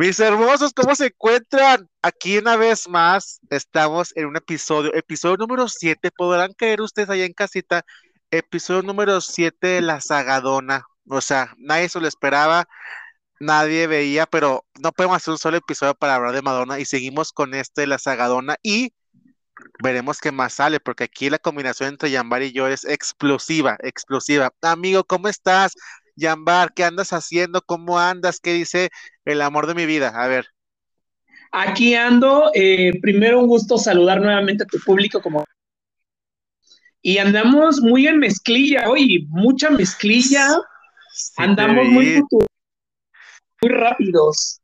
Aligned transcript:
Mis 0.00 0.18
hermosos, 0.18 0.72
¿cómo 0.72 0.94
se 0.94 1.08
encuentran? 1.08 1.86
Aquí 2.00 2.38
una 2.38 2.56
vez 2.56 2.88
más 2.88 3.38
estamos 3.50 4.16
en 4.16 4.24
un 4.28 4.36
episodio, 4.36 4.94
episodio 4.94 5.36
número 5.36 5.68
7. 5.68 6.10
Podrán 6.10 6.54
caer 6.54 6.80
ustedes 6.80 7.10
allá 7.10 7.26
en 7.26 7.34
casita, 7.34 7.84
episodio 8.30 8.80
número 8.80 9.20
7 9.20 9.66
de 9.66 9.82
la 9.82 10.00
Sagadona. 10.00 10.86
O 11.06 11.20
sea, 11.20 11.54
nadie 11.58 11.90
se 11.90 12.00
lo 12.00 12.08
esperaba, 12.08 12.66
nadie 13.40 13.86
veía, 13.88 14.24
pero 14.24 14.64
no 14.82 14.90
podemos 14.92 15.18
hacer 15.18 15.32
un 15.32 15.38
solo 15.38 15.58
episodio 15.58 15.94
para 15.94 16.14
hablar 16.14 16.32
de 16.32 16.40
Madonna 16.40 16.80
y 16.80 16.86
seguimos 16.86 17.30
con 17.30 17.52
este 17.52 17.82
de 17.82 17.88
la 17.88 17.98
Sagadona 17.98 18.56
y 18.62 18.94
veremos 19.82 20.18
qué 20.18 20.32
más 20.32 20.54
sale, 20.54 20.80
porque 20.80 21.04
aquí 21.04 21.28
la 21.28 21.38
combinación 21.38 21.90
entre 21.90 22.10
Yambar 22.10 22.42
y 22.42 22.52
yo 22.52 22.68
es 22.68 22.86
explosiva, 22.86 23.76
explosiva. 23.82 24.50
Amigo, 24.62 25.04
¿cómo 25.04 25.28
estás? 25.28 25.74
Yambar, 26.16 26.72
¿qué 26.74 26.84
andas 26.84 27.12
haciendo? 27.12 27.62
¿Cómo 27.62 27.98
andas? 27.98 28.40
¿Qué 28.40 28.52
dice 28.52 28.90
el 29.30 29.42
amor 29.42 29.66
de 29.66 29.74
mi 29.74 29.86
vida? 29.86 30.12
A 30.14 30.28
ver. 30.28 30.46
Aquí 31.52 31.94
ando. 31.94 32.50
Eh, 32.54 32.98
primero 33.00 33.40
un 33.40 33.46
gusto 33.46 33.78
saludar 33.78 34.20
nuevamente 34.20 34.64
a 34.64 34.66
tu 34.66 34.78
público 34.78 35.20
como... 35.20 35.44
Y 37.02 37.16
andamos 37.16 37.80
muy 37.80 38.06
en 38.06 38.18
mezclilla 38.18 38.90
hoy, 38.90 39.26
mucha 39.30 39.70
mezclilla. 39.70 40.46
andamos 41.38 41.86
muy, 41.86 42.22
muy 42.30 43.70
rápidos 43.70 44.60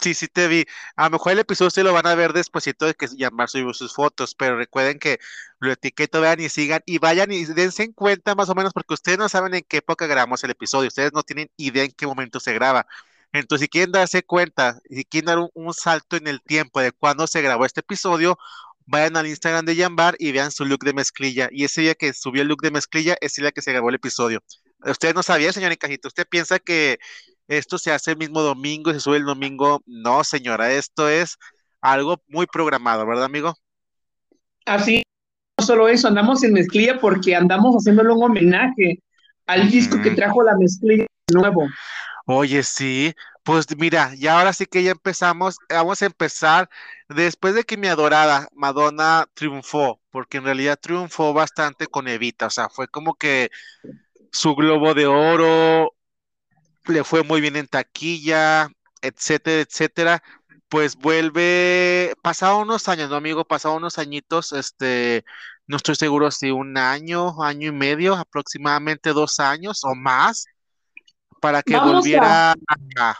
sí, 0.00 0.14
sí 0.14 0.28
te 0.28 0.48
vi. 0.48 0.64
A 0.96 1.04
lo 1.04 1.10
mejor 1.12 1.32
el 1.32 1.38
episodio 1.40 1.70
se 1.70 1.82
lo 1.82 1.92
van 1.92 2.06
a 2.06 2.14
ver 2.14 2.32
después 2.32 2.64
de 2.64 2.94
que 2.94 3.08
Yambar 3.16 3.48
subió 3.48 3.72
sus 3.74 3.94
fotos, 3.94 4.34
pero 4.34 4.56
recuerden 4.56 4.98
que 4.98 5.18
lo 5.58 5.72
etiqueto, 5.72 6.20
vean 6.20 6.40
y 6.40 6.48
sigan 6.48 6.82
y 6.86 6.98
vayan 6.98 7.32
y 7.32 7.44
dense 7.44 7.84
en 7.84 7.92
cuenta 7.92 8.34
más 8.34 8.48
o 8.48 8.54
menos 8.54 8.72
porque 8.72 8.94
ustedes 8.94 9.18
no 9.18 9.28
saben 9.28 9.54
en 9.54 9.64
qué 9.66 9.78
época 9.78 10.06
grabamos 10.06 10.42
el 10.44 10.50
episodio, 10.50 10.88
ustedes 10.88 11.12
no 11.12 11.22
tienen 11.22 11.50
idea 11.56 11.84
en 11.84 11.92
qué 11.92 12.06
momento 12.06 12.40
se 12.40 12.52
graba. 12.52 12.86
Entonces, 13.32 13.64
si 13.64 13.68
quieren 13.68 13.92
darse 13.92 14.22
cuenta, 14.22 14.80
si 14.88 15.04
quieren 15.04 15.26
dar 15.26 15.38
un, 15.54 15.74
salto 15.74 16.16
en 16.16 16.26
el 16.26 16.42
tiempo 16.42 16.80
de 16.80 16.92
cuándo 16.92 17.26
se 17.26 17.40
grabó 17.40 17.64
este 17.64 17.80
episodio, 17.80 18.38
vayan 18.86 19.16
al 19.16 19.26
Instagram 19.26 19.64
de 19.64 19.74
Yambar 19.74 20.16
y 20.18 20.32
vean 20.32 20.50
su 20.50 20.64
look 20.66 20.80
de 20.84 20.92
mezclilla. 20.92 21.48
Y 21.50 21.64
ese 21.64 21.80
día 21.80 21.94
que 21.94 22.12
subió 22.12 22.42
el 22.42 22.48
look 22.48 22.60
de 22.62 22.70
mezclilla 22.70 23.16
es 23.20 23.38
el 23.38 23.44
día 23.44 23.52
que 23.52 23.62
se 23.62 23.72
grabó 23.72 23.88
el 23.88 23.94
episodio. 23.94 24.40
Usted 24.84 25.14
no 25.14 25.22
sabía, 25.22 25.52
señor 25.52 25.72
Encajito, 25.72 26.08
usted 26.08 26.26
piensa 26.28 26.58
que 26.58 26.98
esto 27.48 27.78
se 27.78 27.92
hace 27.92 28.12
el 28.12 28.16
mismo 28.18 28.42
domingo 28.42 28.90
y 28.90 28.94
se 28.94 29.00
sube 29.00 29.16
el 29.16 29.24
domingo. 29.24 29.82
No, 29.86 30.24
señora, 30.24 30.72
esto 30.72 31.08
es 31.08 31.38
algo 31.80 32.22
muy 32.28 32.46
programado, 32.46 33.06
¿verdad, 33.06 33.24
amigo? 33.24 33.54
Así, 34.66 35.02
no 35.58 35.64
solo 35.64 35.88
eso, 35.88 36.08
andamos 36.08 36.42
en 36.44 36.52
mezclilla 36.52 37.00
porque 37.00 37.34
andamos 37.34 37.74
haciéndole 37.76 38.12
un 38.12 38.22
homenaje 38.22 39.00
al 39.46 39.70
disco 39.70 40.00
que 40.02 40.10
trajo 40.10 40.42
la 40.42 40.56
mezclilla 40.56 41.06
nuevo. 41.32 41.66
Oye, 42.34 42.62
sí, 42.62 43.14
pues 43.42 43.66
mira, 43.76 44.14
ya 44.14 44.38
ahora 44.38 44.52
sí 44.54 44.64
que 44.66 44.82
ya 44.82 44.92
empezamos, 44.92 45.56
vamos 45.68 46.00
a 46.00 46.06
empezar 46.06 46.70
después 47.08 47.54
de 47.54 47.64
que 47.64 47.76
mi 47.76 47.88
adorada 47.88 48.48
Madonna 48.54 49.26
triunfó, 49.34 50.00
porque 50.10 50.38
en 50.38 50.44
realidad 50.44 50.78
triunfó 50.80 51.34
bastante 51.34 51.86
con 51.88 52.08
Evita, 52.08 52.46
o 52.46 52.50
sea, 52.50 52.70
fue 52.70 52.88
como 52.88 53.14
que 53.14 53.50
su 54.32 54.54
globo 54.54 54.94
de 54.94 55.06
oro, 55.06 55.94
le 56.86 57.04
fue 57.04 57.22
muy 57.24 57.40
bien 57.40 57.56
en 57.56 57.68
taquilla, 57.68 58.68
etcétera, 59.02 59.60
etcétera, 59.62 60.22
pues 60.68 60.96
vuelve, 60.96 62.14
pasado 62.22 62.60
unos 62.60 62.88
años, 62.88 63.10
¿no, 63.10 63.16
amigo? 63.16 63.44
Pasado 63.44 63.76
unos 63.76 63.98
añitos, 63.98 64.52
este, 64.52 65.24
no 65.66 65.76
estoy 65.76 65.96
seguro 65.96 66.30
si 66.30 66.50
un 66.50 66.78
año, 66.78 67.42
año 67.42 67.68
y 67.68 67.72
medio, 67.72 68.14
aproximadamente 68.14 69.12
dos 69.12 69.40
años 69.40 69.84
o 69.84 69.94
más, 69.94 70.46
para 71.42 71.62
que 71.62 71.76
volviera 71.76 72.52
a... 72.52 73.16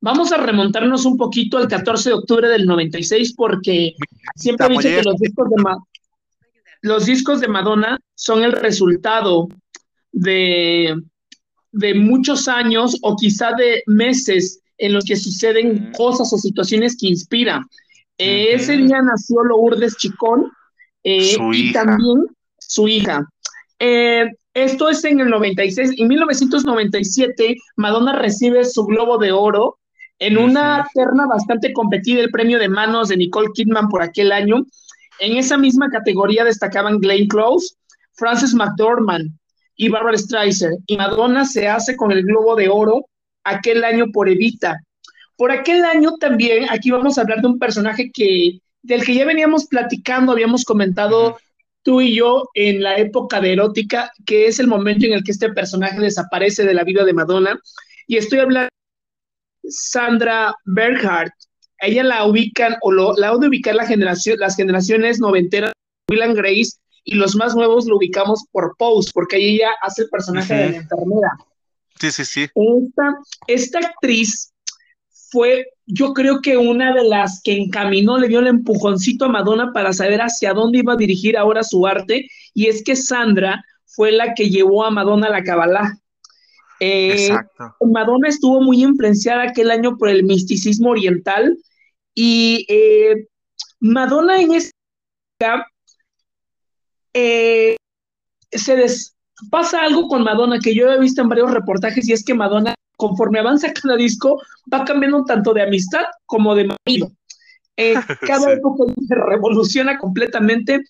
Vamos 0.00 0.32
a 0.32 0.38
remontarnos 0.38 1.04
un 1.04 1.18
poquito 1.18 1.58
al 1.58 1.68
14 1.68 2.08
de 2.08 2.14
octubre 2.14 2.48
del 2.48 2.64
96 2.64 3.34
porque 3.34 3.94
siempre 4.34 4.68
dicho 4.68 4.82
que 4.82 5.02
los 5.02 5.16
discos, 5.16 5.50
de 5.50 5.76
los 6.80 7.04
discos 7.04 7.40
de 7.42 7.48
Madonna 7.48 7.98
son 8.14 8.42
el 8.42 8.52
resultado 8.52 9.48
de 10.12 10.94
de 11.72 11.94
muchos 11.94 12.48
años 12.48 12.96
o 13.02 13.16
quizá 13.16 13.52
de 13.52 13.82
meses 13.86 14.60
en 14.78 14.92
los 14.92 15.04
que 15.04 15.16
suceden 15.16 15.92
cosas 15.92 16.32
o 16.32 16.38
situaciones 16.38 16.96
que 16.98 17.08
inspiran. 17.08 17.64
Eh, 18.18 18.54
ese 18.54 18.76
día 18.76 19.00
nació 19.02 19.42
Lourdes 19.44 19.96
Chicón 19.96 20.50
eh, 21.04 21.36
y 21.52 21.72
también 21.72 22.26
su 22.58 22.88
hija. 22.88 23.26
Eh, 23.78 24.26
esto 24.54 24.88
es 24.88 25.04
en 25.04 25.20
el 25.20 25.30
96. 25.30 25.94
En 25.98 26.08
1997, 26.08 27.56
Madonna 27.76 28.18
recibe 28.18 28.64
su 28.64 28.84
Globo 28.84 29.18
de 29.18 29.32
Oro 29.32 29.78
en 30.18 30.36
una 30.36 30.86
terna 30.94 31.26
bastante 31.26 31.72
competida, 31.72 32.20
el 32.20 32.30
premio 32.30 32.58
de 32.58 32.68
manos 32.68 33.08
de 33.08 33.16
Nicole 33.16 33.50
Kidman 33.54 33.88
por 33.88 34.02
aquel 34.02 34.32
año. 34.32 34.66
En 35.18 35.36
esa 35.36 35.56
misma 35.56 35.88
categoría 35.88 36.44
destacaban 36.44 36.98
Glenn 36.98 37.26
Close, 37.26 37.74
Frances 38.12 38.54
McDormand, 38.54 39.30
y 39.80 39.88
Barbara 39.88 40.18
Streisand. 40.18 40.78
Y 40.86 40.98
Madonna 40.98 41.46
se 41.46 41.66
hace 41.66 41.96
con 41.96 42.12
el 42.12 42.22
Globo 42.22 42.54
de 42.54 42.68
Oro 42.68 43.06
aquel 43.44 43.82
año 43.82 44.06
por 44.12 44.28
Evita. 44.28 44.78
Por 45.36 45.50
aquel 45.50 45.86
año 45.86 46.16
también, 46.20 46.66
aquí 46.68 46.90
vamos 46.90 47.16
a 47.16 47.22
hablar 47.22 47.40
de 47.40 47.46
un 47.46 47.58
personaje 47.58 48.10
que, 48.12 48.60
del 48.82 49.02
que 49.06 49.14
ya 49.14 49.24
veníamos 49.24 49.64
platicando, 49.68 50.32
habíamos 50.32 50.66
comentado 50.66 51.38
tú 51.82 52.00
y 52.00 52.14
yo 52.14 52.48
en 52.54 52.82
la 52.82 52.98
época 52.98 53.40
de 53.40 53.52
erótica, 53.52 54.12
que 54.26 54.46
es 54.46 54.58
el 54.58 54.66
momento 54.66 55.06
en 55.06 55.12
el 55.12 55.24
que 55.24 55.32
este 55.32 55.52
personaje 55.52 56.00
desaparece 56.00 56.64
de 56.64 56.74
la 56.74 56.84
vida 56.84 57.04
de 57.04 57.12
Madonna. 57.12 57.60
Y 58.06 58.16
estoy 58.16 58.40
hablando 58.40 58.68
de 59.62 59.70
Sandra 59.70 60.54
Berhardt. 60.64 61.32
Ella 61.78 62.04
la 62.04 62.26
ubican, 62.26 62.76
o 62.82 62.92
lo, 62.92 63.14
la 63.16 63.36
de 63.36 63.48
ubicar 63.48 63.74
la 63.74 63.86
generación, 63.86 64.38
las 64.38 64.56
generaciones 64.56 65.18
noventeras, 65.18 65.72
Will 66.10 66.34
Grace, 66.34 66.72
y 67.04 67.14
los 67.14 67.34
más 67.36 67.54
nuevos 67.54 67.86
lo 67.86 67.96
ubicamos 67.96 68.44
por 68.52 68.76
Pose, 68.76 69.10
porque 69.14 69.36
ahí 69.36 69.56
ella 69.56 69.70
hace 69.80 70.02
el 70.02 70.10
personaje 70.10 70.54
de 70.54 70.70
la 70.70 70.76
enfermera. 70.76 71.30
Sí, 71.98 72.10
sí, 72.10 72.24
sí. 72.24 72.42
Esta, 72.54 73.18
esta 73.46 73.78
actriz 73.78 74.49
fue, 75.30 75.66
yo 75.86 76.12
creo 76.12 76.40
que 76.40 76.56
una 76.56 76.94
de 76.94 77.04
las 77.04 77.40
que 77.42 77.52
encaminó, 77.52 78.18
le 78.18 78.28
dio 78.28 78.40
el 78.40 78.48
empujoncito 78.48 79.24
a 79.24 79.28
Madonna 79.28 79.72
para 79.72 79.92
saber 79.92 80.20
hacia 80.20 80.52
dónde 80.52 80.78
iba 80.78 80.94
a 80.94 80.96
dirigir 80.96 81.36
ahora 81.36 81.62
su 81.62 81.86
arte, 81.86 82.28
y 82.54 82.66
es 82.66 82.82
que 82.82 82.96
Sandra 82.96 83.64
fue 83.86 84.12
la 84.12 84.34
que 84.34 84.50
llevó 84.50 84.84
a 84.84 84.90
Madonna 84.90 85.28
a 85.28 85.30
la 85.30 85.42
Kabbalah. 85.42 85.98
Eh, 86.80 87.26
Exacto. 87.26 87.74
Madonna 87.86 88.28
estuvo 88.28 88.62
muy 88.62 88.82
influenciada 88.82 89.42
aquel 89.42 89.70
año 89.70 89.98
por 89.98 90.08
el 90.08 90.24
misticismo 90.24 90.90
oriental 90.90 91.58
y 92.14 92.64
eh, 92.68 93.26
Madonna 93.80 94.40
en 94.40 94.52
esta 94.52 95.66
eh, 97.12 97.76
se 98.50 98.86
pasa 99.50 99.82
algo 99.82 100.08
con 100.08 100.22
Madonna 100.22 100.58
que 100.58 100.74
yo 100.74 100.90
he 100.90 100.98
visto 100.98 101.22
en 101.22 101.28
varios 101.28 101.50
reportajes 101.50 102.08
y 102.08 102.12
es 102.12 102.24
que 102.24 102.34
Madonna, 102.34 102.74
conforme 103.00 103.38
avanza 103.38 103.72
cada 103.72 103.96
disco, 103.96 104.40
va 104.72 104.84
cambiando 104.84 105.24
tanto 105.24 105.54
de 105.54 105.62
amistad 105.62 106.04
como 106.26 106.54
de 106.54 106.68
marido. 106.68 107.10
Eh, 107.78 107.94
cada 108.26 108.52
época 108.52 108.92
se 109.08 109.14
revoluciona 109.14 109.98
completamente 109.98 110.82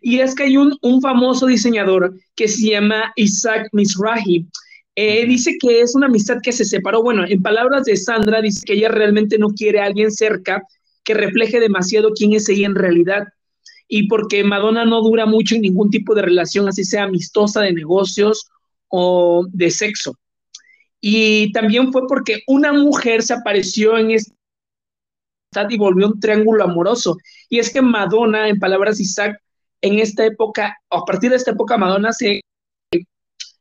y 0.00 0.20
es 0.20 0.34
que 0.34 0.44
hay 0.44 0.56
un, 0.56 0.78
famoso 1.02 1.46
diseñador 1.46 2.14
que 2.34 2.48
se 2.48 2.70
llama 2.70 3.12
Isaac 3.16 3.68
Mizrahi. 3.72 4.48
Eh, 4.96 5.26
dice 5.26 5.56
que 5.60 5.82
es 5.82 5.94
una 5.94 6.06
amistad 6.06 6.38
que 6.42 6.52
se 6.52 6.64
separó. 6.64 7.02
Bueno, 7.02 7.24
en 7.28 7.42
palabras 7.42 7.84
de 7.84 7.96
Sandra, 7.96 8.40
dice 8.40 8.62
que 8.64 8.72
ella 8.72 8.88
realmente 8.88 9.38
no 9.38 9.48
quiere 9.48 9.80
a 9.80 9.84
alguien 9.84 10.10
cerca 10.10 10.62
que 11.04 11.12
refleje 11.12 11.60
demasiado 11.60 12.12
quién 12.14 12.32
es 12.32 12.48
ella 12.48 12.66
en 12.66 12.74
realidad 12.74 13.28
y 13.86 14.08
porque 14.08 14.42
Madonna 14.42 14.84
no 14.84 15.02
dura 15.02 15.26
mucho 15.26 15.54
en 15.54 15.62
ningún 15.62 15.90
tipo 15.90 16.14
de 16.14 16.22
relación, 16.22 16.66
así 16.66 16.84
sea 16.84 17.04
amistosa 17.04 17.60
de 17.60 17.72
negocios 17.72 18.48
o 18.88 19.46
de 19.52 19.70
sexo. 19.70 20.14
Y 21.00 21.52
también 21.52 21.92
fue 21.92 22.06
porque 22.08 22.42
una 22.46 22.72
mujer 22.72 23.22
se 23.22 23.34
apareció 23.34 23.96
en 23.98 24.12
esta 24.12 24.32
y 25.68 25.78
volvió 25.78 26.08
un 26.08 26.20
triángulo 26.20 26.64
amoroso. 26.64 27.16
Y 27.48 27.58
es 27.58 27.72
que 27.72 27.82
Madonna, 27.82 28.48
en 28.48 28.58
palabras 28.58 28.98
de 28.98 29.04
Isaac, 29.04 29.40
en 29.80 29.98
esta 29.98 30.26
época, 30.26 30.76
a 30.90 31.04
partir 31.04 31.30
de 31.30 31.36
esta 31.36 31.52
época, 31.52 31.76
Madonna 31.76 32.12
se 32.12 32.40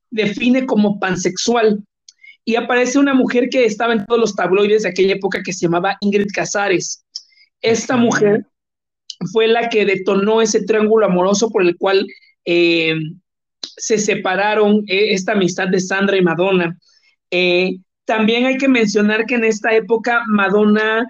define 0.09 0.65
como 0.65 0.99
pansexual. 0.99 1.83
Y 2.43 2.55
aparece 2.55 2.97
una 2.97 3.13
mujer 3.13 3.49
que 3.49 3.65
estaba 3.65 3.93
en 3.93 4.05
todos 4.05 4.19
los 4.19 4.35
tabloides 4.35 4.83
de 4.83 4.89
aquella 4.89 5.15
época 5.15 5.43
que 5.43 5.53
se 5.53 5.65
llamaba 5.65 5.97
Ingrid 5.99 6.31
Casares. 6.33 7.03
Esta 7.61 7.97
mujer 7.97 8.45
fue 9.33 9.47
la 9.47 9.69
que 9.69 9.85
detonó 9.85 10.41
ese 10.41 10.63
triángulo 10.63 11.05
amoroso 11.05 11.49
por 11.49 11.61
el 11.61 11.75
cual 11.77 12.07
eh, 12.45 12.95
se 13.61 13.97
separaron 13.97 14.83
eh, 14.87 15.13
esta 15.13 15.33
amistad 15.33 15.67
de 15.67 15.79
Sandra 15.79 16.17
y 16.17 16.21
Madonna. 16.21 16.77
Eh, 17.31 17.77
también 18.05 18.45
hay 18.45 18.57
que 18.57 18.67
mencionar 18.67 19.25
que 19.25 19.35
en 19.35 19.43
esta 19.43 19.73
época 19.73 20.23
Madonna 20.27 21.05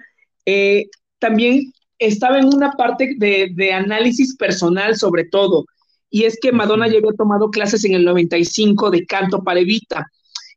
también 1.18 1.72
estaba 1.98 2.38
en 2.38 2.46
una 2.46 2.72
parte 2.72 3.14
de, 3.18 3.72
análisis 3.72 4.34
personal 4.36 4.96
sobre 4.96 5.24
todo, 5.24 5.66
y 6.10 6.24
es 6.24 6.38
que 6.40 6.52
Madonna 6.52 6.88
ya 6.88 6.98
había 6.98 7.12
tomado 7.12 7.50
clases 7.50 7.84
en 7.84 7.92
el 7.92 8.04
95 8.04 8.90
de 8.90 9.04
canto 9.04 9.44
para 9.44 9.60
Evita, 9.60 10.06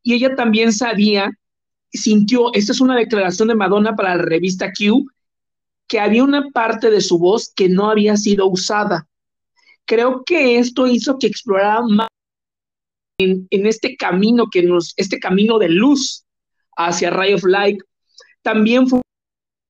y 0.01 0.13
ella 0.13 0.35
también 0.35 0.71
sabía 0.71 1.31
sintió, 1.93 2.53
esta 2.53 2.71
es 2.71 2.81
una 2.81 2.95
declaración 2.95 3.49
de 3.49 3.55
Madonna 3.55 3.95
para 3.95 4.15
la 4.15 4.23
revista 4.23 4.71
Q, 4.71 5.07
que 5.87 5.99
había 5.99 6.23
una 6.23 6.49
parte 6.51 6.89
de 6.89 7.01
su 7.01 7.19
voz 7.19 7.51
que 7.53 7.67
no 7.67 7.89
había 7.89 8.15
sido 8.15 8.47
usada. 8.47 9.07
Creo 9.85 10.23
que 10.25 10.57
esto 10.57 10.87
hizo 10.87 11.17
que 11.19 11.27
explorara 11.27 11.81
más 11.81 12.07
en, 13.23 13.65
este 13.65 13.95
camino 13.95 14.47
que 14.51 14.63
nos, 14.63 14.93
este 14.97 15.19
camino 15.19 15.59
de 15.59 15.69
luz 15.69 16.25
hacia 16.77 17.09
Ray 17.09 17.33
of 17.33 17.43
Light. 17.43 17.79
También 18.41 18.87
fue 18.87 19.01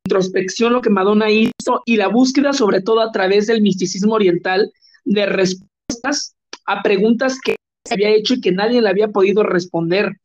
introspección 0.06 0.74
lo 0.74 0.81
que 0.81 0.89
Madonna 0.89 1.30
hizo 1.30 1.81
y 1.86 1.95
la 1.95 2.07
búsqueda 2.07 2.53
sobre 2.53 2.81
todo 2.81 3.01
a 3.01 3.12
través 3.12 3.48
del 3.48 3.62
misticismo 3.62 4.15
oriental 4.15 4.71
de 5.06 5.25
respuestas 5.25 6.36
a 6.65 6.81
preguntas 6.81 7.39
que 7.44 7.56
se 7.86 7.94
había 7.94 8.09
hecho 8.09 8.36
y 8.36 8.42
que 8.42 8.51
nadie 8.51 8.81
le 8.81 8.89
había 8.89 9.09
podido 9.09 9.44
responder. 9.44 10.18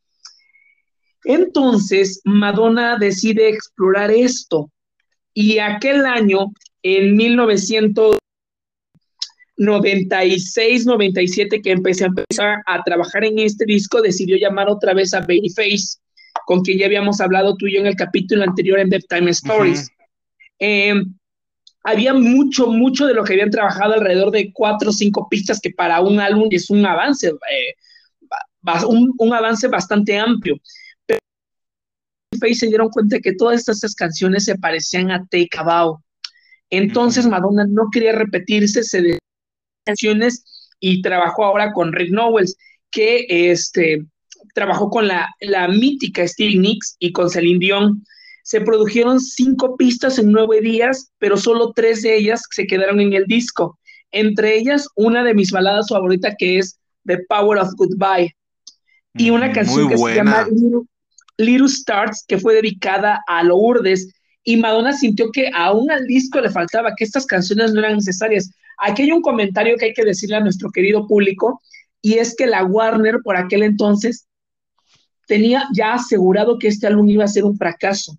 Entonces, 1.25 2.21
Madonna 2.25 2.99
decide 2.99 3.49
explorar 3.49 4.11
esto 4.11 4.71
y 5.35 5.59
aquel 5.59 6.07
año, 6.07 6.53
en 6.83 7.17
1996, 9.59 10.87
97, 10.87 11.63
que 11.63 11.71
empecé 11.71 12.05
a 12.05 12.09
empezar 12.09 12.63
a 12.67 12.83
trabajar 12.83 13.25
en 13.25 13.39
este 13.39 13.65
disco, 13.65 14.03
decidió 14.03 14.37
llamar 14.37 14.69
otra 14.69 14.93
vez 14.93 15.15
a 15.15 15.21
Babyface, 15.21 15.99
con 16.47 16.61
quien 16.61 16.79
ya 16.79 16.87
habíamos 16.87 17.21
hablado 17.21 17.57
tú 17.57 17.67
y 17.67 17.75
yo 17.75 17.81
en 17.81 17.87
el 17.87 17.97
capítulo 17.97 18.45
anterior 18.45 18.79
en 18.79 18.91
Time 18.91 19.31
Stories. 19.31 19.89
Em, 20.59 21.15
había 21.85 22.13
mucho, 22.13 22.67
mucho 22.67 23.07
de 23.07 23.15
lo 23.15 23.25
que 23.25 23.35
habían 23.35 23.51
trabajado 23.51 23.95
alrededor 23.95 24.31
de 24.31 24.53
cuatro 24.53 24.91
o 24.91 24.93
cinco 24.93 25.29
pistas, 25.29 25.61
que 25.61 25.71
para 25.71 26.01
un 26.01 26.21
álbum 26.21 26.49
es 26.51 26.69
un 26.69 26.85
avance, 26.85 27.29
eh, 27.29 27.75
un, 28.87 29.15
un, 29.17 29.33
avance 29.33 29.69
bastante 29.69 30.19
amplio. 30.19 30.57
Face 32.39 32.55
se 32.55 32.67
dieron 32.67 32.91
cuenta 32.91 33.21
que 33.21 33.33
todas 33.33 33.67
estas 33.67 33.95
canciones 33.95 34.45
se 34.45 34.59
parecían 34.59 35.11
a 35.11 35.21
Take 35.21 35.49
a 35.57 35.93
Entonces 36.69 37.27
Madonna 37.27 37.65
no 37.67 37.89
quería 37.91 38.13
repetirse, 38.13 38.83
se 38.83 39.19
canciones 39.87 40.45
y 40.81 41.01
trabajó 41.01 41.45
ahora 41.45 41.73
con 41.73 41.93
Rick 41.93 42.11
Knowles, 42.11 42.57
que 42.91 43.27
este, 43.29 44.05
trabajó 44.55 44.91
con 44.91 45.09
la, 45.09 45.29
la 45.41 45.69
mítica 45.69 46.27
Stevie 46.27 46.59
Nicks 46.59 46.97
y 46.99 47.13
con 47.13 47.31
Celine 47.31 47.59
Dion. 47.59 48.05
Se 48.43 48.61
produjeron 48.61 49.21
cinco 49.21 49.77
pistas 49.77 50.19
en 50.19 50.31
nueve 50.31 50.61
días, 50.61 51.11
pero 51.19 51.37
solo 51.37 51.73
tres 51.75 52.03
de 52.03 52.17
ellas 52.17 52.43
se 52.51 52.67
quedaron 52.67 53.01
en 53.01 53.13
el 53.15 53.25
disco. 53.27 53.79
Entre 54.13 54.57
ellas, 54.57 54.87
una 54.95 55.25
de 55.25 55.35
mis 55.35 55.51
baladas 55.51 55.89
favoritas 55.89 56.35
que 56.39 56.59
es 56.59 56.79
The 57.07 57.19
Power 57.29 57.59
of 57.59 57.73
Goodbye. 57.77 58.37
Y 59.15 59.31
una 59.31 59.51
canción 59.53 59.89
que 59.89 59.97
se 59.97 60.15
llama 60.15 60.47
Little 61.39 61.67
Stars, 61.67 62.25
que 62.29 62.39
fue 62.39 62.55
dedicada 62.55 63.21
a 63.27 63.43
Lourdes, 63.43 64.13
y 64.45 64.57
Madonna 64.57 64.93
sintió 64.93 65.31
que 65.33 65.51
aún 65.55 65.91
al 65.91 66.07
disco 66.07 66.41
le 66.41 66.51
faltaba, 66.51 66.95
que 66.97 67.05
estas 67.05 67.27
canciones 67.27 67.73
no 67.73 67.81
eran 67.81 67.97
necesarias. 67.97 68.51
Aquí 68.79 69.03
hay 69.03 69.13
un 69.13 69.23
comentario 69.23 69.77
que 69.77 69.87
hay 69.87 69.95
que 69.95 70.05
decirle 70.05 70.37
a 70.37 70.41
nuestro 70.41 70.71
querido 70.71 71.07
público, 71.07 71.63
y 72.03 72.19
es 72.19 72.37
que 72.37 72.47
la 72.47 72.65
Warner 72.65 73.21
por 73.23 73.37
aquel 73.37 73.63
entonces 73.63 74.29
tenía 75.27 75.65
ya 75.75 75.95
asegurado 75.95 76.59
que 76.59 76.69
este 76.69 76.87
álbum 76.87 77.09
iba 77.09 77.25
a 77.25 77.29
ser 77.29 77.45
un 77.45 77.57
fracaso. 77.57 78.17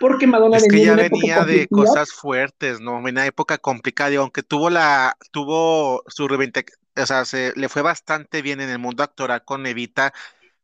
Porque 0.00 0.26
Madonna 0.26 0.56
es 0.56 0.66
que 0.68 0.84
ya 0.84 0.96
venía 0.96 1.44
de 1.44 1.68
cosas 1.68 2.12
fuertes, 2.12 2.80
¿no? 2.80 2.98
En 2.98 3.14
una 3.14 3.26
época 3.26 3.58
complicada, 3.58 4.10
y 4.10 4.16
aunque 4.16 4.42
tuvo 4.42 4.68
la, 4.68 5.16
tuvo 5.30 6.02
su 6.08 6.24
o 6.24 7.06
sea, 7.06 7.24
se, 7.24 7.52
le 7.56 7.68
fue 7.68 7.82
bastante 7.82 8.42
bien 8.42 8.60
en 8.60 8.68
el 8.68 8.78
mundo 8.78 9.02
actoral 9.02 9.44
con 9.44 9.64
Evita, 9.64 10.12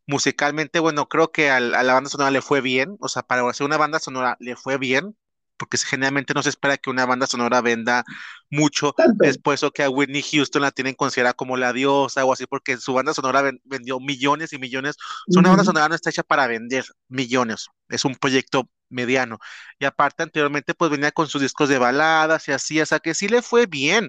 musicalmente, 0.07 0.81
bueno, 0.81 1.09
creo 1.09 1.31
que 1.31 1.51
a 1.51 1.61
la 1.61 1.93
banda 1.93 2.11
sonora 2.11 2.31
le 2.31 2.43
fue 2.43 2.61
bien, 2.61 2.97
o 2.99 3.09
sea, 3.09 3.23
para 3.23 3.49
hacer 3.49 3.65
una 3.65 3.77
banda 3.77 3.99
sonora 3.99 4.37
le 4.41 4.57
fue 4.57 4.77
bien, 4.79 5.17
porque 5.59 5.77
generalmente 5.79 6.35
no 6.35 6.43
se 6.43 6.51
espera 6.51 6.77
que 6.77 6.91
una 6.91 7.07
banda 7.07 7.27
sonora 7.27 7.61
venda 7.61 8.05
mucho, 8.51 8.95
después 9.17 9.63
o 9.63 9.71
que 9.71 9.83
a 9.83 9.91
Whitney 9.91 10.23
Houston 10.23 10.63
la 10.63 10.71
tienen 10.71 10.95
considerada 10.95 11.35
como 11.35 11.57
la 11.57 11.73
diosa 11.73 12.25
o 12.25 12.33
así, 12.33 12.47
porque 12.47 12.79
su 12.79 12.95
banda 12.95 13.13
sonora 13.15 13.51
vendió 13.65 14.01
millones 14.01 14.53
y 14.53 14.59
millones. 14.59 14.97
una 15.37 15.51
banda 15.51 15.65
sonora 15.65 15.89
no 15.89 15.95
está 15.95 16.11
hecha 16.11 16.23
para 16.23 16.47
vender 16.47 16.85
millones, 17.09 17.67
es 17.89 18.05
un 18.05 18.15
proyecto 18.15 18.71
mediano. 18.89 19.39
Y 19.79 19.85
aparte, 19.85 20.23
anteriormente, 20.23 20.75
pues 20.75 20.91
venía 20.91 21.13
con 21.13 21.27
sus 21.29 21.43
discos 21.43 21.69
de 21.69 21.79
baladas 21.79 22.49
y 22.49 22.53
así, 22.53 22.81
o 22.81 22.87
sea 22.87 23.01
que 23.01 23.15
sí 23.15 23.29
le 23.29 23.43
fue 23.43 23.67
bien, 23.67 24.09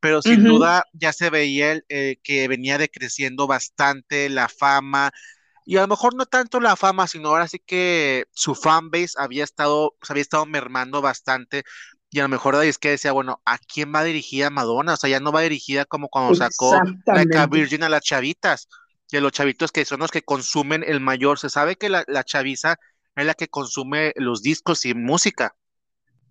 pero 0.00 0.22
sin 0.22 0.44
duda 0.44 0.84
ya 0.92 1.12
se 1.12 1.30
veía 1.30 1.80
eh, 1.88 2.16
que 2.22 2.48
venía 2.48 2.78
decreciendo 2.78 3.46
bastante 3.46 4.28
la 4.28 4.48
fama, 4.48 5.10
y 5.64 5.76
a 5.76 5.82
lo 5.82 5.88
mejor 5.88 6.14
no 6.14 6.26
tanto 6.26 6.60
la 6.60 6.76
fama, 6.76 7.06
sino 7.06 7.28
ahora 7.28 7.48
sí 7.48 7.58
que 7.64 8.26
su 8.32 8.54
fanbase 8.54 9.14
había 9.16 9.44
estado, 9.44 9.94
se 10.02 10.12
había 10.12 10.22
estado 10.22 10.46
mermando 10.46 11.00
bastante, 11.00 11.64
y 12.10 12.20
a 12.20 12.24
lo 12.24 12.28
mejor 12.28 12.62
es 12.64 12.78
que 12.78 12.90
decía, 12.90 13.12
bueno, 13.12 13.40
¿a 13.44 13.58
quién 13.58 13.92
va 13.94 14.04
dirigida 14.04 14.50
Madonna? 14.50 14.94
O 14.94 14.96
sea, 14.96 15.08
ya 15.08 15.20
no 15.20 15.32
va 15.32 15.40
dirigida 15.40 15.84
como 15.84 16.08
cuando 16.08 16.34
sacó 16.34 16.78
la 17.06 17.46
Virgin 17.46 17.82
a 17.84 17.88
las 17.88 18.02
chavitas, 18.02 18.68
y 19.10 19.16
a 19.16 19.20
los 19.20 19.32
chavitos 19.32 19.72
que 19.72 19.84
son 19.84 20.00
los 20.00 20.10
que 20.10 20.22
consumen 20.22 20.84
el 20.86 21.00
mayor, 21.00 21.38
se 21.38 21.50
sabe 21.50 21.76
que 21.76 21.88
la, 21.88 22.04
la 22.08 22.24
chaviza 22.24 22.76
es 23.14 23.26
la 23.26 23.34
que 23.34 23.48
consume 23.48 24.12
los 24.16 24.42
discos 24.42 24.86
y 24.86 24.94
música. 24.94 25.54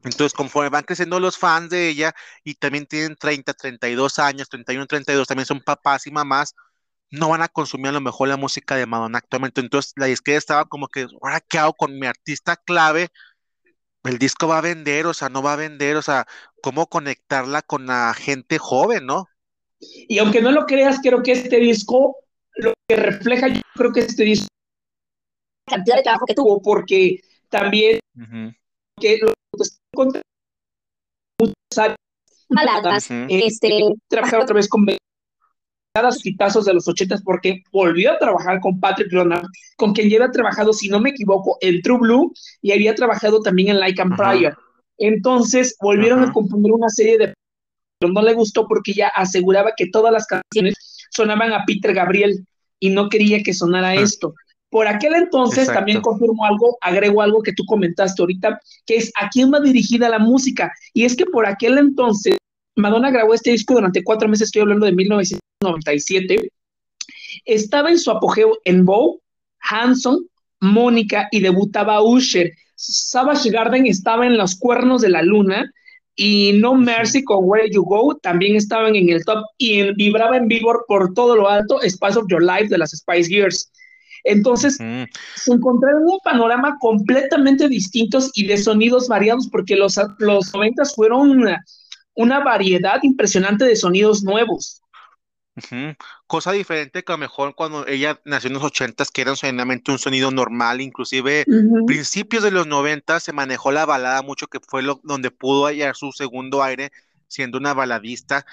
Entonces, 0.03 0.33
conforme 0.33 0.69
van 0.69 0.83
creciendo 0.83 1.19
los 1.19 1.37
fans 1.37 1.69
de 1.69 1.89
ella 1.89 2.13
y 2.43 2.55
también 2.55 2.87
tienen 2.87 3.15
30, 3.15 3.53
32 3.53 4.17
años, 4.19 4.49
31, 4.49 4.87
32, 4.87 5.27
también 5.27 5.45
son 5.45 5.61
papás 5.61 6.07
y 6.07 6.11
mamás, 6.11 6.55
no 7.11 7.29
van 7.29 7.41
a 7.41 7.49
consumir 7.49 7.89
a 7.89 7.91
lo 7.91 8.01
mejor 8.01 8.29
la 8.29 8.37
música 8.37 8.75
de 8.75 8.85
Madonna 8.85 9.19
actualmente. 9.19 9.61
Entonces, 9.61 9.93
la 9.97 10.05
disquera 10.05 10.37
estaba 10.37 10.65
como 10.65 10.87
que, 10.87 11.07
ahora 11.21 11.41
qué 11.41 11.59
hago 11.59 11.73
con 11.73 11.99
mi 11.99 12.07
artista 12.07 12.55
clave, 12.55 13.09
el 14.03 14.17
disco 14.17 14.47
va 14.47 14.57
a 14.57 14.61
vender, 14.61 15.05
o 15.05 15.13
sea, 15.13 15.29
no 15.29 15.43
va 15.43 15.53
a 15.53 15.57
vender, 15.57 15.97
o 15.97 16.01
sea, 16.01 16.25
cómo 16.61 16.87
conectarla 16.87 17.61
con 17.61 17.85
la 17.85 18.13
gente 18.13 18.57
joven, 18.57 19.05
¿no? 19.05 19.27
Y 19.79 20.19
aunque 20.19 20.41
no 20.41 20.51
lo 20.51 20.65
creas, 20.65 20.99
creo 21.03 21.21
que 21.21 21.33
este 21.33 21.57
disco, 21.57 22.15
lo 22.55 22.73
que 22.87 22.95
refleja, 22.95 23.47
yo 23.49 23.61
creo 23.75 23.91
que 23.91 24.01
este 24.01 24.23
disco, 24.23 24.47
la 25.67 25.77
cantidad 25.77 25.97
de 25.97 26.03
trabajo 26.03 26.25
que 26.25 26.33
tuvo, 26.33 26.61
porque 26.61 27.21
también, 27.49 27.99
que 28.99 29.17
lo 29.17 29.33
contra 29.93 30.21
muchas 31.39 31.95
baladas, 32.47 33.07
este, 33.27 33.93
trabajar 34.07 34.41
otra 34.41 34.55
vez 34.55 34.69
con 34.69 34.85
los 36.01 36.25
hitazos 36.25 36.65
de 36.65 36.73
los 36.73 36.87
ochentas 36.87 37.21
porque 37.21 37.63
volvió 37.71 38.13
a 38.13 38.17
trabajar 38.17 38.61
con 38.61 38.79
Patrick 38.79 39.11
Leonard, 39.11 39.45
con 39.75 39.93
quien 39.93 40.09
lleva 40.09 40.31
trabajado, 40.31 40.71
si 40.71 40.87
no 40.87 41.01
me 41.01 41.09
equivoco, 41.09 41.57
en 41.59 41.81
True 41.81 41.99
Blue 41.99 42.33
y 42.61 42.71
había 42.71 42.95
trabajado 42.95 43.41
también 43.41 43.69
en 43.69 43.79
Like 43.79 44.01
and 44.01 44.15
Prior. 44.15 44.57
Entonces 44.97 45.75
volvieron 45.81 46.23
a 46.23 46.31
componer 46.31 46.71
una 46.71 46.89
serie 46.89 47.17
de 47.17 47.33
pero 47.99 48.13
no 48.13 48.21
le 48.23 48.33
gustó 48.33 48.67
porque 48.67 48.91
ella 48.91 49.11
aseguraba 49.13 49.73
que 49.77 49.87
todas 49.87 50.11
las 50.11 50.25
canciones 50.25 50.73
sonaban 51.11 51.53
a 51.53 51.65
Peter 51.65 51.93
Gabriel 51.93 52.47
y 52.79 52.89
no 52.89 53.09
quería 53.09 53.43
que 53.43 53.53
sonara 53.53 53.89
ah. 53.89 53.95
esto. 53.95 54.33
Por 54.71 54.87
aquel 54.87 55.13
entonces 55.13 55.67
también 55.67 56.01
confirmó 56.01 56.45
algo, 56.45 56.77
agrego 56.81 57.21
algo 57.21 57.43
que 57.43 57.51
tú 57.53 57.63
comentaste 57.65 58.21
ahorita, 58.21 58.59
que 58.87 58.95
es 58.95 59.11
a 59.21 59.29
quién 59.29 59.53
va 59.53 59.59
dirigida 59.59 60.09
la 60.09 60.17
música. 60.17 60.71
Y 60.93 61.03
es 61.03 61.15
que 61.15 61.25
por 61.25 61.45
aquel 61.45 61.77
entonces, 61.77 62.37
Madonna 62.77 63.11
grabó 63.11 63.33
este 63.33 63.51
disco 63.51 63.73
durante 63.73 64.03
cuatro 64.03 64.29
meses, 64.29 64.47
estoy 64.47 64.61
hablando 64.61 64.85
de 64.85 64.93
1997. 65.61 66.51
Estaba 67.45 67.89
en 67.89 67.99
su 67.99 68.11
apogeo 68.11 68.57
en 68.65 68.85
Bow, 68.85 69.21
Hanson, 69.61 70.27
Mónica 70.59 71.27
y 71.31 71.39
debutaba 71.39 72.03
Usher. 72.03 72.51
Savage 72.75 73.49
Garden 73.49 73.85
estaba 73.85 74.25
en 74.25 74.37
los 74.37 74.55
cuernos 74.55 75.01
de 75.01 75.09
la 75.09 75.21
luna 75.21 75.71
y 76.15 76.53
No 76.53 76.75
Mercy 76.75 77.23
con 77.23 77.39
Where 77.41 77.69
You 77.71 77.83
Go 77.83 78.17
también 78.17 78.55
estaban 78.55 78.95
en 78.95 79.09
el 79.09 79.23
top 79.23 79.45
y 79.57 79.93
vibraba 79.93 80.37
en 80.37 80.47
Billboard 80.47 80.85
por 80.87 81.13
todo 81.13 81.35
lo 81.35 81.49
alto 81.49 81.79
Spice 81.81 82.19
of 82.19 82.25
Your 82.29 82.43
Life 82.43 82.67
de 82.67 82.77
las 82.77 82.91
Spice 82.91 83.29
Girls. 83.29 83.71
Entonces, 84.23 84.77
se 84.77 85.51
encontraron 85.51 86.03
un 86.03 86.19
panorama 86.23 86.77
completamente 86.79 87.67
distintos 87.67 88.29
y 88.35 88.45
de 88.45 88.57
sonidos 88.57 89.07
variados, 89.07 89.47
porque 89.51 89.75
los, 89.75 89.95
los 90.19 90.53
90 90.53 90.85
fueron 90.95 91.43
una, 92.15 92.39
variedad 92.43 92.99
impresionante 93.01 93.65
de 93.65 93.75
sonidos 93.75 94.21
nuevos. 94.23 94.80
Cosa 96.27 96.53
diferente 96.53 97.03
que 97.03 97.11
a 97.11 97.15
lo 97.15 97.19
mejor 97.19 97.55
cuando 97.55 97.85
ella 97.85 98.19
nació 98.25 98.47
en 98.47 98.53
los 98.53 98.63
80 98.63 99.03
que 99.13 99.21
era 99.21 99.35
solamente 99.35 99.91
un 99.91 99.99
sonido 99.99 100.31
normal, 100.31 100.81
inclusive 100.81 101.45
principios 101.85 102.43
de 102.43 102.51
los 102.51 102.67
90 102.67 103.19
se 103.19 103.33
manejó 103.33 103.71
la 103.71 103.85
balada 103.85 104.21
mucho, 104.21 104.47
que 104.47 104.59
fue 104.65 104.81
lo, 104.81 105.01
donde 105.03 105.29
pudo 105.31 105.65
hallar 105.65 105.95
su 105.95 106.11
segundo 106.11 106.63
aire 106.63 106.91
siendo 107.27 107.57
una 107.57 107.73
baladista, 107.73 108.45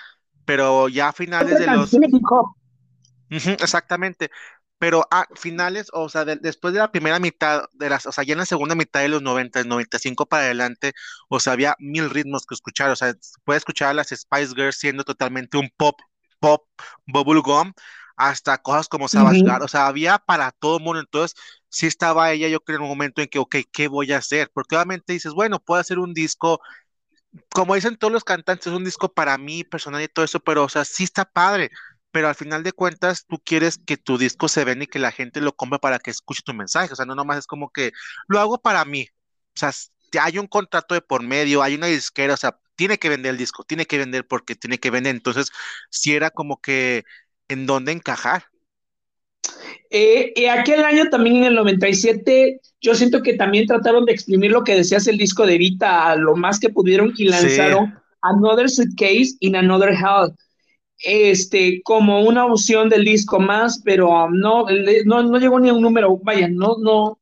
pero 0.45 0.89
ya 0.89 1.09
a 1.09 1.13
finales 1.13 1.59
de 1.59 1.67
los... 1.67 1.91
exactamente, 3.61 4.31
pero 4.79 5.07
a 5.11 5.27
finales, 5.35 5.89
o 5.93 6.09
sea, 6.09 6.25
después 6.25 6.73
de 6.73 6.81
la 6.81 6.91
primera 6.93 7.19
mitad, 7.19 7.65
de 7.73 7.91
las, 7.91 8.07
o 8.07 8.13
sea, 8.13 8.25
ya 8.25 8.33
en 8.33 8.39
la 8.39 8.47
segunda 8.47 8.75
mitad 8.75 9.01
de 9.01 9.09
los 9.09 9.23
90, 9.23 9.61
el 9.61 9.69
95 9.69 10.27
para 10.27 10.45
adelante, 10.45 10.93
o 11.29 11.41
sea, 11.41 11.55
había 11.55 11.75
mil 11.79 12.11
ritmos 12.11 12.47
que 12.47 12.55
escuchar, 12.55 12.91
o 12.91 12.97
sea, 12.97 13.15
puede 13.45 13.59
escuchar 13.59 13.89
a 13.89 13.95
las 13.95 14.09
Spice 14.09 14.55
Girls 14.55 14.77
siendo 14.77 15.05
totalmente 15.05 15.59
un 15.59 15.69
pop, 15.77 15.99
pop, 16.41 16.67
bubblegum, 17.07 17.73
hasta 18.17 18.59
cosas 18.59 18.89
como 18.89 19.09
Savage 19.09 19.45
o 19.63 19.69
sea, 19.69 19.87
había 19.87 20.19
para 20.19 20.51
todo 20.51 20.79
el 20.79 20.83
mundo, 20.83 21.01
entonces 21.01 21.39
sí 21.69 21.87
estaba 21.87 22.33
ella, 22.33 22.49
yo 22.49 22.61
creo, 22.61 22.79
en 22.79 22.83
un 22.83 22.89
momento 22.89 23.23
en 23.23 23.29
que, 23.29 23.39
ok, 23.39 23.57
¿qué 23.73 23.89
voy 23.89 24.13
a 24.13 24.19
hacer? 24.19 24.51
Porque 24.53 24.75
obviamente 24.75 25.13
dices, 25.13 25.33
bueno, 25.33 25.61
puedo 25.61 25.81
hacer 25.81 25.99
un 26.01 26.15
disco, 26.15 26.61
como 27.51 27.75
dicen 27.77 27.97
todos 27.97 28.13
los 28.13 28.25
cantantes, 28.25 28.73
un 28.73 28.85
disco 28.85 29.13
para 29.13 29.39
mí, 29.39 29.65
personal 29.65 30.03
y 30.03 30.09
todo 30.09 30.25
eso, 30.25 30.41
pero, 30.41 30.65
o 30.65 30.69
sea, 30.69 30.85
sí 30.85 31.05
está 31.05 31.25
padre, 31.25 31.71
pero 32.11 32.29
al 32.29 32.35
final 32.35 32.65
de 32.65 32.73
cuentas 32.73 33.25
tú 33.27 33.39
quieres 33.45 33.79
que 33.79 33.97
tu 33.97 34.19
disco 34.19 34.49
se 34.49 34.65
venda 34.65 34.85
y 34.85 34.89
que 34.89 34.99
la 34.99 35.13
gente 35.13 35.41
lo 35.41 35.55
compre 35.55 35.79
para 35.79 35.99
que 36.01 36.11
escuche 36.11 36.43
tu 36.45 36.55
mensaje, 36.55 36.93
o 36.93 36.97
sea, 36.97 37.07
no 37.07 37.15
nomás 37.15 37.39
es 37.39 37.47
como 37.47 37.71
que 37.71 37.93
lo 38.27 38.41
hago 38.41 38.59
para 38.59 38.85
mí, 38.85 39.07
o 39.55 39.59
sea, 39.59 39.73
hay 40.21 40.39
un 40.39 40.47
contrato 40.49 40.95
de 40.95 41.03
por 41.03 41.23
medio, 41.23 41.63
hay 41.63 41.75
una 41.77 41.87
disquera, 41.87 42.35
o 42.35 42.37
sea, 42.37 42.59
tiene 42.79 42.97
que 42.97 43.09
vender 43.09 43.33
el 43.33 43.39
disco, 43.39 43.65
tiene 43.65 43.87
que 43.87 43.99
vender 43.99 44.25
porque 44.25 44.55
tiene 44.55 44.79
que 44.79 44.91
vender, 44.91 45.17
entonces, 45.17 45.51
si 45.91 46.15
era 46.15 46.31
como 46.31 46.61
que 46.61 47.05
en 47.49 47.67
dónde 47.67 47.91
encajar. 47.91 48.45
Eh, 49.91 50.49
aquel 50.49 50.85
año 50.85 51.11
también 51.11 51.39
en 51.39 51.45
el 51.45 51.55
97, 51.57 52.61
yo 52.81 52.95
siento 52.95 53.21
que 53.21 53.35
también 53.35 53.67
trataron 53.67 54.05
de 54.05 54.13
exprimir 54.13 54.53
lo 54.53 54.63
que 54.63 54.77
decías 54.77 55.09
el 55.09 55.19
disco 55.19 55.45
de 55.45 55.59
Vita 55.59 56.09
a 56.09 56.15
lo 56.15 56.37
más 56.37 56.61
que 56.61 56.69
pudieron 56.69 57.13
y 57.17 57.25
lanzaron 57.25 57.99
Another 58.23 58.71
Suitcase 58.71 59.37
in 59.41 59.57
Another 59.57 59.91
Hell. 59.91 60.33
Este, 61.01 61.83
como 61.83 62.23
una 62.23 62.47
opción 62.47 62.89
del 62.89 63.05
disco 63.05 63.41
más, 63.41 63.83
pero 63.85 64.09
um, 64.09 64.39
no, 64.39 64.67
no, 65.05 65.23
no, 65.25 65.39
llegó 65.39 65.59
ni 65.59 65.69
a 65.69 65.73
un 65.73 65.83
número, 65.83 66.17
vaya, 66.19 66.49
no, 66.49 66.77
no, 66.79 67.19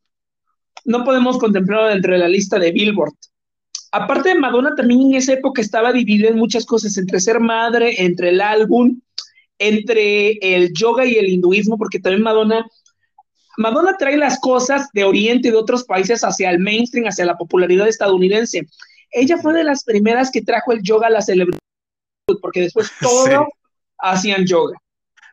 no 0.85 1.05
podemos 1.05 1.39
contemplarlo 1.39 1.89
dentro 1.89 2.13
de 2.13 2.19
la 2.19 2.29
lista 2.29 2.59
de 2.59 2.73
Billboard. 2.73 3.15
Aparte 3.97 4.29
de 4.29 4.35
Madonna, 4.35 4.75
también 4.75 5.00
en 5.00 5.15
esa 5.15 5.33
época 5.33 5.62
estaba 5.62 5.91
dividida 5.91 6.29
en 6.29 6.37
muchas 6.37 6.67
cosas, 6.67 6.99
entre 6.99 7.19
ser 7.19 7.41
madre, 7.41 8.05
entre 8.05 8.29
el 8.29 8.43
álbum, 8.43 9.00
entre 9.59 10.33
el 10.33 10.73
yoga 10.75 11.07
y 11.07 11.15
el 11.15 11.29
hinduismo, 11.29 11.79
porque 11.79 11.99
también 11.99 12.23
Madonna, 12.23 12.67
Madonna 13.57 13.97
trae 13.99 14.19
las 14.19 14.38
cosas 14.38 14.88
de 14.93 15.05
Oriente 15.05 15.49
y 15.49 15.50
de 15.50 15.57
otros 15.57 15.85
países 15.85 16.23
hacia 16.25 16.50
el 16.50 16.59
mainstream, 16.59 17.07
hacia 17.07 17.25
la 17.25 17.38
popularidad 17.38 17.88
estadounidense. 17.88 18.69
Ella 19.11 19.38
fue 19.38 19.55
de 19.55 19.65
las 19.65 19.83
primeras 19.83 20.31
que 20.31 20.43
trajo 20.43 20.73
el 20.73 20.83
yoga 20.83 21.07
a 21.07 21.11
la 21.11 21.23
celebridad, 21.23 21.59
porque 22.43 22.61
después 22.61 22.91
todos 23.00 23.47
hacían 23.99 24.45
yoga. 24.45 24.76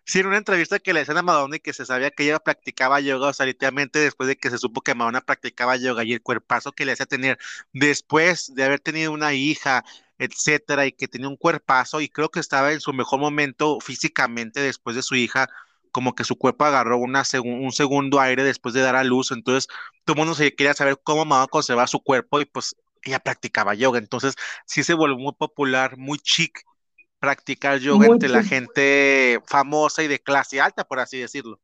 Sí, 0.06 0.20
en 0.20 0.28
una 0.28 0.38
entrevista 0.38 0.80
que 0.80 0.94
le 0.94 1.02
hacían 1.02 1.18
a 1.18 1.22
Madonna 1.22 1.56
y 1.56 1.60
que 1.60 1.72
se 1.74 1.86
sabía 1.86 2.12
que 2.12 2.24
ella 2.26 2.40
practicaba 2.40 3.00
yoga, 3.00 3.30
o 3.30 3.34
sea, 3.34 3.46
literalmente 3.46 4.00
después 4.00 4.28
de 4.28 4.36
que 4.36 4.50
se 4.50 4.58
supo 4.58 4.82
que 4.82 4.96
Madonna 4.96 5.22
practicaba 5.22 5.78
yoga 5.78 6.04
y 6.04 6.12
el 6.14 6.22
cuerpazo 6.22 6.74
que 6.74 6.86
le 6.86 6.92
hacía 6.92 7.06
tener 7.06 7.40
después 7.72 8.54
de 8.54 8.64
haber 8.66 8.82
tenido 8.82 9.14
una 9.14 9.34
hija, 9.34 9.86
etcétera, 10.18 10.86
y 10.86 10.92
que 10.92 11.08
tenía 11.08 11.30
un 11.30 11.38
cuerpazo 11.38 12.02
y 12.02 12.10
creo 12.10 12.30
que 12.30 12.40
estaba 12.42 12.74
en 12.74 12.82
su 12.82 12.92
mejor 12.94 13.20
momento 13.20 13.80
físicamente 13.80 14.60
después 14.60 14.96
de 14.98 15.04
su 15.04 15.16
hija, 15.16 15.48
como 15.92 16.16
que 16.16 16.24
su 16.26 16.38
cuerpo 16.38 16.66
agarró 16.66 16.98
una 16.98 17.24
un 17.44 17.72
segundo 17.72 18.20
aire 18.20 18.44
después 18.44 18.74
de 18.74 18.82
dar 18.82 18.96
a 18.98 19.04
luz, 19.06 19.32
entonces 19.32 19.68
todo 20.04 20.16
mundo 20.18 20.34
se 20.36 20.54
quería 20.56 20.74
saber 20.74 21.00
cómo 21.04 21.24
Madonna 21.26 21.48
conservaba 21.48 21.88
su 21.88 22.02
cuerpo 22.02 22.42
y 22.42 22.46
pues 22.46 22.76
ella 23.04 23.20
practicaba 23.20 23.74
yoga, 23.74 24.00
entonces 24.00 24.36
sí 24.66 24.84
se 24.84 24.94
volvió 24.96 25.18
muy 25.18 25.34
popular, 25.34 25.98
muy 25.98 26.18
chic 26.20 26.60
practicar 27.24 27.80
yoga 27.80 28.08
entre 28.08 28.28
la 28.28 28.44
gente 28.44 29.40
famosa 29.46 30.04
y 30.04 30.10
de 30.10 30.20
clase 30.20 30.60
alta, 30.60 30.84
por 30.84 31.00
así 31.00 31.20
decirlo. 31.20 31.58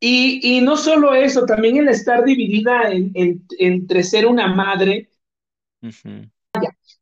Y, 0.00 0.62
no 0.62 0.78
solo 0.78 1.14
eso, 1.14 1.44
también 1.44 1.76
el 1.76 1.88
estar 1.90 2.24
dividida 2.24 2.84
entre 2.88 4.02
ser 4.02 4.26
una 4.26 4.48
madre 4.48 5.10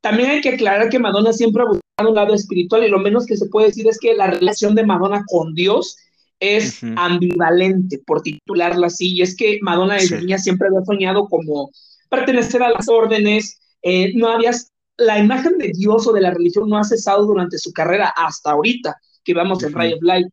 también 0.00 0.30
hay 0.30 0.40
que 0.40 0.48
aclarar 0.48 0.88
que 0.88 0.98
Madonna 0.98 1.32
siempre 1.32 1.62
ha 1.62 1.66
buscado 1.66 2.08
un 2.08 2.16
lado 2.16 2.34
espiritual 2.34 2.82
y 2.82 2.88
lo 2.88 2.98
menos 2.98 3.26
que 3.26 3.36
se 3.36 3.46
puede 3.46 3.68
decir 3.68 3.86
es 3.86 4.00
que 4.00 4.14
la 4.14 4.26
relación 4.26 4.74
de 4.74 4.84
Madonna 4.84 5.22
con 5.28 5.54
Dios 5.54 5.96
es 6.40 6.82
ambivalente, 6.96 8.00
por 8.04 8.22
titularla 8.22 8.88
así. 8.88 9.14
Y 9.14 9.22
es 9.22 9.36
que 9.36 9.60
Madonna 9.62 9.94
desde 9.94 10.18
niña 10.18 10.38
siempre 10.38 10.66
había 10.66 10.84
soñado 10.84 11.28
como 11.28 11.70
pertenecer 12.08 12.60
a 12.64 12.70
las 12.70 12.88
órdenes, 12.88 13.60
eh, 13.82 14.12
no 14.14 14.28
había, 14.28 14.50
la 14.96 15.18
imagen 15.18 15.58
de 15.58 15.72
Dios 15.74 16.06
o 16.06 16.12
de 16.12 16.20
la 16.20 16.30
religión 16.30 16.68
no 16.68 16.78
ha 16.78 16.84
cesado 16.84 17.24
durante 17.24 17.58
su 17.58 17.72
carrera 17.72 18.12
hasta 18.16 18.52
ahorita, 18.52 18.96
que 19.24 19.34
vamos 19.34 19.62
en 19.62 19.72
Ray 19.72 19.94
of 19.94 20.02
Light. 20.02 20.28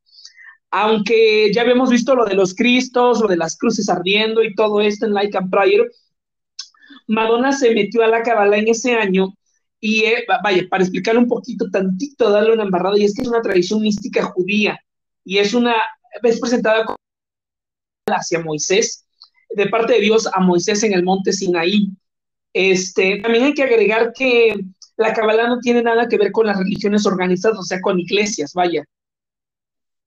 Aunque 0.72 1.52
ya 1.54 1.62
habíamos 1.62 1.90
visto 1.90 2.16
lo 2.16 2.26
de 2.26 2.36
los 2.36 2.54
Cristos, 2.54 3.22
lo 3.22 3.28
de 3.28 3.38
las 3.38 3.58
cruces 3.58 3.88
ardiendo 3.90 4.44
y 4.44 4.54
todo 4.54 4.82
esto 4.82 5.06
en 5.06 5.14
Like 5.14 5.38
and 5.38 5.50
Prayer, 5.50 5.90
Madonna 7.08 7.54
se 7.54 7.74
metió 7.74 8.04
a 8.04 8.08
la 8.08 8.22
cabala 8.22 8.58
en 8.58 8.68
ese 8.68 8.94
año 8.94 9.34
y, 9.80 10.04
eh, 10.04 10.26
vaya, 10.44 10.68
para 10.70 10.84
explicarle 10.84 11.22
un 11.22 11.28
poquito, 11.28 11.70
tantito, 11.72 12.30
darle 12.30 12.54
una 12.54 12.64
embarrada, 12.64 12.98
y 12.98 13.06
es 13.06 13.14
que 13.14 13.22
es 13.22 13.28
una 13.28 13.42
tradición 13.42 13.82
mística 13.82 14.24
judía 14.24 14.80
y 15.24 15.38
es 15.38 15.54
una, 15.54 15.76
vez 16.22 16.40
presentada 16.40 16.86
hacia 18.08 18.40
Moisés, 18.40 19.06
de 19.50 19.68
parte 19.68 19.94
de 19.94 20.02
Dios 20.02 20.28
a 20.32 20.40
Moisés 20.40 20.84
en 20.84 20.94
el 20.94 21.04
monte 21.04 21.34
Sinaí. 21.34 21.90
Este, 22.54 23.20
también 23.22 23.46
hay 23.46 23.54
que 23.54 23.63
agregar 23.63 24.13
que 24.13 24.56
la 24.98 25.13
Kabbalah 25.13 25.48
no 25.48 25.60
tiene 25.60 25.84
nada 25.84 26.08
que 26.08 26.18
ver 26.18 26.32
con 26.32 26.48
las 26.48 26.58
religiones 26.58 27.06
organizadas, 27.06 27.60
o 27.60 27.63
sea, 27.63 27.80
con 27.82 28.00
iglesias, 28.00 28.54
vaya. 28.54 28.84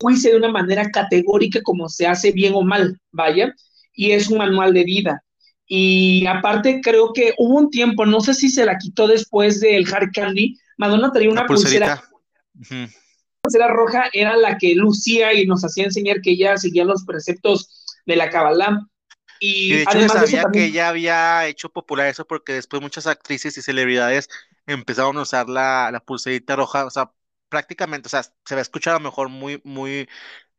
Juicio 0.00 0.32
de 0.32 0.38
una 0.38 0.48
manera 0.50 0.90
categórica 0.90 1.60
como 1.62 1.88
se 1.88 2.06
hace 2.06 2.32
bien 2.32 2.54
o 2.54 2.62
mal, 2.62 2.98
vaya, 3.12 3.54
y 3.92 4.12
es 4.12 4.28
un 4.28 4.38
manual 4.38 4.74
de 4.74 4.84
vida. 4.84 5.22
Y 5.66 6.26
aparte, 6.26 6.80
creo 6.82 7.12
que 7.12 7.34
hubo 7.38 7.56
un 7.56 7.70
tiempo, 7.70 8.04
no 8.04 8.20
sé 8.20 8.34
si 8.34 8.48
se 8.48 8.64
la 8.64 8.78
quitó 8.78 9.06
después 9.06 9.60
del 9.60 9.86
Hard 9.92 10.10
Candy, 10.12 10.58
Madonna 10.76 11.12
traía 11.12 11.30
una 11.30 11.46
pulsera. 11.46 12.02
La 12.70 12.88
pulsera 13.42 13.68
roja 13.68 14.10
era 14.12 14.36
la 14.36 14.58
que 14.58 14.74
lucía 14.74 15.32
y 15.32 15.46
nos 15.46 15.64
hacía 15.64 15.84
enseñar 15.84 16.20
que 16.22 16.32
ella 16.32 16.56
seguía 16.56 16.84
los 16.84 17.04
preceptos 17.04 17.86
de 18.06 18.16
la 18.16 18.30
Kabbalah. 18.30 18.80
Y, 19.40 19.72
de 19.72 19.82
hecho, 19.84 20.08
sabía 20.08 20.44
que 20.52 20.66
ella 20.66 20.88
había 20.90 21.46
hecho 21.46 21.70
popular 21.70 22.08
eso 22.08 22.26
porque 22.26 22.52
después 22.54 22.82
muchas 22.82 23.06
actrices 23.06 23.56
y 23.58 23.62
celebridades 23.62 24.28
empezaron 24.66 25.16
a 25.18 25.22
usar 25.22 25.48
la, 25.48 25.90
la 25.92 26.00
pulserita 26.00 26.56
roja, 26.56 26.84
o 26.86 26.90
sea, 26.90 27.12
prácticamente, 27.48 28.08
o 28.08 28.10
sea, 28.10 28.22
se 28.22 28.54
va 28.54 28.60
a 28.60 28.62
escuchar 28.62 28.94
a 28.94 28.98
lo 28.98 29.04
mejor 29.04 29.30
muy, 29.30 29.60
muy, 29.64 30.08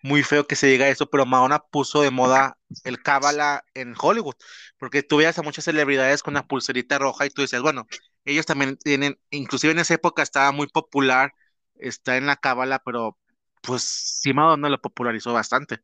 muy 0.04 0.24
feo 0.24 0.48
que 0.48 0.56
se 0.56 0.68
diga 0.68 0.90
eso, 0.90 1.10
pero 1.10 1.26
Madonna 1.26 1.60
puso 1.60 2.02
de 2.02 2.12
moda 2.12 2.58
el 2.84 3.02
cábala 3.04 3.66
en 3.76 3.94
Hollywood, 4.00 4.36
porque 4.78 5.04
tú 5.04 5.18
veías 5.18 5.38
a 5.40 5.44
muchas 5.44 5.66
celebridades 5.66 6.24
con 6.24 6.34
la 6.34 6.48
pulserita 6.48 6.98
roja 7.00 7.26
y 7.26 7.30
tú 7.30 7.42
decías, 7.44 7.62
bueno, 7.62 7.88
ellos 8.26 8.46
también 8.48 8.78
tienen, 8.78 9.20
inclusive 9.30 9.74
en 9.74 9.80
esa 9.80 9.94
época 9.96 10.24
estaba 10.24 10.52
muy 10.52 10.68
popular, 10.68 11.34
está 11.76 12.18
en 12.18 12.26
la 12.28 12.36
cábala, 12.38 12.80
pero 12.84 13.18
pues 13.62 13.84
sí 13.84 14.34
Madonna 14.34 14.70
lo 14.70 14.82
popularizó 14.82 15.34
bastante. 15.34 15.82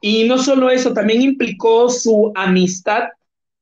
Y 0.00 0.24
no 0.24 0.38
solo 0.38 0.70
eso, 0.70 0.92
también 0.92 1.22
implicó 1.22 1.88
su 1.88 2.32
amistad 2.34 3.04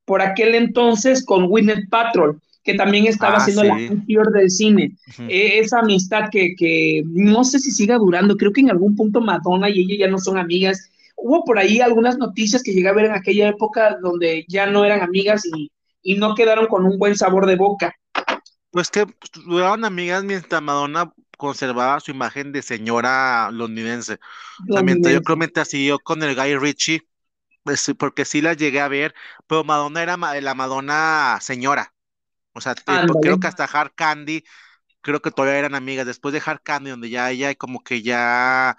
por 0.05 0.21
aquel 0.21 0.55
entonces 0.55 1.25
con 1.25 1.47
Gwyneth 1.47 1.89
Patrol 1.89 2.41
que 2.65 2.75
también 2.75 3.07
estaba 3.07 3.35
ah, 3.35 3.37
haciendo 3.37 3.63
la 3.63 3.77
peor 4.07 4.33
del 4.33 4.51
cine. 4.51 4.97
E, 5.29 5.59
esa 5.59 5.81
amistad 5.81 6.31
que, 6.33 6.55
que, 6.57 7.03
no 7.07 7.45
sé 7.45 7.59
si 7.59 7.71
siga 7.71 7.99
durando, 7.99 8.37
creo 8.37 8.53
que 8.53 8.63
en 8.63 8.71
algún 8.71 8.97
punto 8.97 9.21
Madonna 9.21 9.69
y 9.69 9.81
ella 9.81 10.07
ya 10.07 10.11
no 10.11 10.19
son 10.19 10.39
amigas. 10.39 10.91
Hubo 11.15 11.45
por 11.45 11.59
ahí 11.59 11.81
algunas 11.81 12.17
noticias 12.17 12.63
que 12.63 12.73
llegué 12.73 12.89
a 12.89 12.95
ver 12.95 13.05
en 13.05 13.13
aquella 13.13 13.49
época 13.49 13.99
donde 14.03 14.47
ya 14.49 14.67
no 14.67 14.85
eran 14.85 15.03
amigas 15.03 15.45
y, 15.45 15.71
y 16.03 16.17
no 16.17 16.35
quedaron 16.35 16.67
con 16.67 16.87
un 16.87 16.99
buen 16.99 17.17
sabor 17.17 17.47
de 17.47 17.57
boca. 17.57 17.95
Pues 18.71 18.91
que 18.91 19.05
duraron 19.45 19.85
amigas 19.85 20.25
mientras 20.25 20.63
Madonna 20.63 21.13
conservaba 21.37 22.01
su 22.01 22.11
imagen 22.11 22.53
de 22.53 22.63
señora 22.63 23.51
londinense. 23.51 24.19
También 24.73 25.03
yo 25.03 25.23
creo 25.23 25.39
que 25.39 25.65
siguió 25.65 25.99
con 25.99 26.23
el 26.23 26.35
Guy 26.35 26.57
Ritchie, 26.57 27.03
pues, 27.63 27.93
porque 27.99 28.25
sí 28.25 28.41
la 28.41 28.55
llegué 28.55 28.81
a 28.81 28.89
ver, 28.89 29.15
pero 29.47 29.65
Madonna 29.65 30.03
era 30.03 30.17
la 30.17 30.55
Madonna 30.55 31.39
señora. 31.41 31.95
O 32.53 32.61
sea, 32.61 32.75
creo 33.21 33.41
que 33.41 33.47
hasta 33.47 33.65
Hard 33.65 33.93
Candy, 33.95 34.45
creo 35.01 35.21
que 35.21 35.31
todavía 35.31 35.59
eran 35.59 35.75
amigas. 35.75 36.07
Después 36.07 36.33
de 36.33 36.43
Hard 36.45 36.63
Candy, 36.63 36.91
donde 36.91 37.11
ya 37.11 37.31
ella 37.31 37.55
como 37.55 37.83
que 37.83 38.03
ya 38.03 38.77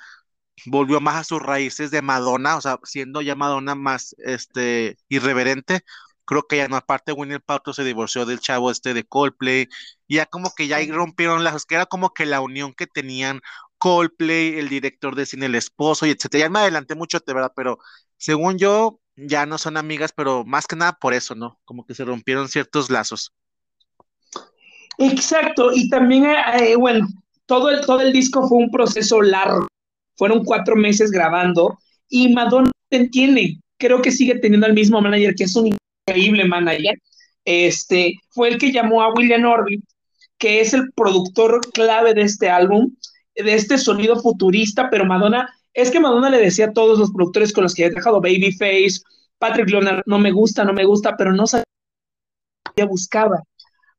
volvió 0.65 1.01
más 1.01 1.15
a 1.17 1.23
sus 1.23 1.41
raíces 1.41 1.91
de 1.91 2.01
Madonna, 2.01 2.55
o 2.57 2.61
sea, 2.61 2.79
siendo 2.83 3.21
ya 3.21 3.35
Madonna 3.35 3.75
más 3.75 4.15
este 4.19 4.97
irreverente, 5.09 5.83
creo 6.25 6.43
que 6.47 6.57
ya 6.57 6.67
no, 6.67 6.75
aparte 6.75 7.11
Winnie 7.11 7.39
Paltrow 7.39 7.73
se 7.73 7.83
divorció 7.83 8.25
del 8.25 8.39
chavo 8.39 8.71
este 8.71 8.93
de 8.93 9.03
Coldplay, 9.03 9.67
y 10.07 10.15
ya 10.15 10.25
como 10.25 10.51
que 10.55 10.67
ya 10.67 10.77
ahí 10.77 10.91
rompieron 10.91 11.43
las, 11.43 11.65
que 11.65 11.75
era 11.75 11.85
como 11.85 12.13
que 12.13 12.25
la 12.25 12.41
unión 12.41 12.73
que 12.73 12.87
tenían 12.87 13.41
Coldplay, 13.77 14.57
el 14.59 14.69
director 14.69 15.15
de 15.15 15.25
cine, 15.25 15.45
el 15.45 15.55
esposo, 15.55 16.05
y 16.05 16.11
etcétera. 16.11 16.45
Ya 16.45 16.49
me 16.49 16.59
adelanté 16.59 16.95
mucho, 16.95 17.19
de 17.25 17.33
verdad, 17.33 17.53
pero 17.55 17.79
según 18.17 18.57
yo, 18.57 18.99
ya 19.15 19.45
no 19.45 19.57
son 19.57 19.77
amigas, 19.77 20.11
pero 20.15 20.43
más 20.45 20.67
que 20.67 20.75
nada 20.75 20.93
por 20.93 21.13
eso, 21.13 21.35
¿no? 21.35 21.59
Como 21.65 21.85
que 21.85 21.93
se 21.93 22.05
rompieron 22.05 22.49
ciertos 22.49 22.89
lazos. 22.89 23.33
Exacto, 24.97 25.71
y 25.73 25.89
también, 25.89 26.25
eh, 26.25 26.75
bueno, 26.75 27.07
todo 27.45 27.69
el, 27.69 27.85
todo 27.85 28.01
el 28.01 28.13
disco 28.13 28.47
fue 28.47 28.59
un 28.59 28.71
proceso 28.71 29.21
largo, 29.21 29.67
fueron 30.15 30.43
cuatro 30.43 30.75
meses 30.75 31.11
grabando 31.11 31.77
y 32.09 32.33
Madonna 32.33 32.71
tiene, 33.11 33.59
creo 33.77 34.01
que 34.01 34.11
sigue 34.11 34.39
teniendo 34.39 34.65
al 34.65 34.73
mismo 34.73 35.01
manager, 35.01 35.35
que 35.35 35.43
es 35.43 35.55
un 35.55 35.75
increíble 36.07 36.45
manager, 36.45 37.01
este, 37.45 38.19
fue 38.29 38.49
el 38.49 38.57
que 38.57 38.71
llamó 38.71 39.01
a 39.01 39.13
William 39.13 39.45
Orbit, 39.45 39.83
que 40.37 40.61
es 40.61 40.73
el 40.73 40.91
productor 40.93 41.61
clave 41.71 42.13
de 42.13 42.21
este 42.21 42.49
álbum, 42.49 42.95
de 43.35 43.53
este 43.53 43.77
sonido 43.77 44.21
futurista, 44.21 44.89
pero 44.89 45.05
Madonna, 45.05 45.49
es 45.73 45.91
que 45.91 45.99
Madonna 45.99 46.29
le 46.29 46.39
decía 46.39 46.67
a 46.67 46.73
todos 46.73 46.99
los 46.99 47.11
productores 47.11 47.51
con 47.51 47.63
los 47.63 47.73
que 47.73 47.85
había 47.85 47.95
dejado 47.95 48.21
Babyface, 48.21 49.01
Patrick 49.39 49.69
Leonard, 49.69 50.03
no 50.05 50.19
me 50.19 50.31
gusta, 50.31 50.63
no 50.63 50.73
me 50.73 50.85
gusta, 50.85 51.15
pero 51.17 51.33
no 51.33 51.47
sabía 51.47 51.63
que 52.75 52.83
buscaba. 52.85 53.43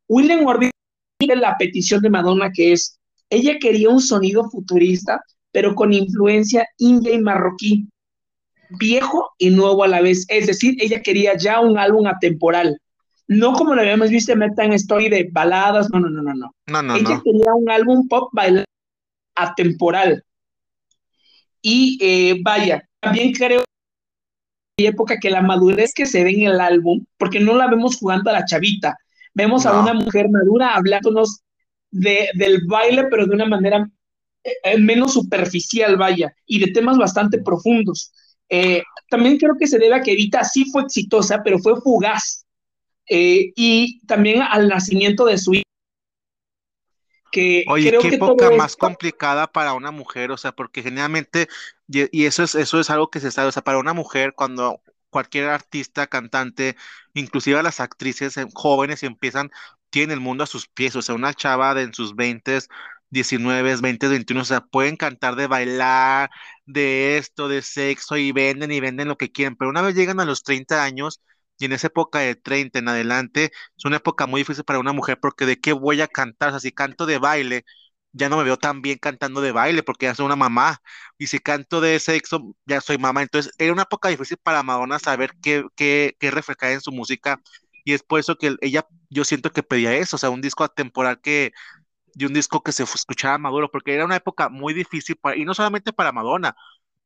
William 0.09 0.47
Orbit 0.47 0.71
la 1.19 1.57
petición 1.59 2.03
de 2.03 2.11
Madonna 2.11 2.53
que 2.53 2.73
es, 2.73 2.99
ella 3.31 3.59
quería 3.59 3.89
un 3.89 4.01
sonido 4.01 4.49
futurista, 4.51 5.21
pero 5.51 5.75
con 5.75 5.93
influencia 5.93 6.69
india 6.79 7.15
y 7.15 7.19
marroquí, 7.19 7.89
viejo 8.71 9.31
y 9.39 9.51
nuevo 9.51 9.85
a 9.85 9.89
la 9.89 10.01
vez. 10.01 10.25
Es 10.29 10.47
decir, 10.47 10.77
ella 10.81 11.03
quería 11.03 11.37
ya 11.37 11.61
un 11.61 11.79
álbum 11.79 12.07
atemporal. 12.07 12.81
No 13.29 13.55
como 13.55 13.75
lo 13.75 13.81
habíamos 13.81 14.11
visto 14.11 14.33
en 14.33 14.39
Metal 14.39 14.73
Story 14.75 15.09
de 15.09 15.29
baladas, 15.33 15.91
no, 15.91 15.99
no, 16.01 16.09
no, 16.09 16.23
no, 16.23 16.35
no. 16.35 16.55
No, 16.67 16.83
no, 16.83 16.95
ella 16.97 17.17
no. 17.17 17.23
quería 17.23 17.55
un 17.55 17.71
álbum 17.71 18.07
pop 18.09 18.31
bailar 18.33 18.65
atemporal. 19.35 20.23
Y 21.61 21.99
eh, 22.01 22.41
vaya, 22.43 22.89
también 23.01 23.33
creo 23.33 23.65
que 24.77 24.87
época 24.87 25.19
que 25.19 25.31
la 25.31 25.43
madurez 25.43 25.93
que 25.95 26.07
se 26.07 26.23
ve 26.23 26.31
en 26.31 26.43
el 26.43 26.61
álbum, 26.61 27.05
porque 27.19 27.41
no 27.41 27.55
la 27.55 27.67
vemos 27.67 27.97
jugando 27.97 28.31
a 28.31 28.35
la 28.35 28.45
chavita, 28.45 28.97
vemos 29.35 29.65
No. 29.65 29.71
a 29.71 29.83
una 29.83 29.95
mujer 29.95 30.29
madura 30.31 30.75
hablándonos 30.77 31.41
de, 31.91 32.29
del 32.35 32.61
baile, 32.67 33.05
pero 33.11 33.27
de 33.27 33.35
una 33.35 33.47
manera 33.47 33.89
eh, 34.45 34.53
eh, 34.65 34.79
menos 34.79 35.15
superficial, 35.15 35.97
vaya, 35.97 36.33
y 36.47 36.61
de 36.61 36.69
temas 36.73 36.99
bastante 36.99 37.39
profundos. 37.39 38.13
Eh, 38.49 38.83
también 39.09 39.39
creo 39.39 39.57
que 39.59 39.67
se 39.67 39.79
debe 39.79 39.95
a 39.97 40.03
que 40.03 40.13
Evita 40.13 40.45
sí 40.45 40.71
fue 40.71 40.83
exitosa, 40.83 41.43
pero 41.43 41.59
fue 41.59 41.81
fugaz. 41.81 42.45
Eh, 43.09 43.53
y 43.55 44.05
también 44.07 44.43
al 44.43 44.69
nacimiento 44.69 45.25
de 45.27 45.39
su 45.39 45.55
hija. 45.55 45.63
Que 47.33 47.65
Oye, 47.69 47.91
creo 47.91 48.01
qué 48.01 48.11
que 48.11 48.15
época 48.17 48.51
más 48.51 48.73
esto- 48.73 48.87
complicada 48.87 49.47
para 49.53 49.75
una 49.75 49.91
mujer, 49.91 50.31
o 50.31 50.37
sea, 50.37 50.53
porque 50.53 50.83
generalmente, 50.83 51.49
y, 51.89 52.25
eso 52.25 52.43
es, 52.45 52.55
eso 52.55 52.81
es 52.81 52.89
algo 52.89 53.11
que 53.11 53.21
se 53.21 53.31
sabe, 53.31 53.49
o 53.49 53.53
sea, 53.53 53.63
para 53.65 53.79
una 53.79 53.93
mujer, 53.93 54.33
cuando 54.35 54.81
cualquier 55.11 55.49
artista, 55.49 56.07
cantante, 56.07 56.77
inclusive 57.15 57.63
las 57.63 57.81
actrices 57.81 58.37
jóvenes 58.55 59.03
empiezan, 59.03 59.51
tienen 59.91 60.13
el 60.13 60.21
mundo 60.21 60.45
a 60.45 60.47
sus 60.47 60.69
pies, 60.69 60.97
o 60.97 61.03
sea, 61.03 61.15
una 61.15 61.35
chava 61.35 61.75
de 61.75 61.83
en 61.83 61.95
sus 61.95 62.15
20, 62.17 62.59
19, 63.11 63.77
20, 63.81 64.09
21, 64.09 64.43
o 64.43 64.45
sea, 64.45 64.61
pueden 64.61 64.97
cantar 64.97 65.37
de 65.37 65.47
bailar, 65.47 66.31
de 66.67 67.19
esto, 67.19 67.49
de 67.49 67.63
sexo, 67.63 68.17
y 68.17 68.33
venden 68.33 68.73
y 68.73 68.81
venden 68.81 69.09
lo 69.09 69.17
que 69.17 69.31
quieren, 69.33 69.57
pero 69.57 69.71
una 69.71 69.83
vez 69.83 69.95
llegan 69.95 70.21
a 70.21 70.25
los 70.25 70.43
30 70.43 70.83
años, 70.85 71.21
y 71.59 71.65
en 71.67 71.73
esa 71.73 71.87
época 71.89 72.19
de 72.21 72.35
30 72.35 72.79
en 72.79 72.89
adelante, 72.89 73.53
es 73.77 73.85
una 73.85 73.97
época 73.97 74.27
muy 74.27 74.43
difícil 74.43 74.65
para 74.65 74.79
una 74.79 74.93
mujer 74.93 75.19
porque 75.21 75.47
de 75.47 75.59
qué 75.61 75.73
voy 75.73 76.01
a 76.03 76.09
cantar, 76.09 76.49
o 76.51 76.53
sea, 76.53 76.61
si 76.61 76.73
canto 76.73 77.07
de 77.07 77.19
baile, 77.19 77.65
ya 78.13 78.29
no 78.29 78.39
me 78.39 78.45
veo 78.45 78.57
tan 78.57 78.81
bien 78.83 78.99
cantando 78.99 79.41
de 79.43 79.53
baile 79.53 79.83
porque 79.83 80.07
ya 80.07 80.15
soy 80.15 80.27
una 80.27 80.37
mamá, 80.37 80.81
y 81.19 81.27
si 81.29 81.39
canto 81.39 81.81
de 81.81 81.99
sexo, 82.01 82.55
ya 82.67 82.81
soy 82.81 82.99
mamá, 82.99 83.23
entonces 83.23 83.53
era 83.59 83.73
una 83.73 83.83
época 83.83 84.09
difícil 84.09 84.39
para 84.43 84.63
Madonna 84.63 84.99
saber 84.99 85.33
qué, 85.43 85.65
qué, 85.77 86.17
qué 86.19 86.31
reflejar 86.31 86.73
en 86.73 86.81
su 86.81 86.93
música, 86.93 87.41
y 87.85 87.93
es 87.95 88.03
por 88.03 88.19
eso 88.21 88.37
que 88.37 88.57
ella, 88.63 88.87
yo 89.11 89.25
siento 89.25 89.53
que 89.53 89.63
pedía 89.63 89.95
eso, 89.95 90.17
o 90.17 90.19
sea, 90.19 90.31
un 90.31 90.41
disco 90.41 90.65
atemporal 90.65 91.21
que, 91.21 91.53
y 92.17 92.27
un 92.27 92.35
disco 92.35 92.63
que 92.65 92.73
se 92.73 92.85
escuchara 92.85 93.39
maduro, 93.39 93.71
porque 93.71 93.95
era 93.95 94.07
una 94.07 94.17
época 94.17 94.49
muy 94.51 94.75
difícil 94.75 95.17
para, 95.17 95.37
y 95.37 95.45
no 95.47 95.55
solamente 95.55 95.93
para 95.95 96.13
Madonna, 96.13 96.57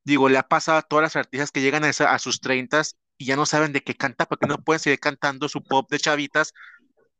digo, 0.04 0.28
le 0.28 0.38
ha 0.38 0.44
pasado 0.48 0.78
a 0.78 0.82
todas 0.82 1.02
las 1.04 1.16
artistas 1.16 1.52
que 1.52 1.62
llegan 1.62 1.84
a, 1.84 1.90
esa- 1.90 2.12
a 2.14 2.18
sus 2.20 2.40
treintas 2.40 2.96
y 3.18 3.26
ya 3.26 3.36
no 3.36 3.46
saben 3.46 3.72
de 3.72 3.82
qué 3.82 3.96
cantar, 3.96 4.28
porque 4.28 4.46
no 4.48 4.58
pueden 4.58 4.80
seguir 4.80 5.00
cantando 5.00 5.48
su 5.48 5.62
pop 5.64 5.90
de 5.90 5.98
chavitas, 6.00 6.54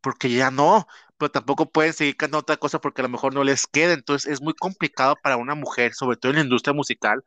porque 0.01 0.31
ya 0.31 0.51
no, 0.51 0.87
pero 1.19 1.31
tampoco 1.31 1.71
pueden 1.71 1.93
seguir 1.93 2.17
cantando 2.17 2.39
otra 2.41 2.57
cosa 2.59 2.81
porque 2.81 3.03
a 3.03 3.05
lo 3.05 3.09
mejor 3.11 3.35
no 3.35 3.45
les 3.45 3.67
queda, 3.67 3.93
entonces 3.95 4.33
es 4.33 4.41
muy 4.43 4.55
complicado 4.55 5.17
para 5.23 5.37
una 5.37 5.55
mujer, 5.55 5.95
sobre 5.95 6.17
todo 6.17 6.31
en 6.33 6.37
la 6.39 6.45
industria 6.45 6.75
musical, 6.75 7.25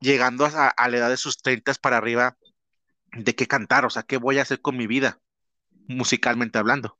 llegando 0.00 0.44
a, 0.46 0.68
a 0.68 0.88
la 0.88 0.96
edad 0.98 1.08
de 1.10 1.16
sus 1.16 1.38
treintas 1.38 1.78
para 1.78 1.96
arriba, 1.98 2.36
de 3.12 3.36
qué 3.36 3.48
cantar, 3.48 3.86
o 3.86 3.90
sea, 3.90 4.04
qué 4.04 4.18
voy 4.18 4.38
a 4.40 4.42
hacer 4.44 4.62
con 4.62 4.76
mi 4.78 4.88
vida, 4.88 5.20
musicalmente 5.88 6.58
hablando. 6.58 6.98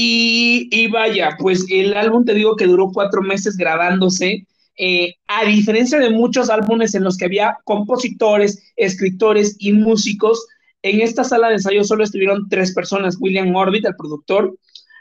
Y, 0.00 0.68
y 0.70 0.86
vaya, 0.86 1.36
pues 1.40 1.66
el 1.68 1.96
álbum 1.96 2.24
te 2.24 2.32
digo 2.32 2.54
que 2.54 2.66
duró 2.66 2.92
cuatro 2.92 3.20
meses 3.20 3.56
grabándose. 3.56 4.46
Eh, 4.76 5.16
a 5.26 5.44
diferencia 5.44 5.98
de 5.98 6.10
muchos 6.10 6.50
álbumes 6.50 6.94
en 6.94 7.02
los 7.02 7.16
que 7.16 7.24
había 7.24 7.58
compositores, 7.64 8.62
escritores 8.76 9.56
y 9.58 9.72
músicos, 9.72 10.46
en 10.82 11.00
esta 11.00 11.24
sala 11.24 11.48
de 11.48 11.54
ensayo 11.54 11.82
solo 11.82 12.04
estuvieron 12.04 12.48
tres 12.48 12.72
personas: 12.72 13.16
William 13.18 13.52
Orbit, 13.56 13.86
el 13.86 13.96
productor, 13.96 14.56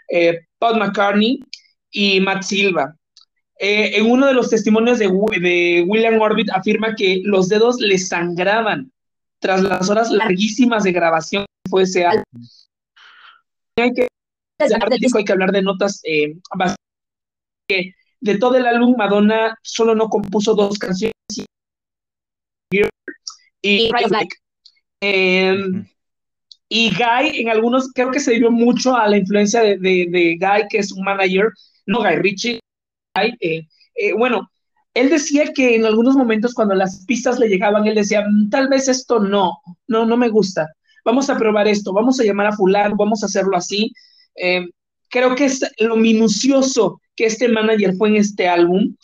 eh, 0.10 0.40
McCartney 0.60 1.42
y 1.92 2.20
Matt 2.20 2.42
Silva. 2.42 2.96
Eh, 3.60 4.00
en 4.00 4.10
uno 4.10 4.26
de 4.26 4.34
los 4.34 4.50
testimonios 4.50 4.98
de, 4.98 5.10
de 5.40 5.86
William 5.88 6.20
Orbit 6.20 6.50
afirma 6.52 6.96
que 6.96 7.22
los 7.24 7.50
dedos 7.50 7.80
le 7.80 8.00
sangraban 8.00 8.92
tras 9.38 9.62
las 9.62 9.92
horas 9.92 10.10
larguísimas 10.10 10.86
de 10.86 10.92
grabación 10.92 11.44
que 11.44 11.70
fue 11.70 11.84
ese 11.84 12.04
álbum. 12.04 12.24
Hay 13.76 13.94
que 13.94 14.08
hablar 14.60 14.90
del 14.90 15.00
disco, 15.00 15.18
hay 15.20 15.26
que 15.26 15.32
hablar 15.34 15.52
de 15.52 15.62
notas 15.62 16.02
eh, 16.04 16.36
que 17.68 17.94
de 18.20 18.38
todo 18.38 18.58
el 18.58 18.66
álbum 18.66 18.96
Madonna 18.98 19.56
solo 19.62 19.94
no 19.94 20.10
compuso 20.10 20.56
dos 20.56 20.78
canciones 20.80 21.14
y. 23.62 23.90
Eh, 25.02 25.56
Ujú. 25.58 25.86
y 26.70 26.90
Guy 26.90 27.40
en 27.42 27.50
algunos 27.50 27.92
creo 27.94 28.12
que 28.12 28.20
se 28.20 28.32
debió 28.32 28.52
mucho 28.52 28.96
a 28.96 29.08
la 29.08 29.18
influencia 29.18 29.62
de, 29.62 29.78
de- 29.78 30.08
de 30.10 30.38
Guy 30.40 30.68
que 30.70 30.80
es 30.80 30.92
un 30.92 31.04
manager 31.04 31.50
no 31.86 32.00
Guy 32.00 32.16
Ritchie 32.16 32.60
Guy, 33.16 33.36
eh, 33.40 33.68
eh, 33.96 34.14
bueno 34.14 34.50
él 34.96 35.10
decía 35.12 35.54
que 35.54 35.76
en 35.76 35.86
algunos 35.86 36.16
momentos 36.16 36.56
cuando 36.56 36.74
las 36.74 37.06
pistas 37.06 37.38
le 37.40 37.48
llegaban 37.48 37.86
él 37.86 37.94
decía 37.96 38.26
"Mm, 38.28 38.50
tal 38.50 38.68
vez 38.70 38.88
esto 38.88 39.20
no 39.20 39.60
no 39.88 40.06
no 40.06 40.18
me 40.18 40.30
gusta 40.30 40.68
vamos 41.06 41.30
a 41.30 41.38
probar 41.38 41.68
esto 41.68 41.94
vamos 41.94 42.20
a 42.20 42.24
llamar 42.24 42.48
a 42.48 42.56
fulano 42.56 42.96
vamos 42.98 43.22
a 43.22 43.28
hacerlo 43.28 43.56
así 43.56 43.92
Eh, 44.38 44.66
creo 45.10 45.36
que 45.36 45.46
es 45.46 45.62
lo 45.80 45.96
minucioso 45.96 47.02
que 47.16 47.26
este 47.26 47.48
manager 47.48 47.96
fue 47.96 48.10
en 48.10 48.18
este 48.18 48.48
álbum 48.48 48.96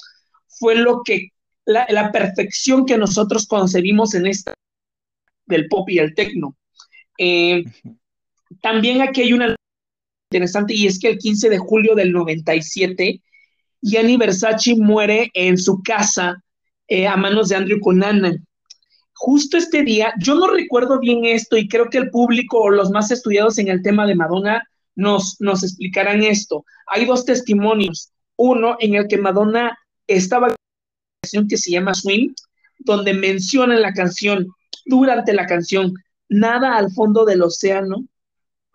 fue 0.48 0.76
lo 0.76 1.02
que 1.04 1.30
la, 1.66 1.86
la 1.90 2.12
perfección 2.12 2.86
que 2.86 2.98
nosotros 2.98 3.48
concebimos 3.48 4.14
en 4.14 4.28
esta 4.28 4.54
del 5.46 5.68
pop 5.68 5.90
y 5.90 6.00
el 6.00 6.14
techno. 6.14 6.56
Eh, 7.18 7.64
también 8.62 9.02
aquí 9.02 9.22
hay 9.22 9.34
una 9.34 9.56
interesante 10.32 10.74
y 10.74 10.88
es 10.88 11.00
que 11.00 11.10
el 11.10 11.18
15 11.18 11.50
de 11.50 11.58
julio 11.58 11.96
del 11.96 12.12
97, 12.12 13.22
Gianni 13.82 14.18
Versace 14.18 14.76
muere 14.76 15.30
en 15.34 15.58
su 15.58 15.82
casa 15.84 16.44
eh, 16.88 17.08
a 17.08 17.16
manos 17.16 17.50
de 17.50 17.56
Andrew 17.56 17.80
Cunanan. 17.80 18.46
Justo 19.14 19.58
este 19.58 19.84
día, 19.84 20.14
yo 20.20 20.36
no 20.36 20.48
recuerdo 20.48 21.00
bien 21.00 21.26
esto 21.26 21.56
y 21.56 21.68
creo 21.68 21.90
que 21.90 22.00
el 22.00 22.10
público 22.10 22.60
o 22.60 22.70
los 22.70 22.90
más 22.90 23.12
estudiados 23.12 23.58
en 23.58 23.68
el 23.68 23.82
tema 23.82 24.08
de 24.08 24.16
Madonna 24.16 24.68
nos, 24.96 25.38
nos 25.40 25.64
explicarán 25.64 26.24
esto. 26.24 26.66
Hay 26.88 27.06
dos 27.06 27.26
testimonios. 27.26 28.12
Uno 28.36 28.78
en 28.80 28.96
el 28.96 29.08
que 29.08 29.18
Madonna 29.18 29.78
estaba 30.08 30.48
en 30.48 30.52
una 30.52 31.22
canción 31.22 31.48
que 31.48 31.58
se 31.58 31.72
llama 31.72 31.94
Swing, 31.94 32.34
donde 32.80 33.14
menciona 33.14 33.76
en 33.76 33.82
la 33.82 33.94
canción, 33.94 34.48
durante 34.86 35.34
la 35.34 35.46
canción, 35.46 35.94
nada 36.30 36.78
al 36.78 36.92
fondo 36.92 37.26
del 37.26 37.42
océano 37.42 38.06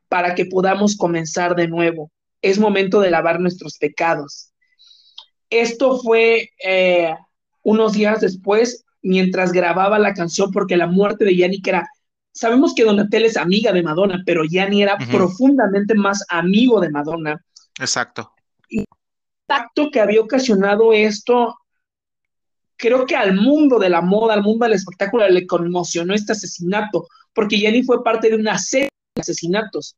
para 0.08 0.34
que 0.34 0.46
podamos 0.46 0.96
comenzar 0.96 1.54
de 1.54 1.68
nuevo. 1.68 2.10
Es 2.40 2.58
momento 2.58 3.00
de 3.00 3.10
lavar 3.10 3.40
nuestros 3.40 3.76
pecados. 3.78 4.52
Esto 5.50 5.98
fue 6.00 6.50
eh, 6.64 7.14
unos 7.62 7.92
días 7.92 8.20
después, 8.20 8.84
mientras 9.02 9.52
grababa 9.52 9.98
la 9.98 10.14
canción, 10.14 10.50
porque 10.50 10.76
la 10.76 10.86
muerte 10.86 11.24
de 11.24 11.36
Yannick 11.36 11.66
era. 11.66 11.88
Sabemos 12.38 12.72
que 12.72 12.84
Donatella 12.84 13.26
es 13.26 13.36
amiga 13.36 13.72
de 13.72 13.82
Madonna, 13.82 14.22
pero 14.24 14.44
Yanni 14.44 14.80
era 14.80 14.96
profundamente 15.10 15.96
más 15.96 16.24
amigo 16.28 16.80
de 16.80 16.88
Madonna. 16.88 17.44
Exacto. 17.80 18.32
El 18.70 18.84
impacto 19.48 19.90
que 19.90 19.98
había 19.98 20.20
ocasionado 20.20 20.92
esto, 20.92 21.58
creo 22.76 23.06
que 23.06 23.16
al 23.16 23.34
mundo 23.34 23.80
de 23.80 23.90
la 23.90 24.02
moda, 24.02 24.34
al 24.34 24.44
mundo 24.44 24.66
del 24.66 24.74
espectáculo, 24.74 25.28
le 25.28 25.48
conmocionó 25.48 26.14
este 26.14 26.30
asesinato, 26.30 27.08
porque 27.34 27.58
Yanni 27.58 27.82
fue 27.82 28.04
parte 28.04 28.30
de 28.30 28.36
una 28.36 28.56
serie 28.56 28.90
de 29.16 29.20
asesinatos. 29.20 29.96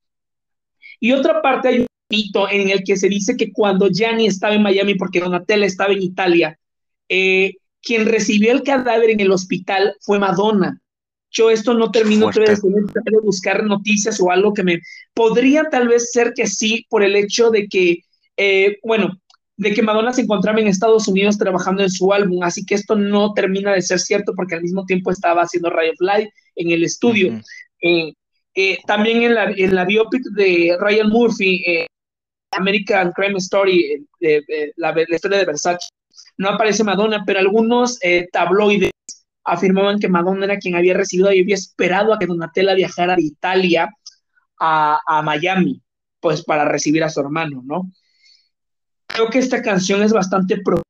Y 0.98 1.12
otra 1.12 1.42
parte 1.42 1.68
hay 1.68 1.80
un 1.80 1.86
mito 2.08 2.48
en 2.48 2.70
el 2.70 2.82
que 2.84 2.96
se 2.96 3.10
dice 3.10 3.36
que 3.36 3.52
cuando 3.52 3.90
Gianni 3.90 4.26
estaba 4.26 4.54
en 4.54 4.62
Miami, 4.62 4.94
porque 4.94 5.20
Donatella 5.20 5.66
estaba 5.66 5.92
en 5.92 6.02
Italia, 6.02 6.58
eh, 7.06 7.56
quien 7.82 8.06
recibió 8.06 8.52
el 8.52 8.62
cadáver 8.62 9.10
en 9.10 9.20
el 9.20 9.30
hospital 9.30 9.94
fue 10.00 10.18
Madonna. 10.18 10.80
Yo 11.30 11.50
esto 11.50 11.74
no 11.74 11.90
termino 11.90 12.28
de 12.30 13.20
buscar 13.22 13.64
noticias 13.64 14.20
o 14.20 14.30
algo 14.30 14.52
que 14.52 14.64
me 14.64 14.80
podría 15.14 15.64
tal 15.70 15.88
vez 15.88 16.10
ser 16.10 16.32
que 16.34 16.46
sí 16.46 16.86
por 16.88 17.02
el 17.02 17.14
hecho 17.16 17.50
de 17.50 17.68
que, 17.68 18.00
eh, 18.36 18.78
bueno, 18.82 19.20
de 19.56 19.74
que 19.74 19.82
Madonna 19.82 20.12
se 20.12 20.22
encontraba 20.22 20.60
en 20.60 20.66
Estados 20.66 21.06
Unidos 21.06 21.38
trabajando 21.38 21.82
en 21.82 21.90
su 21.90 22.12
álbum, 22.12 22.42
así 22.42 22.64
que 22.64 22.74
esto 22.74 22.96
no 22.96 23.32
termina 23.34 23.72
de 23.74 23.82
ser 23.82 24.00
cierto 24.00 24.32
porque 24.34 24.54
al 24.54 24.62
mismo 24.62 24.84
tiempo 24.86 25.10
estaba 25.10 25.42
haciendo 25.42 25.70
Ray 25.70 25.90
of 25.90 26.00
Light 26.00 26.30
en 26.56 26.70
el 26.70 26.82
estudio. 26.82 27.40
Eh, 27.82 28.12
eh, 28.54 28.78
también 28.86 29.22
en 29.22 29.34
la, 29.34 29.50
en 29.50 29.74
la 29.74 29.84
biopic 29.84 30.22
de 30.34 30.76
Ryan 30.80 31.08
Murphy, 31.08 31.62
American 32.52 33.12
Crime 33.12 33.38
Story, 33.38 34.04
la, 34.76 34.94
historia 35.08 35.38
de 35.38 35.44
Versace, 35.44 35.88
no 36.40 36.48
aparece 36.48 36.82
Madonna, 36.84 37.22
pero 37.26 37.38
algunos 37.38 37.98
eh, 38.02 38.28
tabloides 38.32 38.89
afirmaban 39.50 39.98
que 39.98 40.08
Madonna 40.08 40.44
era 40.44 40.58
quien 40.58 40.76
había 40.76 40.94
recibido 40.94 41.32
y 41.32 41.40
había 41.40 41.56
esperado 41.56 42.12
a 42.12 42.18
que 42.18 42.26
Donatella 42.26 42.74
viajara 42.74 43.16
de 43.16 43.22
Italia 43.22 43.88
a, 44.58 45.22
Miami, 45.24 45.82
pues 46.20 46.44
para 46.44 46.64
recibir 46.66 47.02
a 47.02 47.08
su 47.08 47.20
hermano, 47.20 47.62
¿no? 47.64 47.90
Creo 49.06 49.28
que 49.28 49.38
esta 49.38 49.62
canción 49.62 50.02
es 50.02 50.12
bastante 50.12 50.58
pro 50.62 50.82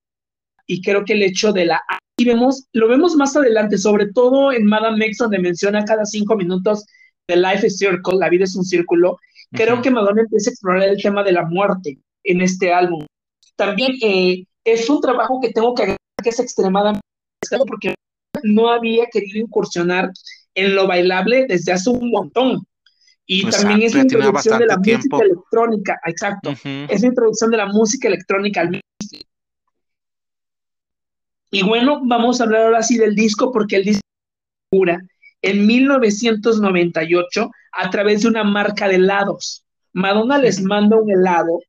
y 0.66 0.82
creo 0.82 1.04
que 1.04 1.14
el 1.14 1.22
hecho 1.22 1.52
de 1.52 1.66
la 1.66 1.82
y 2.18 2.24
vemos, 2.26 2.66
lo 2.74 2.86
vemos 2.86 3.16
más 3.16 3.34
adelante, 3.34 3.78
sobre 3.78 4.12
todo 4.12 4.52
en 4.52 4.66
Madame 4.66 5.06
X, 5.06 5.18
donde 5.18 5.38
menciona 5.38 5.84
cada 5.86 6.04
cinco 6.04 6.36
minutos 6.36 6.84
The 7.26 7.36
Life 7.36 7.66
is 7.66 7.78
Circle, 7.78 8.18
la 8.18 8.28
vida 8.28 8.44
es 8.44 8.54
un 8.56 8.64
círculo. 8.64 9.16
Creo 9.52 9.80
que 9.80 9.90
Madonna 9.90 10.20
empieza 10.20 10.50
a 10.50 10.52
explorar 10.52 10.82
el 10.82 11.00
tema 11.00 11.22
de 11.22 11.32
la 11.32 11.46
muerte 11.46 11.98
en 12.24 12.42
este 12.42 12.74
álbum. 12.74 13.06
También 13.56 13.92
eh, 14.02 14.44
es 14.64 14.90
un 14.90 15.00
trabajo 15.00 15.40
que 15.40 15.50
tengo 15.50 15.74
que 15.74 15.82
agregar 15.82 15.98
que 16.22 16.28
es 16.28 16.40
extremadamente 16.40 17.00
porque 17.66 17.94
no 18.42 18.70
había 18.70 19.06
querido 19.06 19.38
incursionar 19.38 20.10
en 20.54 20.74
lo 20.74 20.86
bailable 20.86 21.46
desde 21.46 21.72
hace 21.72 21.90
un 21.90 22.10
montón. 22.10 22.66
Y 23.26 23.48
también 23.48 23.82
es 23.82 23.94
la 23.94 24.02
introducción 24.02 24.58
de 24.58 24.66
la 24.66 24.76
música 24.76 25.18
electrónica, 25.18 26.00
exacto. 26.04 26.50
Es 26.64 27.00
la 27.00 27.06
introducción 27.06 27.50
de 27.50 27.56
la 27.56 27.66
música 27.66 28.08
electrónica 28.08 28.62
al 28.62 28.80
Y 31.52 31.62
bueno, 31.62 32.00
vamos 32.04 32.40
a 32.40 32.44
hablar 32.44 32.62
ahora 32.62 32.82
sí 32.82 32.98
del 32.98 33.14
disco, 33.14 33.52
porque 33.52 33.76
el 33.76 33.84
disco 33.84 34.00
en 35.42 35.66
1998 35.66 37.50
a 37.72 37.90
través 37.90 38.22
de 38.22 38.28
una 38.28 38.44
marca 38.44 38.88
de 38.88 38.96
helados. 38.96 39.64
Madonna 39.92 40.38
les 40.38 40.60
manda 40.60 40.96
un 40.96 41.10
helado 41.10 41.60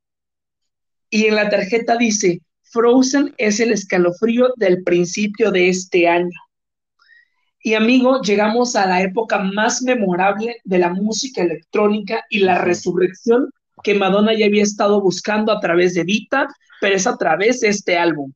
y 1.10 1.26
en 1.26 1.36
la 1.36 1.50
tarjeta 1.50 1.98
dice, 1.98 2.42
Frozen 2.64 3.34
es 3.38 3.60
el 3.60 3.72
escalofrío 3.72 4.54
del 4.56 4.84
principio 4.84 5.52
de 5.52 5.70
este 5.70 6.08
año. 6.08 6.40
Y 7.64 7.76
amigo, 7.76 8.22
llegamos 8.22 8.76
a 8.76 8.88
la 8.88 9.02
época 9.02 9.40
más 9.40 9.84
memorable 9.84 10.62
de 10.64 10.80
la 10.80 10.90
música 10.90 11.42
electrónica 11.42 12.26
y 12.30 12.40
la 12.40 12.58
resurrección 12.58 13.52
que 13.84 13.94
Madonna 13.94 14.34
ya 14.34 14.48
había 14.48 14.64
estado 14.64 15.00
buscando 15.00 15.52
a 15.52 15.60
través 15.60 15.94
de 15.94 16.04
Vita, 16.04 16.48
pero 16.80 16.96
es 16.96 17.06
a 17.06 17.18
través 17.18 17.60
de 17.60 17.70
este 17.70 17.98
álbum. 17.98 18.34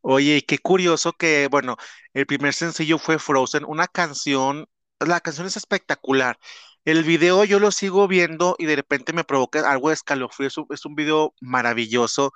Oye, 0.00 0.44
qué 0.46 0.58
curioso 0.58 1.12
que, 1.12 1.48
bueno, 1.50 1.76
el 2.14 2.26
primer 2.26 2.54
sencillo 2.54 2.98
fue 2.98 3.18
Frozen, 3.18 3.64
una 3.66 3.86
canción, 3.86 4.66
la 4.98 5.20
canción 5.20 5.46
es 5.46 5.56
espectacular. 5.56 6.38
El 6.84 7.04
video 7.04 7.44
yo 7.44 7.60
lo 7.60 7.70
sigo 7.70 8.08
viendo 8.08 8.56
y 8.58 8.64
de 8.64 8.76
repente 8.76 9.12
me 9.12 9.24
provoca 9.24 9.70
algo 9.70 9.88
de 9.88 9.94
escalofrío, 9.94 10.48
es 10.48 10.86
un 10.86 10.94
video 10.94 11.34
maravilloso. 11.40 12.32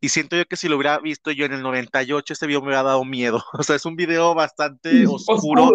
Y 0.00 0.10
siento 0.10 0.36
yo 0.36 0.44
que 0.46 0.56
si 0.56 0.68
lo 0.68 0.76
hubiera 0.76 0.98
visto 0.98 1.30
yo 1.30 1.44
en 1.44 1.52
el 1.52 1.62
98, 1.62 2.32
este 2.32 2.46
video 2.46 2.60
me 2.60 2.68
hubiera 2.68 2.82
dado 2.82 3.04
miedo. 3.04 3.42
O 3.52 3.62
sea, 3.62 3.76
es 3.76 3.84
un 3.84 3.96
video 3.96 4.34
bastante 4.34 5.06
oscuro, 5.26 5.70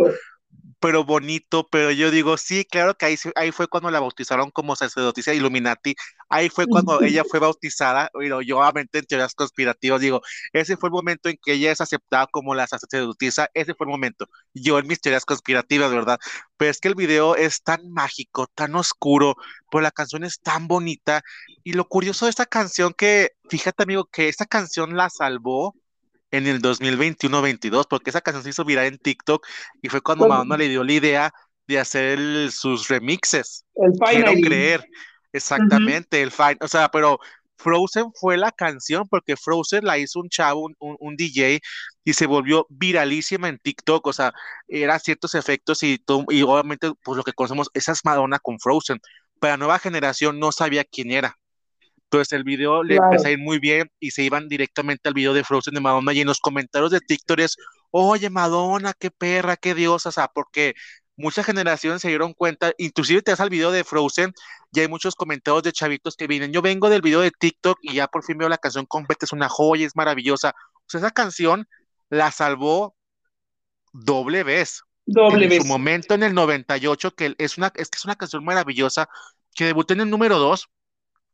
pero 0.84 1.06
bonito, 1.06 1.66
pero 1.72 1.92
yo 1.92 2.12
digo, 2.12 2.36
sí, 2.36 2.66
claro 2.66 2.96
que 2.96 3.06
ahí, 3.06 3.16
ahí 3.36 3.54
fue 3.54 3.70
cuando 3.70 3.90
la 3.90 4.02
bautizaron 4.02 4.52
como 4.52 4.76
sacerdotisa 4.76 5.34
Illuminati, 5.34 5.96
ahí 6.28 6.50
fue 6.50 6.68
cuando 6.68 7.02
ella 7.02 7.24
fue 7.24 7.40
bautizada, 7.40 8.10
pero 8.14 8.42
yo 8.42 8.58
obviamente 8.60 9.00
en 9.00 9.06
teorías 9.06 9.34
conspirativas 9.34 10.02
digo, 10.02 10.22
ese 10.52 10.76
fue 10.76 10.90
el 10.90 10.94
momento 10.94 11.30
en 11.30 11.38
que 11.42 11.54
ella 11.54 11.72
es 11.72 11.80
aceptada 11.80 12.28
como 12.28 12.54
la 12.54 12.68
sacerdotisa, 12.68 13.50
ese 13.54 13.76
fue 13.76 13.86
el 13.86 13.92
momento, 13.92 14.28
yo 14.54 14.78
en 14.78 14.88
mis 14.88 15.00
teorías 15.00 15.24
conspirativas, 15.24 15.90
¿verdad? 15.90 16.20
Pero 16.58 16.72
es 16.72 16.82
que 16.82 16.90
el 16.90 16.96
video 16.96 17.38
es 17.38 17.64
tan 17.64 17.90
mágico, 17.90 18.48
tan 18.54 18.76
oscuro, 18.76 19.38
pero 19.72 19.82
la 19.82 19.92
canción 19.92 20.26
es 20.26 20.42
tan 20.42 20.68
bonita, 20.68 21.22
y 21.64 21.74
lo 21.74 21.88
curioso 21.88 22.26
de 22.26 22.32
esta 22.32 22.46
canción 22.46 22.94
que, 22.94 23.32
fíjate 23.50 23.84
amigo, 23.84 24.04
que 24.12 24.28
esta 24.28 24.46
canción 24.46 24.98
la 24.98 25.10
salvó 25.10 25.76
en 26.34 26.48
el 26.48 26.62
2021-22, 26.64 27.86
porque 27.88 28.10
esa 28.10 28.20
canción 28.20 28.44
se 28.44 28.50
hizo 28.50 28.66
viral 28.66 28.88
en 28.88 28.98
TikTok 28.98 29.46
y 29.84 29.90
fue 29.90 30.02
cuando 30.02 30.28
Madonna 30.28 30.58
le 30.58 30.68
dio 30.68 30.84
la 30.84 30.92
idea 30.92 31.34
de 31.68 31.80
hacer 31.80 32.52
sus 32.52 32.88
remixes. 32.88 33.66
El 33.76 33.92
Quiero 34.10 34.32
creer, 34.42 34.84
exactamente, 35.32 36.24
el 36.24 36.32
fine, 36.32 36.58
o 36.62 36.68
sea, 36.68 36.90
pero 36.90 37.20
Frozen 37.58 38.12
fue 38.20 38.36
la 38.36 38.52
canción 38.52 39.08
porque 39.08 39.38
Frozen 39.38 39.86
la 39.86 40.00
hizo 40.00 40.20
un 40.20 40.30
chavo, 40.30 40.72
un, 40.80 41.16
DJ 41.16 41.62
y 42.04 42.14
se 42.14 42.26
volvió 42.26 42.66
viralísima 42.68 43.48
en 43.48 43.60
TikTok, 43.60 44.08
o 44.08 44.14
sea, 44.14 44.34
era 44.68 44.98
ciertos 44.98 45.36
efectos 45.36 45.84
y, 45.84 46.04
y 46.30 46.42
obviamente 46.42 46.92
pues 47.04 47.16
lo 47.16 47.24
que 47.24 47.34
conocemos, 47.34 47.70
esa 47.76 47.92
es 47.92 48.04
Madonna 48.04 48.40
con 48.40 48.60
Frozen, 48.60 49.00
pero 49.40 49.54
la 49.54 49.58
nueva 49.58 49.78
generación 49.78 50.40
no 50.40 50.52
sabía 50.52 50.84
quién 50.84 51.12
era. 51.12 51.38
Entonces 52.14 52.34
el 52.34 52.44
video 52.44 52.84
le 52.84 52.98
empezó 52.98 53.28
a 53.28 53.32
ir 53.32 53.40
muy 53.40 53.58
bien 53.58 53.90
y 54.00 54.12
se 54.12 54.22
iban 54.22 54.48
directamente 54.48 55.10
al 55.10 55.16
video 55.16 55.34
de 55.34 55.44
Frozen 55.44 55.74
de 55.74 55.82
Madonna 55.82 56.14
y 56.14 56.22
en 56.22 56.28
los 56.28 56.40
comentarios 56.40 56.92
de 56.92 57.00
TikTok 57.00 57.40
es, 57.40 57.58
oye 57.90 58.30
Madonna, 58.30 58.94
qué 58.94 59.10
perra, 59.10 59.58
qué 59.58 59.74
diosa, 59.74 60.10
o 60.10 60.12
sea, 60.12 60.28
porque 60.28 60.76
muchas 61.16 61.44
generaciones 61.44 62.04
se 62.04 62.10
dieron 62.10 62.34
cuenta, 62.34 62.72
inclusive 62.78 63.24
te 63.24 63.32
das 63.32 63.40
al 63.40 63.50
video 63.50 63.72
de 63.72 63.84
Frozen, 63.84 64.32
ya 64.72 64.84
hay 64.84 64.88
muchos 64.88 65.16
comentarios 65.16 65.64
de 65.64 65.72
chavitos 65.72 66.16
que 66.16 66.28
vienen, 66.28 66.54
yo 66.54 66.62
vengo 66.62 66.88
del 66.88 67.02
video 67.02 67.22
de 67.22 67.32
TikTok 67.32 67.80
y 67.82 67.96
ya 67.96 68.08
por 68.08 68.24
fin 68.24 68.38
veo 68.38 68.48
la 68.48 68.60
canción 68.60 68.86
completa, 68.86 69.26
es 69.26 69.32
una 69.32 69.50
joya, 69.50 69.88
es 69.88 69.96
maravillosa. 69.96 70.50
O 70.50 70.86
sea, 70.86 71.00
esa 71.00 71.12
canción 71.12 71.68
la 72.10 72.30
salvó 72.30 72.96
doble 73.92 74.44
vez. 74.44 74.84
Doble 75.08 75.48
vez. 75.48 75.58
En 75.58 75.62
su 75.64 75.68
momento 75.68 76.14
en 76.14 76.22
el 76.22 76.36
98, 76.36 77.16
que 77.16 77.34
es 77.40 77.58
una, 77.58 77.72
es 77.76 77.90
que 77.90 77.98
es 77.98 78.06
una 78.06 78.16
canción 78.16 78.46
maravillosa, 78.46 79.10
que 79.56 79.66
debutó 79.66 79.94
en 79.94 80.02
el 80.02 80.10
número 80.12 80.38
2, 80.38 80.70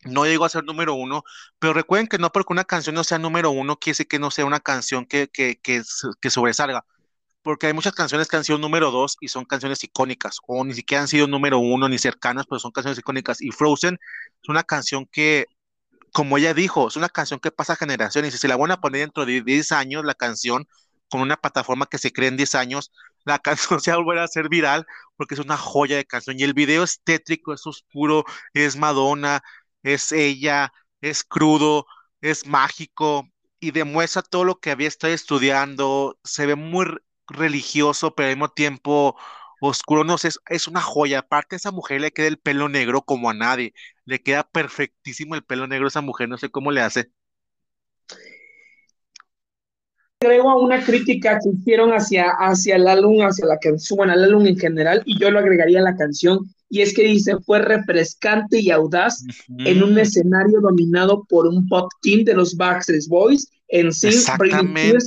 no 0.06 0.26
llegó 0.26 0.46
a 0.46 0.50
ser 0.50 0.64
número 0.64 0.94
uno, 0.94 1.24
pero 1.60 1.74
recuerden 1.74 2.08
que 2.08 2.18
no 2.18 2.32
porque 2.32 2.54
una 2.54 2.64
canción 2.64 2.96
no 2.96 3.04
sea 3.04 3.20
número 3.20 3.52
uno, 3.52 3.78
quiere 3.78 3.94
decir 3.94 4.08
que 4.08 4.20
no 4.20 4.32
sea 4.32 4.46
una 4.46 4.60
canción 4.60 5.06
que, 5.06 5.28
que, 5.28 5.60
que, 5.62 5.82
que 6.22 6.30
sobresalga, 6.30 6.86
porque 7.42 7.68
hay 7.68 7.74
muchas 7.74 7.94
canciones 7.94 8.28
que 8.28 8.38
han 8.38 8.44
sido 8.44 8.58
número 8.58 8.92
dos 8.92 9.18
y 9.22 9.28
son 9.30 9.46
canciones 9.46 9.84
icónicas, 9.84 10.38
o 10.48 10.64
ni 10.64 10.74
siquiera 10.74 11.02
han 11.02 11.08
sido 11.08 11.28
número 11.28 11.60
uno 11.60 11.90
ni 11.90 11.98
cercanas, 11.98 12.46
pero 12.48 12.60
son 12.60 12.72
canciones 12.72 13.00
icónicas. 13.00 13.42
Y 13.42 13.52
Frozen 13.52 14.00
es 14.42 14.50
una 14.50 14.64
canción 14.64 15.06
que, 15.06 15.48
como 16.14 16.38
ella 16.38 16.54
dijo, 16.54 16.88
es 16.88 16.96
una 16.96 17.10
canción 17.10 17.40
que 17.40 17.52
pasa 17.52 17.76
generaciones, 17.76 18.36
y 18.36 18.38
si 18.38 18.48
la 18.48 18.58
van 18.58 18.72
a 18.72 18.82
poner 18.82 19.02
dentro 19.02 19.26
de 19.26 19.42
10 19.42 19.72
años, 19.72 20.06
la 20.06 20.16
canción, 20.16 20.68
con 21.10 21.22
una 21.22 21.38
plataforma 21.38 21.88
que 21.88 21.98
se 21.98 22.14
cree 22.14 22.30
en 22.30 22.38
10 22.38 22.56
años, 22.56 22.92
la 23.26 23.40
canción 23.40 23.80
se 23.82 23.92
va 23.92 23.98
a 23.98 24.00
volver 24.00 24.20
a 24.20 24.28
ser 24.28 24.50
viral 24.50 24.86
porque 25.16 25.36
es 25.36 25.40
una 25.40 25.58
joya 25.58 25.98
de 25.98 26.06
canción 26.06 26.40
y 26.40 26.44
el 26.44 26.54
video 26.54 26.84
es 26.84 27.02
tétrico, 27.04 27.54
es 27.54 27.66
oscuro, 27.66 28.26
es 28.54 28.76
Madonna, 28.78 29.42
es 29.84 30.12
ella, 30.12 30.74
es 31.02 31.24
crudo, 31.24 31.86
es 32.22 32.46
mágico 32.46 33.28
y 33.60 33.72
demuestra 33.72 34.22
todo 34.22 34.44
lo 34.46 34.60
que 34.60 34.72
había 34.72 34.88
estado 34.88 35.14
estudiando, 35.14 36.18
se 36.24 36.46
ve 36.46 36.56
muy 36.56 36.86
religioso, 37.28 38.16
pero 38.16 38.30
al 38.30 38.36
mismo 38.36 38.50
tiempo 38.50 39.18
oscuro, 39.62 40.04
no 40.04 40.18
sé, 40.18 40.30
es, 40.48 40.68
una 40.68 40.82
joya. 40.82 41.20
Aparte, 41.20 41.56
a 41.56 41.58
esa 41.58 41.72
mujer 41.72 42.02
le 42.02 42.12
queda 42.12 42.28
el 42.28 42.40
pelo 42.40 42.70
negro 42.70 43.02
como 43.04 43.30
a 43.30 43.34
nadie, 43.34 43.74
le 44.06 44.22
queda 44.22 44.44
perfectísimo 44.50 45.36
el 45.36 45.44
pelo 45.44 45.68
negro 45.68 45.86
a 45.88 45.90
esa 45.90 46.02
mujer, 46.02 46.30
no 46.30 46.38
sé 46.38 46.50
cómo 46.50 46.72
le 46.72 46.82
hace. 46.82 47.12
Agrego 50.22 50.50
a 50.50 50.58
una 50.58 50.84
crítica 50.84 51.40
que 51.42 51.50
hicieron 51.50 51.92
hacia, 51.92 52.26
hacia 52.40 52.76
el 52.76 52.90
álbum, 52.90 53.22
hacia 53.22 53.46
la 53.46 53.58
canción, 53.58 53.96
bueno, 53.96 54.12
al 54.12 54.26
álbum 54.26 54.46
en 54.48 54.58
general, 54.58 55.02
y 55.06 55.18
yo 55.18 55.32
lo 55.32 55.40
agregaría 55.40 55.80
a 55.80 55.84
la 55.84 55.96
canción, 55.96 56.40
y 56.70 56.82
es 56.82 56.94
que 56.94 57.04
dice, 57.04 57.38
fue 57.46 57.60
refrescante 57.60 58.60
y 58.60 58.70
audaz 58.70 59.24
en 59.60 59.82
un 59.82 59.98
escenario 59.98 60.60
dominado 60.60 61.24
por 61.30 61.48
un 61.48 61.66
pop 61.70 61.90
team 62.02 62.26
de 62.26 62.34
los 62.34 62.58
Backstreet 62.58 63.08
Boys, 63.08 63.50
en 63.70 63.94
sí, 63.94 64.10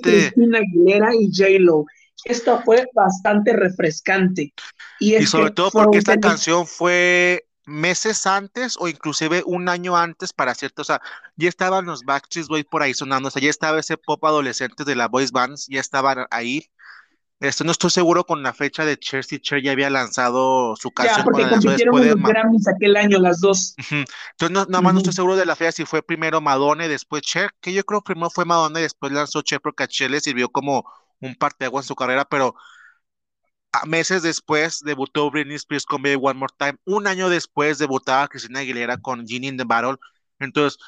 Cristina 0.02 0.58
Aguilera 0.58 1.14
y 1.14 1.26
J-Lo. 1.26 1.84
Esto 2.24 2.62
fue 2.64 2.88
bastante 2.94 3.52
refrescante. 3.52 4.54
Y, 4.98 5.20
sobre 5.26 5.50
todo 5.50 5.70
porque 5.72 5.98
esta 5.98 6.18
canción 6.18 6.66
fue 6.66 7.44
meses 7.64 8.26
antes 8.26 8.76
o 8.78 8.88
inclusive 8.88 9.42
un 9.46 9.68
año 9.68 9.96
antes 9.96 10.32
para 10.32 10.54
cierto, 10.54 10.82
o 10.82 10.84
sea, 10.84 11.00
ya 11.36 11.48
estaban 11.48 11.86
los 11.86 12.02
Backstreet 12.04 12.48
Boys 12.48 12.64
por 12.64 12.82
ahí 12.82 12.94
sonando, 12.94 13.28
o 13.28 13.30
sea, 13.30 13.42
ya 13.42 13.50
estaba 13.50 13.80
ese 13.80 13.96
pop 13.96 14.24
adolescente 14.24 14.84
de 14.84 14.94
la 14.96 15.08
boys 15.08 15.32
bands, 15.32 15.66
ya 15.68 15.80
estaban 15.80 16.26
ahí, 16.30 16.70
esto 17.42 17.64
no 17.64 17.72
estoy 17.72 17.90
seguro 17.90 18.24
con 18.24 18.44
la 18.44 18.52
fecha 18.52 18.84
de 18.84 18.96
Cher 18.96 19.24
si 19.24 19.40
Cher 19.40 19.60
ya 19.62 19.72
había 19.72 19.90
lanzado 19.90 20.76
su 20.76 20.92
canción. 20.92 21.18
Ya, 21.18 21.24
porque 21.24 21.48
compitieron 21.48 22.00
en 22.00 22.08
los 22.10 22.22
Grammys 22.22 22.68
aquel 22.68 22.96
año 22.96 23.18
las 23.18 23.40
dos. 23.40 23.74
Entonces, 23.90 24.50
no, 24.50 24.64
nada 24.66 24.80
más 24.80 24.94
no 24.94 25.00
estoy 25.00 25.12
seguro 25.12 25.34
de 25.34 25.44
la 25.44 25.56
fecha 25.56 25.72
si 25.72 25.84
fue 25.84 26.02
primero 26.02 26.40
Madonna 26.40 26.86
y 26.86 26.88
después 26.88 27.22
Cher, 27.22 27.50
que 27.60 27.72
yo 27.72 27.82
creo 27.84 28.00
primero 28.00 28.30
fue 28.30 28.44
Madonna 28.44 28.78
y 28.78 28.84
después 28.84 29.10
lanzó 29.10 29.42
Cher 29.42 29.60
porque 29.60 29.82
a 29.82 29.88
Cher 29.88 30.12
le 30.12 30.20
sirvió 30.20 30.50
como 30.50 30.84
un 31.20 31.36
agua 31.60 31.80
en 31.80 31.86
su 31.86 31.96
carrera, 31.96 32.24
pero 32.24 32.54
meses 33.86 34.22
después 34.22 34.80
debutó 34.80 35.30
Britney 35.30 35.56
Spears 35.56 35.86
con 35.86 36.02
Baby 36.02 36.18
One 36.20 36.38
More 36.38 36.54
Time. 36.58 36.76
Un 36.84 37.06
año 37.06 37.28
después 37.28 37.78
debutaba 37.78 38.28
Cristina 38.28 38.60
Aguilera 38.60 38.98
con 38.98 39.26
Ginny 39.26 39.48
in 39.48 39.56
the 39.56 39.64
Battle. 39.64 39.96
Entonces, 40.38 40.78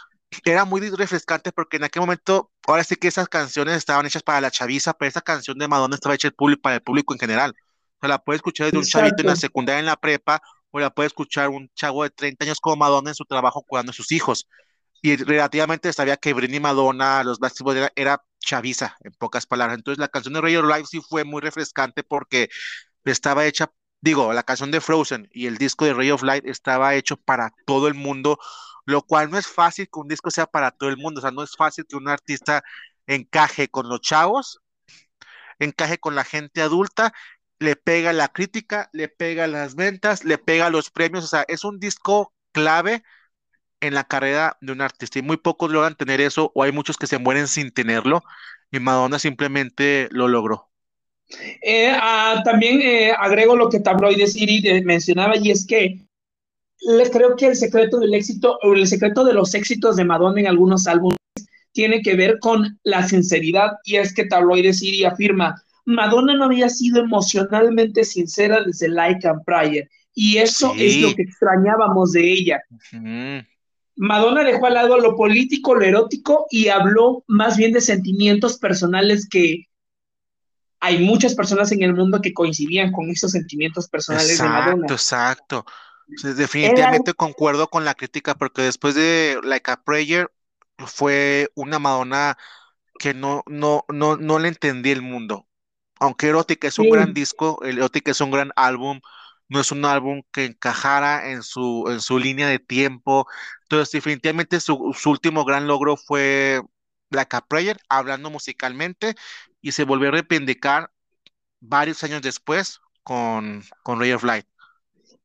era 0.44 0.64
muy 0.64 0.81
refrescante 0.90 1.53
porque 1.53 1.77
en 1.77 1.85
aquel 1.85 2.01
momento, 2.01 2.51
ahora 2.66 2.85
sí 2.85 2.97
que 2.97 3.09
esas 3.09 3.29
canciones 3.29 3.77
estaban 3.77 4.07
hechas 4.07 4.23
para 4.23 4.40
la 4.40 4.51
chaviza, 4.51 4.92
pero 4.92 5.09
esa 5.09 5.20
canción 5.20 5.59
de 5.59 5.68
Madonna 5.68 5.94
estaba 5.94 6.14
hecha 6.14 6.31
para 6.62 6.77
el 6.77 6.83
público 6.83 7.14
en 7.14 7.20
general. 7.20 7.55
O 7.97 8.01
sea, 8.01 8.09
la 8.09 8.18
puedes 8.18 8.38
escuchar 8.38 8.66
desde 8.66 8.79
un 8.79 8.85
chavito 8.85 9.23
en 9.23 9.27
la 9.29 9.37
secundaria, 9.37 9.81
en 9.81 9.87
la 9.87 9.97
prepa, 9.97 10.42
o 10.70 10.81
la 10.81 10.90
puede 10.90 11.07
escuchar 11.07 11.51
un 11.51 11.70
chavo 11.75 12.03
de 12.03 12.11
30 12.11 12.44
años 12.44 12.61
como 12.61 12.77
Madonna 12.77 13.11
en 13.11 13.14
su 13.14 13.25
trabajo 13.25 13.62
cuidando 13.62 13.90
a 13.90 13.94
sus 13.94 14.11
hijos. 14.12 14.49
Y 15.01 15.16
relativamente 15.16 15.92
sabía 15.92 16.16
que 16.16 16.33
Britney 16.33 16.61
Madonna, 16.61 17.23
los 17.23 17.38
Boys, 17.38 17.77
era, 17.77 17.92
era 17.94 18.25
chaviza, 18.44 18.96
en 19.00 19.12
pocas 19.12 19.46
palabras. 19.46 19.78
Entonces 19.78 19.98
la 19.98 20.09
canción 20.09 20.35
de 20.35 20.40
Ray 20.40 20.57
of 20.57 20.66
Life 20.66 20.87
sí 20.87 21.00
fue 21.00 21.24
muy 21.24 21.40
refrescante 21.40 22.02
porque 22.02 22.48
estaba 23.04 23.46
hecha, 23.46 23.72
digo, 24.00 24.33
la 24.33 24.42
canción 24.42 24.70
de 24.70 24.80
Frozen 24.80 25.28
y 25.33 25.46
el 25.46 25.59
disco 25.59 25.85
de 25.85 25.94
Ray 25.94 26.11
of 26.11 26.22
Light 26.22 26.46
estaba 26.46 26.94
hecho 26.94 27.16
para 27.16 27.52
todo 27.66 27.88
el 27.88 27.94
mundo, 27.94 28.38
lo 28.87 29.02
cual 29.02 29.30
no 29.30 29.38
es 29.38 29.46
fácil 29.46 29.88
que 29.92 30.00
un 30.00 30.09
disco 30.09 30.30
sea 30.30 30.46
para 30.46 30.70
todo 30.70 30.88
el 30.90 30.96
mundo, 30.96 31.20
o 31.20 31.22
sea, 31.22 31.30
no 31.30 31.42
es 31.42 31.57
fácil 31.57 31.87
que 31.88 31.96
un 31.96 32.09
artista 32.09 32.62
encaje 33.07 33.68
con 33.68 33.88
los 33.88 34.00
chavos, 34.00 34.61
encaje 35.59 35.98
con 35.98 36.14
la 36.14 36.24
gente 36.24 36.62
adulta, 36.62 37.12
le 37.59 37.76
pega 37.76 38.12
la 38.12 38.28
crítica, 38.28 38.90
le 38.92 39.09
pega 39.09 39.46
las 39.46 39.74
ventas, 39.74 40.24
le 40.24 40.38
pega 40.38 40.70
los 40.70 40.90
premios, 40.90 41.24
o 41.24 41.28
sea, 41.28 41.44
es 41.48 41.64
un 41.64 41.78
disco 41.78 42.35
clave 42.52 43.02
en 43.87 43.94
la 43.94 44.05
carrera 44.05 44.57
de 44.61 44.73
un 44.73 44.81
artista 44.81 45.18
y 45.18 45.23
muy 45.23 45.37
pocos 45.37 45.70
logran 45.70 45.97
tener 45.97 46.20
eso 46.20 46.51
o 46.55 46.62
hay 46.62 46.73
muchos 46.73 46.97
que 46.97 47.07
se 47.07 47.18
mueren 47.18 47.49
sin 47.49 47.70
tenerlo 47.70 48.23
y 48.70 48.81
Madonna 48.81 49.18
simplemente 49.18 50.09
lo 50.11 50.29
logró. 50.29 50.70
Eh, 51.62 51.90
ah, 51.90 52.42
también 52.44 52.81
eh, 52.83 53.12
agrego 53.16 53.57
lo 53.57 53.68
que 53.68 53.81
Tabloide 53.81 54.27
City 54.27 54.83
mencionaba 54.85 55.37
y 55.37 55.51
es 55.51 55.66
que 55.66 56.07
le 56.81 57.11
creo 57.11 57.37
que 57.37 57.47
el 57.47 57.57
secreto 57.57 57.99
del 57.99 58.14
éxito 58.14 58.59
o 58.62 58.75
el 58.75 58.87
secreto 58.87 59.25
de 59.25 59.33
los 59.33 59.55
éxitos 59.55 59.97
de 59.97 60.05
Madonna 60.05 60.40
en 60.40 60.47
algunos 60.47 60.87
álbumes 60.87 61.18
tiene 61.73 62.03
que 62.03 62.14
ver 62.14 62.38
con 62.40 62.79
la 62.85 63.07
sinceridad 63.07 63.73
y 63.85 63.97
es 63.97 64.14
que 64.14 64.27
Tabloide 64.27 64.73
City 64.73 65.05
afirma 65.05 65.55
Madonna 65.87 66.35
no 66.35 66.44
había 66.44 66.68
sido 66.68 67.01
emocionalmente 67.01 68.05
sincera 68.05 68.62
desde 68.64 68.88
Like 68.88 69.27
and 69.27 69.44
Prayer 69.44 69.88
y 70.14 70.38
eso 70.38 70.75
es 70.79 70.99
lo 70.99 71.14
que 71.14 71.23
extrañábamos 71.23 72.12
de 72.12 72.33
ella. 72.33 72.62
Madonna 73.96 74.42
dejó 74.42 74.66
al 74.66 74.74
lado 74.74 74.98
lo 74.98 75.16
político, 75.16 75.74
lo 75.74 75.85
erótico 75.85 76.46
y 76.50 76.68
habló 76.68 77.24
más 77.26 77.57
bien 77.57 77.72
de 77.72 77.80
sentimientos 77.80 78.59
personales 78.59 79.28
que 79.28 79.68
hay 80.80 80.98
muchas 80.98 81.35
personas 81.35 81.72
en 81.72 81.83
el 81.83 81.94
mundo 81.94 82.20
que 82.20 82.35
coincidían 82.35 82.92
con 82.92 83.09
esos 83.09 83.30
sentimientos 83.30 83.88
personales 83.88 84.37
de 84.38 84.44
Madonna. 84.44 84.87
Exacto, 84.90 85.64
exacto. 86.09 86.35
definitivamente 86.35 87.14
concuerdo 87.14 87.68
con 87.68 87.85
la 87.85 87.94
crítica 87.94 88.35
porque 88.35 88.62
después 88.62 88.94
de 88.94 89.38
Like 89.42 89.70
a 89.70 89.83
Prayer 89.83 90.30
fue 90.78 91.50
una 91.54 91.78
Madonna 91.78 92.37
que 92.98 93.14
no, 93.14 93.42
no, 93.46 93.85
no, 93.88 94.16
no 94.16 94.38
le 94.38 94.48
entendí 94.48 94.90
el 94.90 95.02
mundo. 95.02 95.46
Aunque 96.00 96.28
Erótica 96.28 96.68
es 96.68 96.78
un 96.78 96.90
gran 96.90 97.14
disco, 97.14 97.62
Erótica 97.64 98.11
es 98.11 98.20
un 98.20 98.30
gran 98.30 98.50
álbum, 98.57 99.00
no 99.54 99.60
es 99.60 99.70
un 99.70 99.84
álbum 99.84 100.22
que 100.32 100.46
encajara 100.46 101.30
en 101.30 101.44
su, 101.44 101.84
en 101.88 102.00
su 102.00 102.18
línea 102.18 102.48
de 102.48 102.58
tiempo. 102.58 103.26
Entonces, 103.62 103.92
definitivamente 103.92 104.58
su, 104.58 104.94
su 104.98 105.10
último 105.10 105.44
gran 105.44 105.68
logro 105.68 105.96
fue 105.96 106.60
Like 107.10 107.36
a 107.36 107.40
Prayer, 107.40 107.78
hablando 107.88 108.30
musicalmente, 108.30 109.14
y 109.62 109.70
se 109.70 109.84
volvió 109.84 110.08
a 110.08 110.12
reivindicar 110.12 110.90
varios 111.60 112.02
años 112.02 112.20
después 112.20 112.80
con, 113.04 113.62
con 113.84 114.00
Ray 114.00 114.12
of 114.12 114.24
Light. 114.24 114.46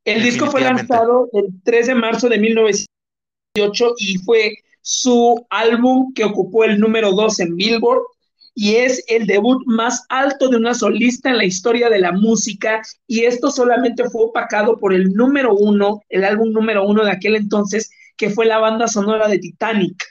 El 0.05 0.21
disco 0.21 0.45
fue 0.51 0.61
lanzado 0.61 1.27
el 1.33 1.47
3 1.63 1.87
de 1.87 1.95
marzo 1.95 2.29
de 2.29 2.37
1998 2.37 3.95
y 3.97 4.17
fue 4.19 4.53
su 4.81 5.43
álbum 5.49 6.13
que 6.13 6.23
ocupó 6.23 6.65
el 6.65 6.79
número 6.79 7.11
2 7.11 7.39
en 7.39 7.55
Billboard 7.55 8.03
y 8.55 8.75
es 8.75 9.03
el 9.07 9.27
debut 9.27 9.63
más 9.65 10.05
alto 10.09 10.49
de 10.49 10.57
una 10.57 10.73
solista 10.73 11.29
en 11.29 11.37
la 11.37 11.45
historia 11.45 11.89
de 11.89 11.99
la 11.99 12.11
música 12.11 12.81
y 13.07 13.23
esto 13.23 13.51
solamente 13.51 14.09
fue 14.09 14.25
opacado 14.25 14.77
por 14.77 14.93
el 14.93 15.13
número 15.13 15.53
uno, 15.53 16.01
el 16.09 16.23
álbum 16.23 16.51
número 16.51 16.85
uno 16.85 17.03
de 17.03 17.11
aquel 17.11 17.35
entonces, 17.35 17.89
que 18.17 18.29
fue 18.29 18.45
la 18.45 18.59
banda 18.59 18.87
sonora 18.87 19.27
de 19.27 19.39
Titanic. 19.39 20.03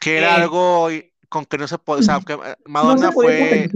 Que 0.00 0.18
era 0.18 0.38
eh, 0.38 0.42
algo 0.42 0.88
con 1.28 1.44
que 1.46 1.58
no 1.58 1.68
se 1.68 1.78
puede, 1.78 2.00
o 2.00 2.02
sea, 2.02 2.20
que 2.20 2.34
eh, 2.34 2.56
Madonna 2.66 3.12
fue... 3.12 3.70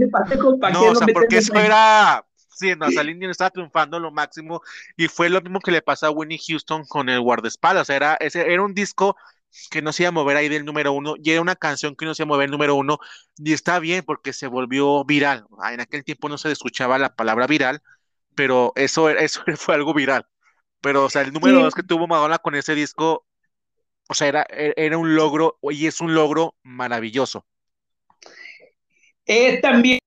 No, 0.73 0.83
o 0.83 0.95
sea, 0.95 1.07
porque 1.13 1.39
eso 1.39 1.55
era... 1.55 2.25
Sí, 2.51 2.73
no, 2.77 2.87
o 2.87 3.31
estaba 3.31 3.51
triunfando 3.51 4.01
lo 4.01 4.11
máximo 4.11 4.63
y 4.97 5.07
fue 5.07 5.29
lo 5.29 5.41
mismo 5.41 5.61
que 5.61 5.71
le 5.71 5.81
pasó 5.81 6.07
a 6.07 6.11
Winnie 6.11 6.41
Houston 6.45 6.85
con 6.87 7.09
el 7.09 7.21
guardaespaldas, 7.21 7.83
o 7.83 7.85
sea, 7.85 7.95
era, 7.95 8.15
ese, 8.15 8.53
era 8.53 8.65
un 8.65 8.75
disco 8.75 9.17
que 9.71 9.83
no 9.83 9.93
se 9.93 10.05
iba 10.05 10.09
a 10.09 10.13
mover 10.13 10.37
ahí 10.37 10.49
del 10.49 10.65
número 10.65 10.93
uno, 10.93 11.15
y 11.23 11.31
era 11.31 11.41
una 11.41 11.57
canción 11.57 11.97
que 11.97 12.05
no 12.05 12.15
se 12.15 12.23
iba 12.23 12.29
a 12.29 12.35
mover 12.35 12.47
el 12.47 12.51
número 12.51 12.75
uno, 12.75 12.99
y 13.37 13.53
está 13.53 13.79
bien 13.79 14.03
porque 14.05 14.33
se 14.33 14.47
volvió 14.47 15.05
viral. 15.05 15.47
Ah, 15.61 15.75
en 15.75 15.81
aquel 15.81 16.05
tiempo 16.05 16.29
no 16.29 16.39
se 16.39 16.51
escuchaba 16.53 16.99
la 16.99 17.15
palabra 17.15 17.47
viral, 17.47 17.81
pero 18.35 18.73
eso, 18.77 19.09
eso 19.11 19.43
fue 19.57 19.75
algo 19.75 19.95
viral. 19.95 20.27
Pero, 20.81 21.05
o 21.05 21.11
sea, 21.11 21.23
el 21.23 21.33
número 21.33 21.61
dos 21.61 21.75
que 21.75 21.83
tuvo 21.83 22.07
Madonna 22.07 22.39
con 22.39 22.55
ese 22.55 22.75
disco 22.75 23.27
o 24.09 24.15
sea, 24.15 24.29
era, 24.29 24.47
e, 24.49 24.73
era 24.77 24.99
un 24.99 25.15
logro 25.15 25.59
y 25.63 25.87
es 25.87 26.01
un 26.01 26.15
logro 26.15 26.55
maravilloso. 26.63 27.45
Eh, 29.27 29.61
también 29.61 29.99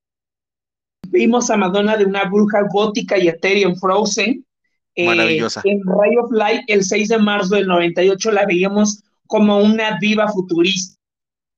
vimos 1.07 1.51
a 1.51 1.57
Madonna 1.57 1.95
de 1.95 2.05
una 2.05 2.23
bruja 2.25 2.63
gótica 2.71 3.17
y 3.19 3.27
etérea 3.27 3.67
en 3.67 3.77
Frozen. 3.77 4.45
Eh, 4.95 5.05
Maravillosa. 5.05 5.61
en 5.63 5.79
Ray 5.85 6.17
of 6.17 6.31
Light, 6.31 6.63
el 6.67 6.83
6 6.83 7.09
de 7.09 7.17
marzo 7.19 7.55
del 7.55 7.67
98, 7.67 8.31
la 8.31 8.45
veíamos 8.45 9.03
como 9.31 9.59
una 9.59 9.97
diva 9.97 10.27
futurista. 10.27 10.99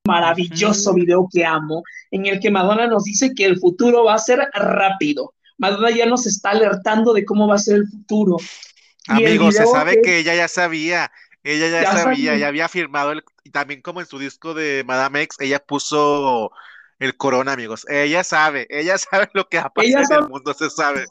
Maravilloso 0.05 0.93
video 0.93 1.27
que 1.31 1.43
amo, 1.43 1.81
en 2.12 2.27
el 2.27 2.39
que 2.39 2.51
Madonna 2.51 2.86
nos 2.88 3.05
dice 3.05 3.33
que 3.33 3.45
el 3.45 3.57
futuro 3.57 4.03
va 4.03 4.15
a 4.15 4.19
ser 4.19 4.47
rápido. 4.53 5.33
Madonna 5.57 5.89
ya 5.89 6.05
nos 6.05 6.27
está 6.27 6.51
alertando 6.51 7.13
de 7.13 7.25
cómo 7.25 7.47
va 7.47 7.55
a 7.55 7.59
ser 7.59 7.77
el 7.77 7.88
futuro. 7.88 8.38
Amigos, 9.07 9.55
se 9.55 9.65
sabe 9.65 10.01
que 10.03 10.19
ella 10.19 10.36
ya 10.36 10.47
sabía, 10.47 11.12
ella 11.41 11.69
ya, 11.69 11.91
sabía, 11.91 12.38
ya 12.38 12.47
había 12.47 12.69
firmado 12.69 13.12
el, 13.12 13.23
y 13.43 13.49
también 13.49 13.81
como 13.81 14.01
en 14.01 14.05
su 14.05 14.19
disco 14.19 14.53
de 14.53 14.83
Madame 14.86 15.23
X, 15.23 15.38
ella 15.39 15.59
puso 15.59 16.51
el 16.99 17.17
corona, 17.17 17.53
amigos. 17.53 17.88
Ella 17.89 18.23
sabe, 18.23 18.67
ella 18.69 18.97
sabe 18.99 19.29
lo 19.33 19.47
que 19.47 19.57
va 19.57 19.63
a 19.63 19.73
pasar 19.73 20.03
en 20.03 20.23
el 20.23 20.29
mundo, 20.29 20.53
se 20.53 20.69
sabe. 20.69 21.05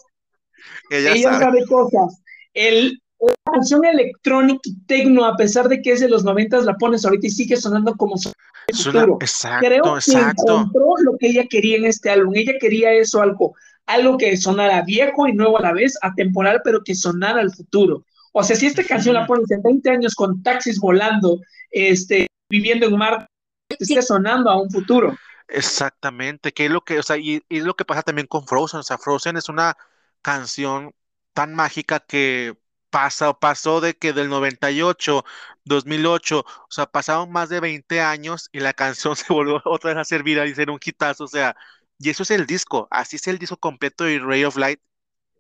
Ella, 0.91 1.39
sabe. 1.39 1.67
cosas. 1.67 2.23
El, 2.55 3.03
la 3.29 3.53
canción 3.53 3.85
electrónica 3.85 4.61
y 4.65 4.79
tecno, 4.87 5.25
a 5.25 5.37
pesar 5.37 5.69
de 5.69 5.81
que 5.81 5.93
es 5.93 6.01
de 6.01 6.09
los 6.09 6.25
noventas, 6.25 6.65
la 6.65 6.77
pones 6.77 7.05
ahorita 7.05 7.27
y 7.27 7.31
sigue 7.31 7.57
sonando 7.57 7.95
como 7.97 8.17
futuro. 8.17 9.19
exacto, 9.21 9.67
Creo 9.67 9.83
que 9.83 10.13
encontró 10.13 10.95
lo 11.03 11.17
que 11.19 11.29
ella 11.29 11.47
quería 11.49 11.77
en 11.77 11.85
este 11.85 12.11
álbum. 12.11 12.35
Ella 12.35 12.55
quería 12.61 12.93
eso, 12.93 13.23
algo, 13.23 13.55
algo 13.87 14.19
que 14.19 14.37
sonara 14.37 14.83
viejo 14.83 15.27
y 15.27 15.33
nuevo 15.33 15.59
a 15.59 15.63
la 15.63 15.73
vez, 15.73 15.97
atemporal, 16.03 16.61
pero 16.65 16.83
que 16.83 16.95
sonara 16.95 17.41
al 17.41 17.53
futuro. 17.53 18.05
O 18.33 18.43
sea, 18.43 18.57
si 18.57 18.67
esta 18.67 18.83
canción 18.85 19.15
la 19.15 19.27
pones 19.27 19.51
en 19.51 19.63
20 19.63 19.91
años 19.91 20.15
con 20.15 20.43
taxis 20.43 20.81
volando, 20.81 21.39
este, 21.71 22.27
viviendo 22.49 22.87
en 22.87 22.95
un 22.95 22.99
mar, 22.99 23.27
esté 23.69 24.03
sonando 24.03 24.51
a 24.51 24.61
un 24.61 24.71
futuro. 24.71 25.17
Exactamente, 25.49 26.53
que 26.53 26.67
es 26.67 26.71
lo 26.71 26.81
que, 26.83 26.99
o 26.99 27.03
sea, 27.03 27.19
y, 27.19 27.43
es 27.49 27.65
lo 27.65 27.75
que 27.75 27.85
pasa 27.85 28.03
también 28.03 28.27
con 28.27 28.47
Frozen, 28.47 28.81
o 28.81 28.83
sea, 28.83 28.97
Frozen 28.97 29.37
es 29.37 29.51
una 29.51 29.77
canción 30.23 30.93
tan 31.35 31.55
mágica 31.55 32.01
que 32.01 32.57
pasa, 32.93 33.33
pasó 33.35 33.81
de 33.81 33.95
que 33.95 34.13
del 34.13 34.29
98, 34.29 35.25
2008, 35.65 36.41
o 36.41 36.67
sea, 36.71 36.87
pasaron 36.87 37.33
más 37.33 37.49
de 37.49 37.61
20 37.61 38.01
años 38.03 38.51
y 38.53 38.61
la 38.61 38.75
canción 38.75 39.17
se 39.17 39.33
volvió 39.33 39.63
otra 39.65 39.91
vez 39.95 40.01
a 40.01 40.05
ser 40.05 40.23
viral 40.23 40.49
y 40.49 40.55
ser 40.55 40.71
un 40.71 40.81
hitazo, 40.85 41.25
o 41.25 41.29
sea, 41.29 41.57
y 41.99 42.11
eso 42.11 42.23
es 42.25 42.31
el 42.33 42.47
disco, 42.47 42.89
así 42.91 43.17
es 43.17 43.27
el 43.29 43.39
disco 43.39 43.57
completo 43.59 44.05
de 44.05 44.19
Ray 44.21 44.45
of 44.45 44.57
Light, 44.57 44.81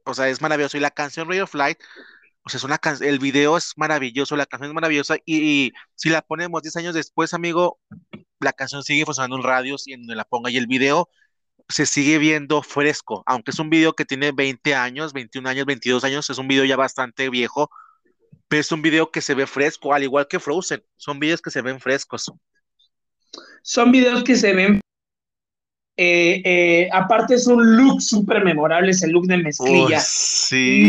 o 0.04 0.14
sea, 0.14 0.28
es 0.28 0.40
maravilloso, 0.42 0.76
y 0.78 0.80
la 0.80 0.90
canción 0.90 1.28
Ray 1.28 1.40
of 1.40 1.54
Light 1.54 1.78
o 2.44 2.48
sea, 2.50 2.58
es 2.58 2.64
una 2.64 2.80
el 3.00 3.18
video 3.18 3.56
es 3.56 3.72
maravilloso, 3.76 4.36
la 4.36 4.46
canción 4.46 4.70
es 4.70 4.74
maravillosa 4.74 5.16
y, 5.24 5.72
si 5.94 6.08
la 6.10 6.22
ponemos 6.22 6.62
10 6.62 6.76
años 6.76 6.94
después, 6.94 7.34
amigo, 7.34 7.78
la 8.40 8.52
canción 8.52 8.82
sigue 8.82 9.04
funcionando 9.04 9.36
en 9.36 9.44
radios 9.44 9.86
y 9.86 9.92
en 9.92 10.02
donde 10.02 10.16
la 10.16 10.24
ponga 10.24 10.50
y 10.50 10.56
el 10.56 10.66
video 10.66 11.08
se 11.68 11.86
sigue 11.86 12.18
viendo 12.18 12.62
fresco, 12.62 13.22
aunque 13.26 13.50
es 13.50 13.58
un 13.58 13.70
video 13.70 13.94
que 13.94 14.04
tiene 14.04 14.32
20 14.32 14.74
años, 14.74 15.12
21 15.12 15.48
años, 15.48 15.66
22 15.66 16.04
años, 16.04 16.30
es 16.30 16.38
un 16.38 16.48
video 16.48 16.64
ya 16.64 16.76
bastante 16.76 17.28
viejo, 17.30 17.70
pero 18.48 18.60
es 18.60 18.72
un 18.72 18.82
video 18.82 19.10
que 19.10 19.20
se 19.20 19.34
ve 19.34 19.46
fresco, 19.46 19.94
al 19.94 20.02
igual 20.02 20.26
que 20.28 20.40
Frozen, 20.40 20.82
son 20.96 21.18
videos 21.18 21.40
que 21.40 21.50
se 21.50 21.62
ven 21.62 21.80
frescos. 21.80 22.32
Son 23.62 23.90
videos 23.92 24.24
que 24.24 24.36
se 24.36 24.52
ven 24.52 24.80
eh, 25.96 26.40
eh, 26.44 26.88
aparte 26.90 27.34
es 27.34 27.46
un 27.46 27.76
look 27.76 28.00
súper 28.00 28.42
memorable, 28.42 28.90
es 28.90 29.02
el 29.02 29.10
look 29.10 29.26
de 29.26 29.36
mezclilla. 29.36 30.00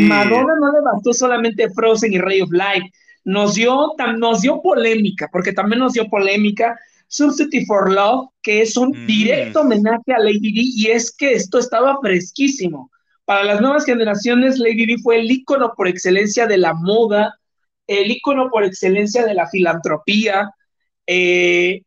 Madonna 0.08 0.56
no 0.60 0.72
le 0.72 0.82
bastó 0.82 1.14
solamente 1.14 1.70
Frozen 1.72 2.14
y 2.14 2.18
Ray 2.20 2.42
of 2.42 2.52
Light, 2.52 2.84
nos 3.26 3.56
dio, 3.56 3.94
nos 4.18 4.42
dio 4.42 4.62
polémica, 4.62 5.30
porque 5.32 5.52
también 5.52 5.80
nos 5.80 5.94
dio 5.94 6.08
polémica 6.08 6.80
Substitute 7.14 7.66
for 7.68 7.92
Love, 7.92 8.30
que 8.42 8.64
es 8.64 8.76
un 8.76 8.90
mm. 8.90 9.06
directo 9.06 9.62
homenaje 9.62 10.14
a 10.14 10.20
Lady 10.20 10.52
D, 10.52 10.62
y 10.64 10.88
es 10.88 11.16
que 11.16 11.34
esto 11.34 11.60
estaba 11.60 12.00
fresquísimo. 12.02 12.90
Para 13.26 13.44
las 13.44 13.62
nuevas 13.62 13.86
generaciones, 13.86 14.58
Lady 14.58 14.88
D 14.88 14.98
fue 14.98 15.20
el 15.20 15.30
ícono 15.30 15.74
por 15.78 15.88
excelencia 15.88 16.48
de 16.48 16.58
la 16.58 16.74
moda, 16.74 17.40
el 17.86 18.10
ícono 18.10 18.50
por 18.50 18.64
excelencia 18.64 19.24
de 19.26 19.36
la 19.36 19.48
filantropía, 19.48 20.50
eh, 21.06 21.84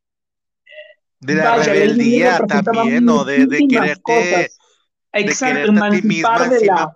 de 1.18 1.34
la 1.34 1.56
rebeldía 1.56 2.38
también, 2.46 3.04
¿no? 3.04 3.24
De, 3.24 3.46
de 3.46 3.66
quererte. 3.68 4.50
Exacto, 5.12 5.58
de 5.58 5.66
emancipar 5.66 6.50
de 6.50 6.66
la. 6.66 6.92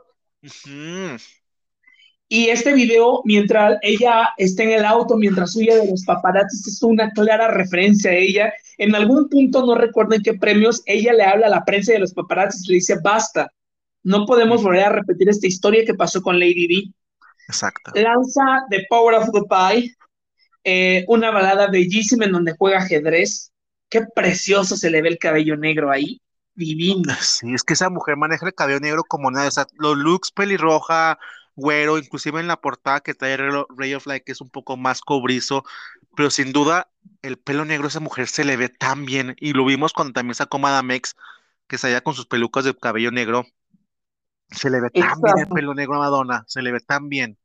Y 2.32 2.48
este 2.48 2.72
video, 2.72 3.22
mientras 3.24 3.76
ella 3.82 4.28
está 4.36 4.62
en 4.62 4.70
el 4.70 4.84
auto, 4.84 5.16
mientras 5.16 5.56
huye 5.56 5.74
de 5.74 5.90
los 5.90 6.04
paparazzis, 6.04 6.64
es 6.64 6.80
una 6.80 7.10
clara 7.10 7.48
referencia 7.48 8.12
a 8.12 8.14
ella. 8.14 8.52
En 8.78 8.94
algún 8.94 9.28
punto, 9.28 9.66
no 9.66 9.74
recuerdo 9.74 10.14
en 10.14 10.22
qué 10.22 10.34
premios, 10.34 10.80
ella 10.86 11.12
le 11.12 11.24
habla 11.24 11.48
a 11.48 11.50
la 11.50 11.64
prensa 11.64 11.92
de 11.92 11.98
los 11.98 12.14
paparazzis 12.14 12.66
y 12.66 12.68
le 12.68 12.74
dice, 12.76 12.98
basta, 13.02 13.50
no 14.04 14.26
podemos 14.26 14.62
volver 14.62 14.84
a 14.84 14.90
repetir 14.90 15.28
esta 15.28 15.48
historia 15.48 15.84
que 15.84 15.94
pasó 15.94 16.22
con 16.22 16.38
Lady 16.38 16.68
D. 16.68 16.94
Exacto. 17.48 17.90
Lanza 17.96 18.64
The 18.70 18.86
Power 18.88 19.16
of 19.16 19.30
the 19.32 19.42
Pie, 19.50 19.96
eh, 20.62 21.04
una 21.08 21.32
balada 21.32 21.68
bellísima 21.68 22.26
en 22.26 22.32
donde 22.32 22.54
juega 22.56 22.78
ajedrez. 22.78 23.50
Qué 23.88 24.02
precioso 24.14 24.76
se 24.76 24.88
le 24.88 25.02
ve 25.02 25.08
el 25.08 25.18
cabello 25.18 25.56
negro 25.56 25.90
ahí. 25.90 26.20
Divino. 26.54 27.12
Sí, 27.20 27.52
es 27.54 27.64
que 27.64 27.72
esa 27.72 27.90
mujer 27.90 28.16
maneja 28.16 28.46
el 28.46 28.54
cabello 28.54 28.78
negro 28.78 29.02
como 29.02 29.32
nada. 29.32 29.48
O 29.48 29.50
sea, 29.50 29.66
los 29.78 29.96
looks 29.96 30.30
pelirroja, 30.30 31.18
güero, 31.60 31.98
inclusive 31.98 32.40
en 32.40 32.46
la 32.46 32.60
portada 32.60 33.00
que 33.00 33.14
trae 33.14 33.36
Ray 33.36 33.94
of 33.94 34.06
Light, 34.06 34.24
que 34.24 34.32
es 34.32 34.40
un 34.40 34.50
poco 34.50 34.76
más 34.76 35.00
cobrizo, 35.00 35.64
pero 36.16 36.30
sin 36.30 36.52
duda 36.52 36.88
el 37.22 37.38
pelo 37.38 37.64
negro 37.64 37.84
de 37.84 37.90
esa 37.90 38.00
mujer 38.00 38.26
se 38.26 38.44
le 38.44 38.56
ve 38.56 38.68
tan 38.68 39.04
bien. 39.04 39.36
Y 39.38 39.52
lo 39.52 39.64
vimos 39.64 39.92
cuando 39.92 40.12
también 40.12 40.34
sacó 40.34 40.58
Madame 40.58 40.96
X, 40.96 41.16
que 41.68 41.78
salía 41.78 42.00
con 42.00 42.14
sus 42.14 42.26
pelucas 42.26 42.64
de 42.64 42.76
cabello 42.76 43.10
negro. 43.10 43.46
Se 44.50 44.68
le 44.68 44.80
ve 44.80 44.90
tan 44.90 45.20
bien 45.20 45.38
el 45.38 45.48
pelo 45.48 45.74
negro 45.74 45.96
a 45.96 45.98
Madonna, 46.00 46.44
se 46.48 46.62
le 46.62 46.72
ve 46.72 46.80
tan 46.80 47.08
bien. 47.08 47.38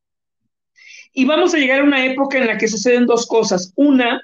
Y 1.13 1.25
vamos 1.25 1.53
a 1.53 1.57
llegar 1.57 1.81
a 1.81 1.83
una 1.83 2.03
época 2.05 2.37
en 2.37 2.47
la 2.47 2.57
que 2.57 2.67
suceden 2.67 3.05
dos 3.05 3.27
cosas. 3.27 3.71
Una, 3.75 4.21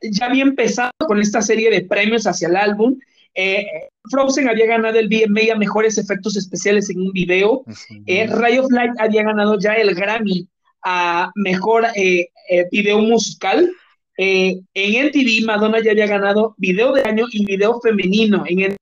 ya 0.00 0.26
había 0.26 0.42
empezado 0.42 0.92
con 1.06 1.20
esta 1.20 1.42
serie 1.42 1.70
de 1.70 1.82
premios 1.82 2.26
hacia 2.26 2.48
el 2.48 2.56
álbum. 2.56 2.98
Eh, 3.34 3.88
Frozen 4.10 4.48
había 4.48 4.66
ganado 4.66 4.98
el 4.98 5.08
BMA 5.08 5.52
a 5.52 5.58
mejores 5.58 5.98
efectos 5.98 6.36
especiales 6.36 6.90
en 6.90 7.00
un 7.00 7.12
video. 7.12 7.62
Eh, 8.06 8.26
Ray 8.26 8.58
of 8.58 8.70
Light 8.70 8.92
había 8.98 9.22
ganado 9.22 9.58
ya 9.58 9.74
el 9.74 9.94
Grammy 9.94 10.48
a 10.84 11.30
mejor 11.34 11.86
eh, 11.94 12.28
video 12.72 12.98
musical. 12.98 13.70
en 14.16 14.66
MTV, 14.74 15.46
Madonna 15.46 15.80
ya 15.80 15.92
había 15.92 16.06
ganado 16.06 16.54
video 16.58 16.92
de 16.92 17.02
año 17.02 17.26
y 17.30 17.44
video 17.44 17.80
femenino. 17.80 18.42
En, 18.46 18.76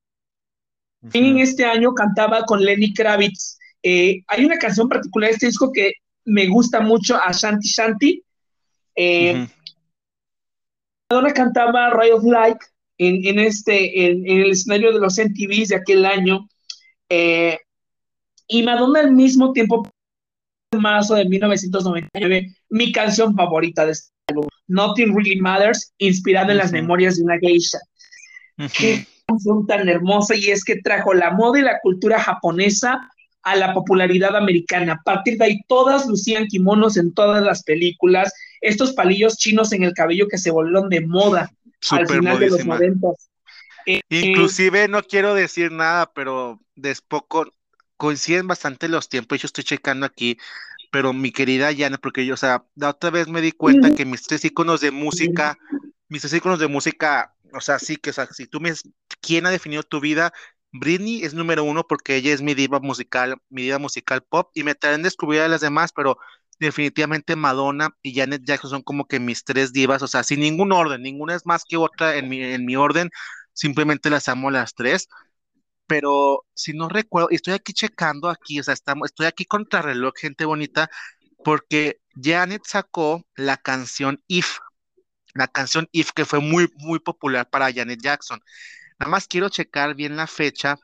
en 1.12 1.38
este 1.38 1.64
año 1.64 1.92
cantaba 1.92 2.42
con 2.44 2.64
Lenny 2.64 2.94
Kravitz. 2.94 3.58
hay 3.82 4.44
una 4.44 4.56
canción 4.58 4.88
particular 4.88 5.30
de 5.30 5.34
este 5.34 5.46
disco 5.46 5.70
que 5.72 5.92
me 6.24 6.46
gusta 6.46 6.80
mucho 6.80 7.16
a 7.16 7.32
Shanti 7.32 7.68
Shanti. 7.68 8.22
Madonna 11.10 11.32
cantaba 11.34 11.90
Ray 11.90 12.10
of 12.10 12.24
Light 12.24 12.58
en, 12.98 13.38
este, 13.38 14.06
en, 14.06 14.26
el 14.26 14.50
escenario 14.50 14.92
de 14.92 15.00
los 15.00 15.18
MTVs 15.18 15.68
de 15.68 15.76
aquel 15.76 16.04
año. 16.04 16.48
Eh, 17.08 17.58
y 18.48 18.62
Madonna 18.62 19.00
al 19.00 19.12
mismo 19.12 19.52
tiempo, 19.52 19.88
en 20.72 20.80
marzo 20.80 21.14
de 21.14 21.24
1999, 21.26 22.54
mi 22.70 22.92
canción 22.92 23.34
favorita 23.34 23.84
de 23.86 23.92
este 23.92 24.10
álbum, 24.28 24.46
Nothing 24.68 25.16
Really 25.16 25.40
Matters, 25.40 25.92
inspirada 25.98 26.52
en 26.52 26.58
las 26.58 26.72
memorias 26.72 27.16
de 27.16 27.24
una 27.24 27.38
geisha. 27.38 27.78
Qué 28.78 29.06
canción 29.26 29.66
tan 29.66 29.88
hermosa 29.88 30.34
y 30.34 30.46
es 30.50 30.64
que 30.64 30.80
trajo 30.80 31.12
la 31.12 31.30
moda 31.32 31.58
y 31.58 31.62
la 31.62 31.78
cultura 31.80 32.18
japonesa 32.18 33.10
a 33.42 33.56
la 33.56 33.74
popularidad 33.74 34.34
americana. 34.34 34.94
A 34.94 35.02
partir 35.04 35.38
de 35.38 35.44
ahí, 35.44 35.60
todas 35.68 36.06
lucían 36.06 36.46
kimonos 36.46 36.96
en 36.96 37.12
todas 37.12 37.44
las 37.44 37.62
películas, 37.62 38.32
estos 38.60 38.92
palillos 38.92 39.36
chinos 39.36 39.72
en 39.72 39.84
el 39.84 39.92
cabello 39.92 40.26
que 40.28 40.38
se 40.38 40.50
volvieron 40.50 40.88
de 40.88 41.00
moda 41.02 41.52
al 41.90 42.06
final 42.06 42.38
de 42.38 42.50
los 42.50 42.66
noventas. 42.66 43.30
Eh, 43.86 44.00
Inclusive, 44.08 44.88
no 44.88 45.02
quiero 45.02 45.34
decir 45.34 45.70
nada, 45.70 46.12
pero 46.12 46.60
después 46.74 47.22
coinciden 47.96 48.48
bastante 48.48 48.88
los 48.88 49.08
tiempos. 49.08 49.40
Yo 49.40 49.46
estoy 49.46 49.64
checando 49.64 50.06
aquí, 50.06 50.38
pero 50.90 51.12
mi 51.12 51.30
querida 51.30 51.70
Yana, 51.72 51.98
porque 51.98 52.26
yo, 52.26 52.34
o 52.34 52.36
sea, 52.36 52.64
la 52.74 52.90
otra 52.90 53.10
vez 53.10 53.28
me 53.28 53.40
di 53.40 53.52
cuenta 53.52 53.94
que 53.94 54.04
mis 54.04 54.22
tres 54.22 54.44
iconos 54.44 54.80
de 54.80 54.90
música, 54.90 55.56
mis 56.08 56.22
tres 56.22 56.34
iconos 56.34 56.58
de 56.58 56.68
música, 56.68 57.34
o 57.52 57.60
sea, 57.60 57.78
sí 57.78 57.96
que, 57.96 58.10
o 58.10 58.12
sea, 58.12 58.26
si 58.26 58.46
tú 58.46 58.60
me, 58.60 58.72
¿quién 59.20 59.46
ha 59.46 59.50
definido 59.50 59.82
tu 59.82 60.00
vida? 60.00 60.32
Britney 60.72 61.22
es 61.22 61.32
número 61.32 61.64
uno 61.64 61.86
porque 61.86 62.16
ella 62.16 62.34
es 62.34 62.42
mi 62.42 62.54
diva 62.54 62.80
musical, 62.80 63.36
mi 63.48 63.62
diva 63.62 63.78
musical 63.78 64.22
pop, 64.22 64.50
y 64.54 64.62
me 64.64 64.74
traen 64.74 65.02
descubrir 65.02 65.40
a 65.42 65.48
las 65.48 65.60
demás, 65.60 65.92
pero 65.92 66.18
definitivamente 66.58 67.36
Madonna 67.36 67.90
y 68.02 68.14
Janet 68.14 68.42
Jackson 68.44 68.70
son 68.70 68.82
como 68.82 69.06
que 69.06 69.20
mis 69.20 69.44
tres 69.44 69.72
divas, 69.72 70.02
o 70.02 70.08
sea, 70.08 70.22
sin 70.24 70.40
ningún 70.40 70.72
orden, 70.72 71.02
ninguna 71.02 71.34
es 71.34 71.46
más 71.46 71.64
que 71.64 71.76
otra 71.76 72.16
en 72.16 72.28
mi, 72.28 72.42
en 72.42 72.64
mi 72.64 72.76
orden, 72.76 73.10
simplemente 73.52 74.10
las 74.10 74.28
amo 74.28 74.50
las 74.50 74.74
tres, 74.74 75.08
pero 75.86 76.44
si 76.54 76.72
no 76.72 76.88
recuerdo, 76.88 77.28
estoy 77.30 77.54
aquí 77.54 77.72
checando 77.72 78.28
aquí, 78.28 78.60
o 78.60 78.62
sea, 78.62 78.74
estamos, 78.74 79.10
estoy 79.10 79.26
aquí 79.26 79.44
contra 79.44 79.82
reloj, 79.82 80.14
gente 80.16 80.44
bonita, 80.44 80.90
porque 81.44 82.00
Janet 82.20 82.62
sacó 82.66 83.24
la 83.36 83.56
canción 83.56 84.22
If, 84.26 84.58
la 85.34 85.48
canción 85.48 85.88
If 85.92 86.12
que 86.12 86.24
fue 86.24 86.40
muy, 86.40 86.68
muy 86.78 86.98
popular 86.98 87.48
para 87.48 87.72
Janet 87.72 88.00
Jackson. 88.02 88.40
Nada 88.98 89.10
más 89.10 89.28
quiero 89.28 89.48
checar 89.48 89.94
bien 89.94 90.16
la 90.16 90.26
fecha, 90.26 90.76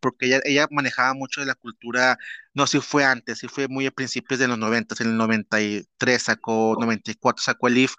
porque 0.00 0.26
ella, 0.26 0.40
ella 0.44 0.66
manejaba 0.70 1.14
mucho 1.14 1.40
de 1.40 1.46
la 1.46 1.54
cultura, 1.54 2.18
no 2.54 2.66
si 2.66 2.80
fue 2.80 3.04
antes, 3.04 3.38
si 3.38 3.48
fue 3.48 3.68
muy 3.68 3.86
a 3.86 3.90
principios 3.90 4.40
de 4.40 4.48
los 4.48 4.58
90, 4.58 4.94
en 5.00 5.10
el 5.10 5.16
93 5.16 6.22
sacó, 6.22 6.76
94 6.78 7.42
sacó 7.42 7.68
el 7.68 7.78
IF, 7.78 7.94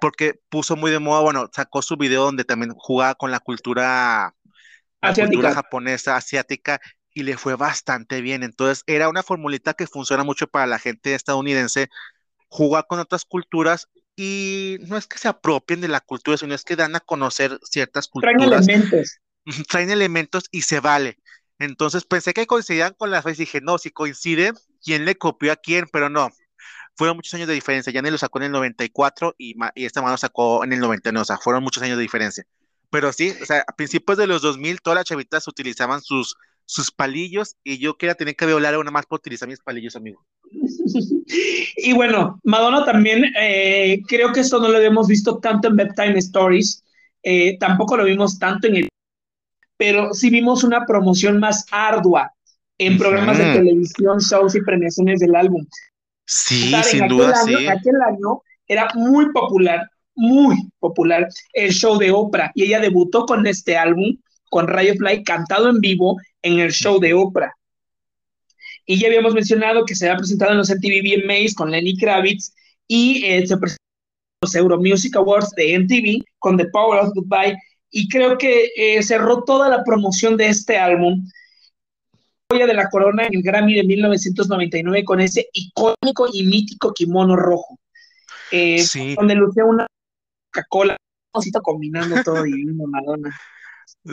porque 0.00 0.40
puso 0.48 0.76
muy 0.76 0.90
de 0.90 0.98
moda, 0.98 1.20
bueno, 1.20 1.50
sacó 1.54 1.82
su 1.82 1.96
video 1.96 2.24
donde 2.24 2.44
también 2.44 2.72
jugaba 2.76 3.14
con 3.14 3.30
la 3.30 3.40
cultura, 3.40 4.34
cultura 5.14 5.54
japonesa, 5.54 6.16
asiática, 6.16 6.80
y 7.14 7.22
le 7.22 7.36
fue 7.36 7.56
bastante 7.56 8.20
bien. 8.20 8.42
Entonces, 8.42 8.84
era 8.86 9.08
una 9.08 9.22
formulita 9.22 9.74
que 9.74 9.86
funciona 9.86 10.24
mucho 10.24 10.46
para 10.46 10.66
la 10.66 10.78
gente 10.78 11.14
estadounidense, 11.14 11.88
jugar 12.48 12.86
con 12.88 12.98
otras 12.98 13.24
culturas 13.24 13.88
y 14.16 14.76
no 14.82 14.96
es 14.96 15.06
que 15.06 15.18
se 15.18 15.28
apropien 15.28 15.80
de 15.80 15.88
la 15.88 16.00
cultura, 16.00 16.36
sino 16.36 16.54
es 16.54 16.64
que 16.64 16.76
dan 16.76 16.94
a 16.96 17.00
conocer 17.00 17.58
ciertas 17.62 18.08
culturas. 18.08 18.66
Traen 18.66 18.80
elementos. 18.80 19.18
Traen 19.68 19.90
elementos 19.90 20.44
y 20.50 20.62
se 20.62 20.80
vale. 20.80 21.18
Entonces 21.62 22.04
pensé 22.04 22.34
que 22.34 22.46
coincidían 22.46 22.92
con 22.98 23.12
las 23.12 23.22
veces 23.22 23.38
y 23.38 23.42
dije, 23.42 23.60
no, 23.60 23.78
si 23.78 23.90
coincide, 23.90 24.52
¿quién 24.84 25.04
le 25.04 25.14
copió 25.14 25.52
a 25.52 25.56
quién? 25.56 25.86
Pero 25.92 26.10
no, 26.10 26.28
fueron 26.96 27.16
muchos 27.16 27.34
años 27.34 27.46
de 27.46 27.54
diferencia. 27.54 27.92
Ya 27.92 28.02
ni 28.02 28.10
lo 28.10 28.18
sacó 28.18 28.40
en 28.40 28.46
el 28.46 28.52
94 28.52 29.36
y, 29.38 29.54
esta 29.76 30.02
mano 30.02 30.16
sacó 30.16 30.64
en 30.64 30.72
el 30.72 30.80
99, 30.80 31.22
o 31.22 31.24
sea, 31.24 31.38
fueron 31.38 31.62
muchos 31.62 31.82
años 31.84 31.98
de 31.98 32.02
diferencia. 32.02 32.44
Pero 32.90 33.12
sí, 33.12 33.32
o 33.40 33.46
sea, 33.46 33.64
a 33.66 33.76
principios 33.76 34.18
de 34.18 34.26
los 34.26 34.42
2000, 34.42 34.80
todas 34.80 34.96
las 34.96 35.04
chavitas 35.04 35.46
utilizaban 35.46 36.02
sus, 36.02 36.36
sus 36.64 36.90
palillos 36.90 37.54
y 37.62 37.78
yo 37.78 37.96
quería 37.96 38.16
tener 38.16 38.34
que 38.34 38.46
violar 38.46 38.74
a 38.74 38.80
una 38.80 38.90
más 38.90 39.06
por 39.06 39.20
utilizar 39.20 39.48
mis 39.48 39.60
palillos, 39.60 39.94
amigo. 39.94 40.26
y 41.76 41.92
bueno, 41.92 42.40
Madonna 42.42 42.84
también, 42.84 43.24
eh, 43.40 44.02
creo 44.08 44.32
que 44.32 44.40
esto 44.40 44.60
no 44.60 44.66
lo 44.66 44.78
habíamos 44.78 45.06
visto 45.06 45.38
tanto 45.38 45.68
en 45.68 45.76
Bedtime 45.76 46.18
Stories, 46.18 46.82
eh, 47.22 47.56
tampoco 47.58 47.96
lo 47.96 48.04
vimos 48.04 48.36
tanto 48.38 48.66
en 48.66 48.76
el... 48.76 48.88
Pero 49.76 50.14
sí 50.14 50.30
vimos 50.30 50.64
una 50.64 50.86
promoción 50.86 51.38
más 51.38 51.66
ardua 51.70 52.32
en 52.78 52.98
programas 52.98 53.38
de 53.38 53.52
televisión, 53.52 54.18
shows 54.18 54.54
y 54.54 54.62
premiaciones 54.62 55.20
del 55.20 55.34
álbum. 55.34 55.64
Sí, 56.24 56.72
sin 56.84 57.08
duda, 57.08 57.34
año, 57.40 57.58
sí. 57.58 57.66
Aquel 57.66 58.00
año 58.06 58.42
era 58.66 58.88
muy 58.94 59.30
popular, 59.32 59.88
muy 60.14 60.56
popular 60.78 61.28
el 61.52 61.72
show 61.72 61.98
de 61.98 62.10
Oprah 62.10 62.52
y 62.54 62.64
ella 62.64 62.80
debutó 62.80 63.26
con 63.26 63.46
este 63.46 63.76
álbum, 63.76 64.16
con 64.50 64.66
Ray 64.68 64.96
Fly, 64.96 65.24
cantado 65.24 65.68
en 65.68 65.80
vivo 65.80 66.16
en 66.42 66.58
el 66.58 66.72
show 66.72 66.98
de 67.00 67.14
Oprah. 67.14 67.52
Y 68.86 68.98
ya 68.98 69.08
habíamos 69.08 69.34
mencionado 69.34 69.84
que 69.84 69.94
se 69.94 70.10
ha 70.10 70.16
presentado 70.16 70.52
en 70.52 70.58
los 70.58 70.70
MTV 70.70 71.24
VMAs 71.24 71.54
con 71.54 71.70
Lenny 71.70 71.96
Kravitz 71.96 72.52
y 72.88 73.24
eh, 73.24 73.46
se 73.46 73.56
presentó 73.56 73.82
en 73.82 74.46
los 74.46 74.54
Euro 74.54 74.78
Music 74.78 75.16
Awards 75.16 75.50
de 75.56 75.78
MTV 75.78 76.24
con 76.38 76.56
The 76.56 76.66
Power 76.66 77.00
of 77.00 77.12
Goodbye. 77.14 77.56
Y 77.92 78.08
creo 78.08 78.38
que 78.38 78.72
eh, 78.74 79.02
cerró 79.02 79.44
toda 79.44 79.68
la 79.68 79.84
promoción 79.84 80.36
de 80.36 80.48
este 80.48 80.78
álbum. 80.78 81.24
De 82.48 82.74
la 82.74 82.90
corona 82.90 83.24
en 83.24 83.34
el 83.34 83.42
Grammy 83.42 83.74
de 83.74 83.84
1999 83.84 85.04
con 85.04 85.20
ese 85.20 85.48
icónico 85.54 86.28
y 86.30 86.44
mítico 86.44 86.92
kimono 86.92 87.34
rojo. 87.34 87.78
Eh, 88.50 88.84
donde 89.16 89.34
lucía 89.34 89.64
una 89.64 89.86
Coca-Cola, 90.52 90.96
combinando 91.62 92.22
todo 92.22 92.42
divino, 92.42 92.84
Madonna. 92.86 93.34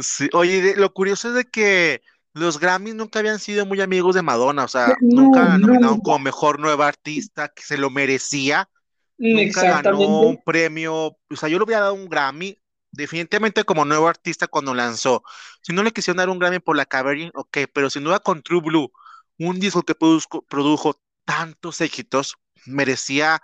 Sí, 0.02 0.30
oye, 0.34 0.76
lo 0.78 0.94
curioso 0.94 1.30
es 1.30 1.34
de 1.34 1.46
que 1.46 2.02
los 2.34 2.60
Grammys 2.60 2.96
nunca 2.96 3.20
habían 3.20 3.40
sido 3.40 3.66
muy 3.66 3.82
amigos 3.82 4.16
de 4.16 4.22
Madonna, 4.22 4.64
o 4.64 4.68
sea, 4.68 4.96
nunca 5.02 5.44
la 5.44 5.58
nominaron 5.58 6.00
como 6.00 6.20
mejor 6.20 6.60
nueva 6.60 6.88
artista, 6.88 7.50
que 7.50 7.64
se 7.64 7.78
lo 7.78 7.90
merecía. 7.90 8.70
Nunca 9.18 9.82
ganó 9.82 10.22
un 10.22 10.42
premio, 10.42 11.18
o 11.30 11.36
sea, 11.36 11.50
yo 11.50 11.58
le 11.58 11.66
hubiera 11.66 11.82
dado 11.82 11.94
un 11.94 12.08
Grammy, 12.08 12.58
definitivamente 12.92 13.64
como 13.64 13.86
nuevo 13.86 14.08
artista 14.08 14.48
cuando 14.48 14.74
lanzó. 14.74 15.24
Si 15.62 15.74
no 15.74 15.84
le 15.84 15.92
quisieron 15.92 16.18
dar 16.18 16.30
un 16.30 16.40
Grammy 16.40 16.60
por 16.60 16.76
la 16.76 16.86
Cabaret, 16.86 17.32
ok, 17.34 17.58
pero 17.74 17.90
sin 17.90 18.04
duda 18.04 18.20
con 18.20 18.42
True 18.42 18.62
Blue, 18.62 18.92
un 19.38 19.60
disco 19.60 19.84
que 19.84 19.96
produjo 19.96 21.02
tantos 21.26 21.82
éxitos, 21.82 22.38
merecía 22.66 23.42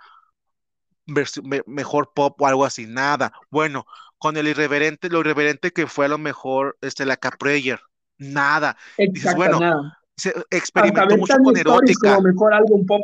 mejor 1.66 2.12
pop 2.14 2.40
o 2.40 2.46
algo 2.46 2.64
así, 2.64 2.86
nada. 2.86 3.32
Bueno, 3.50 3.86
con 4.18 4.36
el 4.36 4.48
irreverente, 4.48 5.08
lo 5.08 5.20
irreverente 5.20 5.72
que 5.72 5.86
fue 5.86 6.06
a 6.06 6.08
lo 6.08 6.18
mejor 6.18 6.76
este, 6.80 7.06
la 7.06 7.16
Caprayer, 7.16 7.80
nada. 8.18 8.76
Dices, 8.98 9.34
bueno, 9.34 9.60
se 10.16 10.34
experimentó 10.50 11.16
mucho 11.16 11.36
con 11.42 11.56
erótica. 11.56 12.20
mejor 12.20 12.54
álbum 12.54 12.86
pop. 12.86 13.02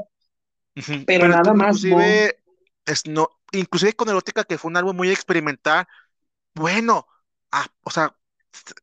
pero, 1.06 1.28
nada 1.28 1.52
más. 1.54 1.84
Inclusive, 1.84 2.38
es, 2.86 3.06
no, 3.06 3.28
inclusive 3.52 3.92
con 3.92 4.08
erótica, 4.08 4.44
que 4.44 4.58
fue 4.58 4.70
un 4.70 4.76
álbum 4.76 4.96
muy 4.96 5.10
experimental. 5.10 5.86
Bueno, 6.54 7.06
o 7.82 7.90
sea, 7.90 8.16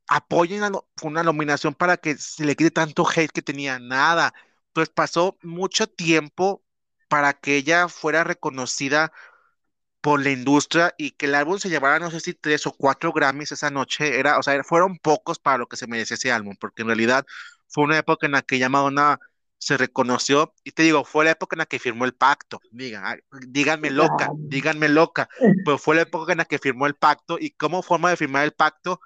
apoyen 0.08 0.64
una 1.04 1.24
nominación 1.24 1.76
para 1.76 1.98
que 1.98 2.18
se 2.18 2.46
le 2.46 2.56
quite 2.56 2.72
tanto 2.72 3.06
hate 3.08 3.32
que 3.32 3.42
tenía. 3.42 3.80
Nada. 3.80 4.34
Pues 4.74 4.90
pasó 4.90 5.38
mucho 5.44 5.88
tiempo 5.88 6.64
para 7.10 7.34
que 7.34 7.58
ella 7.58 7.88
fuera 7.90 8.24
reconocida 8.24 9.12
por 10.02 10.22
la 10.24 10.32
industria 10.32 10.94
y 10.98 11.12
que 11.12 11.28
el 11.28 11.36
álbum 11.36 11.60
se 11.60 11.70
llevara, 11.70 12.00
no 12.00 12.12
sé 12.12 12.20
si 12.22 12.34
tres 12.34 12.68
o 12.68 12.74
cuatro 12.74 13.14
Grammys 13.14 13.52
esa 13.54 13.70
noche, 13.72 14.20
era, 14.20 14.40
o 14.40 14.44
sea, 14.44 14.64
fueron 14.64 14.98
pocos 15.00 15.40
para 15.40 15.58
lo 15.60 15.68
que 15.68 15.78
se 15.78 15.88
merecía 15.88 16.16
ese 16.16 16.32
álbum, 16.32 16.56
porque 16.60 16.84
en 16.84 16.88
realidad 16.90 17.26
fue 17.68 17.86
una 17.86 17.98
época 18.00 18.26
en 18.28 18.34
la 18.34 18.42
que 18.44 18.60
ya 18.60 18.70
Madonna 18.70 19.20
se 19.60 19.78
reconoció, 19.78 20.54
y 20.64 20.72
te 20.72 20.84
digo, 20.84 21.04
fue 21.04 21.26
la 21.26 21.32
época 21.32 21.56
en 21.56 21.60
la 21.60 21.66
que 21.66 21.80
firmó 21.80 22.06
el 22.06 22.14
pacto, 22.14 22.60
digan, 22.72 23.20
díganme 23.48 23.92
loca, 23.92 24.30
díganme 24.36 24.90
loca, 24.90 25.30
pero 25.66 25.78
fue 25.78 25.96
la 25.96 26.04
época 26.04 26.32
en 26.32 26.40
la 26.40 26.46
que 26.46 26.58
firmó 26.58 26.88
el 26.88 26.96
pacto, 26.96 27.38
y 27.40 27.52
como 27.52 27.84
forma 27.84 28.10
de 28.10 28.18
firmar 28.18 28.46
el 28.46 28.54
pacto, 28.54 29.00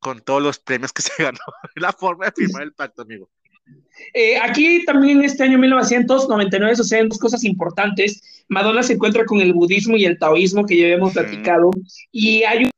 con 0.00 0.20
todos 0.22 0.42
los 0.42 0.58
premios 0.58 0.92
que 0.92 1.02
se 1.02 1.22
ganó, 1.22 1.38
la 1.76 1.92
forma 1.92 2.26
de 2.26 2.32
firmar 2.32 2.62
el 2.62 2.72
pacto, 2.72 3.02
amigo. 3.02 3.30
Eh, 4.14 4.38
aquí 4.38 4.84
también 4.84 5.18
en 5.18 5.26
este 5.26 5.44
año 5.44 5.58
1999 5.58 6.74
suceden 6.74 7.08
dos 7.08 7.18
cosas 7.18 7.44
importantes. 7.44 8.44
Madonna 8.48 8.82
se 8.82 8.94
encuentra 8.94 9.24
con 9.24 9.40
el 9.40 9.52
budismo 9.52 9.96
y 9.96 10.06
el 10.06 10.18
taoísmo 10.18 10.66
que 10.66 10.76
ya 10.76 10.84
habíamos 10.86 11.12
platicado 11.12 11.70
y 12.10 12.42
hay 12.42 12.64
un 12.64 12.70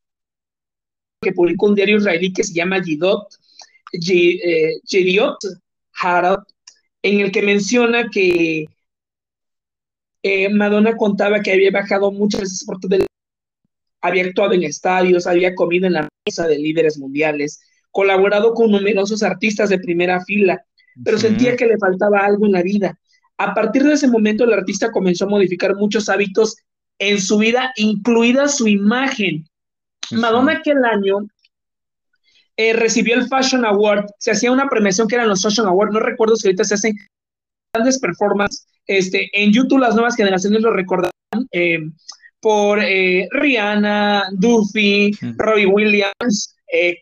que 1.23 1.33
publicó 1.33 1.66
un 1.66 1.75
diario 1.77 1.99
israelí 1.99 2.33
que 2.33 2.45
se 2.45 2.53
llama 2.53 2.83
Yidot, 2.83 3.27
Yediot 3.93 5.45
eh, 5.45 5.49
Harad, 5.95 6.41
en 7.03 7.20
el 7.20 7.32
que 7.32 7.42
menciona 7.42 8.09
que 8.09 8.66
eh, 10.22 10.48
Madonna 10.48 10.96
contaba 10.96 11.40
que 11.40 11.53
había 11.53 11.70
bajado 11.70 12.12
muchas 12.12 12.42
veces 12.42 12.64
por 12.64 12.78
todo 12.78 12.96
el 12.96 13.07
había 14.03 14.24
actuado 14.24 14.53
en 14.53 14.64
estadios, 14.64 15.26
había 15.26 15.55
comido 15.55 15.86
en 15.86 15.94
la 15.94 16.09
mesa 16.26 16.48
de 16.48 16.59
líderes 16.59 16.98
mundiales, 16.98 17.61
colaborado 17.90 18.53
con 18.53 18.70
numerosos 18.70 19.22
artistas 19.22 19.70
de 19.70 19.78
primera 19.78 20.20
fila, 20.24 20.64
pero 21.05 21.18
sentía 21.18 21.57
que 21.57 21.66
le 21.66 21.78
faltaba 21.78 22.18
algo 22.18 22.46
en 22.46 22.53
la 22.53 22.62
vida. 22.62 22.98
A 23.38 23.55
partir 23.55 23.84
de 23.84 23.94
ese 23.94 24.09
momento, 24.09 24.44
el 24.44 24.53
artista 24.53 24.90
comenzó 24.90 25.24
a 25.26 25.30
modificar 25.30 25.76
muchos 25.76 26.09
hábitos 26.09 26.57
en 26.98 27.20
su 27.20 27.38
vida, 27.38 27.72
incluida 27.76 28.48
su 28.48 28.66
imagen. 28.66 29.46
Madonna 30.11 30.55
aquel 30.55 30.84
año 30.84 31.26
eh, 32.70 32.72
recibió 32.74 33.14
el 33.14 33.28
Fashion 33.28 33.64
Award, 33.64 34.06
se 34.18 34.32
hacía 34.32 34.52
una 34.52 34.68
premiación 34.68 35.08
que 35.08 35.16
eran 35.16 35.28
los 35.28 35.42
Fashion 35.42 35.66
Awards, 35.66 35.92
no 35.92 36.00
recuerdo 36.00 36.36
si 36.36 36.48
ahorita 36.48 36.64
se 36.64 36.74
hacen 36.74 36.94
grandes 37.74 37.98
performances, 37.98 38.66
este, 38.86 39.28
en 39.32 39.52
YouTube 39.52 39.80
las 39.80 39.94
nuevas 39.94 40.16
generaciones 40.16 40.60
lo 40.62 40.72
recordarán, 40.72 41.12
eh, 41.52 41.80
por 42.40 42.80
eh, 42.82 43.28
Rihanna, 43.30 44.28
Duffy, 44.32 45.12
Roy 45.36 45.66
Williams, 45.66 46.56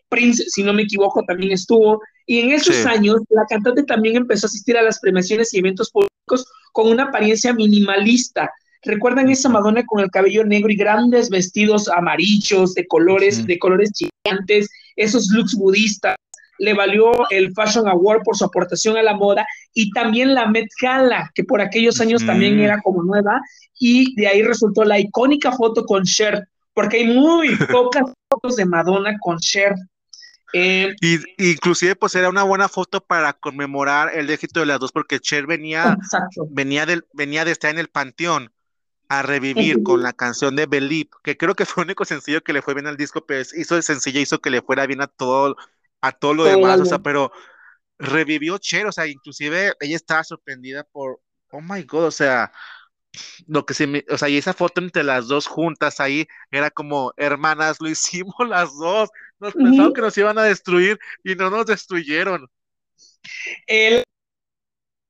Prince, 0.09 0.43
si 0.47 0.63
no 0.63 0.73
me 0.73 0.83
equivoco, 0.83 1.23
también 1.23 1.53
estuvo, 1.53 2.01
y 2.25 2.39
en 2.39 2.51
esos 2.51 2.85
años, 2.85 3.17
la 3.29 3.45
cantante 3.49 3.83
también 3.83 4.15
empezó 4.15 4.45
a 4.45 4.49
asistir 4.49 4.77
a 4.77 4.81
las 4.81 4.99
premiaciones 4.99 5.53
y 5.53 5.59
eventos 5.59 5.91
públicos 5.91 6.45
con 6.71 6.89
una 6.89 7.03
apariencia 7.03 7.53
minimalista. 7.53 8.49
¿Recuerdan 8.83 9.29
esa 9.29 9.47
Madonna 9.47 9.85
con 9.85 9.99
el 9.99 10.09
cabello 10.09 10.43
negro 10.43 10.71
y 10.71 10.75
grandes 10.75 11.29
vestidos 11.29 11.87
amarillos, 11.87 12.73
de 12.73 12.87
colores, 12.87 13.45
de 13.45 13.59
colores 13.59 13.91
gigantes, 13.95 14.69
esos 14.95 15.27
looks 15.27 15.55
budistas? 15.55 16.15
Le 16.57 16.73
valió 16.73 17.11
el 17.29 17.53
Fashion 17.53 17.87
Award 17.87 18.23
por 18.23 18.37
su 18.37 18.45
aportación 18.45 18.97
a 18.97 19.03
la 19.03 19.15
moda 19.15 19.45
y 19.73 19.91
también 19.91 20.33
la 20.33 20.47
Met 20.47 20.67
Gala, 20.81 21.31
que 21.35 21.43
por 21.43 21.61
aquellos 21.61 22.01
años 22.01 22.25
también 22.25 22.59
era 22.59 22.81
como 22.81 23.03
nueva, 23.03 23.39
y 23.79 24.15
de 24.15 24.27
ahí 24.27 24.43
resultó 24.43 24.83
la 24.83 24.99
icónica 24.99 25.51
foto 25.51 25.85
con 25.85 26.03
Cher, 26.03 26.47
porque 26.73 26.97
hay 26.97 27.05
muy 27.05 27.55
pocas 27.71 28.03
fotos 28.29 28.55
de 28.55 28.65
Madonna 28.65 29.17
con 29.19 29.37
Cher. 29.39 29.75
Eh, 30.53 30.95
y 30.99 31.17
inclusive 31.51 31.95
pues 31.95 32.13
era 32.15 32.29
una 32.29 32.43
buena 32.43 32.67
foto 32.67 32.99
para 32.99 33.31
conmemorar 33.33 34.11
el 34.13 34.29
éxito 34.29 34.59
de 34.59 34.65
las 34.65 34.81
dos 34.81 34.91
porque 34.91 35.21
Cher 35.21 35.47
venía 35.47 35.97
venía 36.49 36.85
del 36.85 37.05
venía 37.13 37.45
de 37.45 37.53
estar 37.53 37.71
en 37.71 37.79
el 37.79 37.87
panteón 37.87 38.51
a 39.11 39.23
revivir 39.23 39.83
con 39.83 40.01
la 40.01 40.13
canción 40.13 40.55
de 40.55 40.67
Believe, 40.67 41.09
que 41.21 41.35
creo 41.35 41.53
que 41.53 41.65
fue 41.65 41.83
el 41.83 41.87
único 41.87 42.05
sencillo 42.05 42.41
que 42.41 42.53
le 42.53 42.61
fue 42.61 42.75
bien 42.75 42.87
al 42.87 42.95
disco, 42.95 43.25
pero 43.25 43.41
hizo 43.41 43.75
el 43.75 43.83
sencillo, 43.83 44.21
hizo 44.21 44.39
que 44.39 44.49
le 44.49 44.61
fuera 44.61 44.85
bien 44.87 45.01
a 45.01 45.07
todo 45.07 45.57
a 45.99 46.13
todo 46.13 46.33
lo 46.33 46.45
demás, 46.45 46.79
o 46.79 46.85
sea, 46.85 46.99
pero 46.99 47.29
revivió 47.99 48.57
Cher, 48.57 48.85
o 48.85 48.91
sea, 48.93 49.07
inclusive 49.07 49.73
ella 49.81 49.97
estaba 49.97 50.23
sorprendida 50.23 50.85
por 50.85 51.19
oh 51.49 51.59
my 51.59 51.83
god, 51.83 52.05
o 52.05 52.11
sea, 52.11 52.53
lo 53.47 53.65
que 53.65 53.73
se 53.73 53.85
me, 53.85 54.05
o 54.09 54.17
sea, 54.17 54.29
y 54.29 54.37
esa 54.37 54.53
foto 54.53 54.79
entre 54.79 55.03
las 55.03 55.27
dos 55.27 55.45
juntas 55.45 55.99
ahí 55.99 56.25
era 56.49 56.71
como 56.71 57.11
hermanas, 57.17 57.81
lo 57.81 57.89
hicimos 57.89 58.33
las 58.47 58.73
dos, 58.77 59.09
nos 59.41 59.53
pensaban 59.53 59.91
que 59.93 60.01
nos 60.01 60.17
iban 60.17 60.37
a 60.37 60.43
destruir 60.43 60.97
y 61.25 61.35
no 61.35 61.49
nos 61.49 61.65
destruyeron. 61.65 62.47
El 63.67 64.05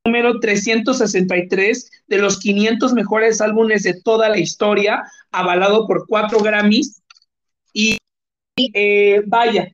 número 0.05 0.39
363 0.39 1.91
de 2.07 2.17
los 2.17 2.39
500 2.39 2.93
mejores 2.93 3.41
álbumes 3.41 3.83
de 3.83 4.01
toda 4.01 4.29
la 4.29 4.37
historia, 4.37 5.03
avalado 5.31 5.87
por 5.87 6.05
cuatro 6.07 6.39
Grammys. 6.39 7.01
Y 7.73 7.97
eh, 8.57 9.21
vaya, 9.27 9.71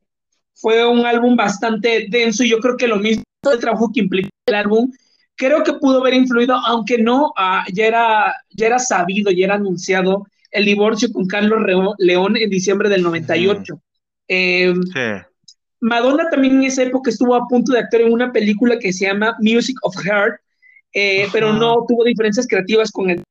fue 0.54 0.86
un 0.86 1.06
álbum 1.06 1.36
bastante 1.36 2.08
denso 2.10 2.44
y 2.44 2.50
yo 2.50 2.60
creo 2.60 2.78
que 2.78 2.88
lo 2.88 2.98
mismo 2.98 3.24
el 3.52 3.60
trabajo 3.60 3.92
que 3.94 4.02
implica 4.02 4.30
el 4.48 4.56
álbum 4.56 4.92
creo 5.36 5.64
que 5.64 5.74
pudo 5.74 6.02
haber 6.02 6.16
influido, 6.16 6.56
aunque 6.56 6.98
no, 6.98 7.32
ah, 7.38 7.64
ya, 7.72 7.86
era, 7.86 8.36
ya 8.50 8.68
era 8.68 8.80
sabido, 8.80 9.32
ya 9.32 9.46
era 9.46 9.56
anunciado 9.56 10.26
el 10.52 10.66
divorcio 10.66 11.12
con 11.14 11.28
Carlos 11.28 11.62
León 12.00 12.38
en 12.38 12.50
diciembre 12.50 12.90
del 12.90 13.04
98. 13.04 13.80
Em, 14.28 14.82
Madonna 15.80 16.30
también 16.30 16.56
en 16.56 16.64
esa 16.64 16.84
época 16.84 17.10
estuvo 17.10 17.36
a 17.36 17.48
punto 17.48 17.72
de 17.72 17.80
actuar 17.80 18.04
en 18.04 18.14
una 18.14 18.32
película 18.32 18.80
que 18.80 18.92
se 18.92 19.06
llama 19.06 19.36
Music 19.40 19.78
of 19.84 19.96
Heart, 20.04 20.40
eh, 20.94 21.28
pero 21.32 21.54
no 21.54 21.86
tuvo 21.88 22.04
diferencias 22.04 22.48
creativas 22.48 22.92
con 22.92 23.10
él. 23.10 23.24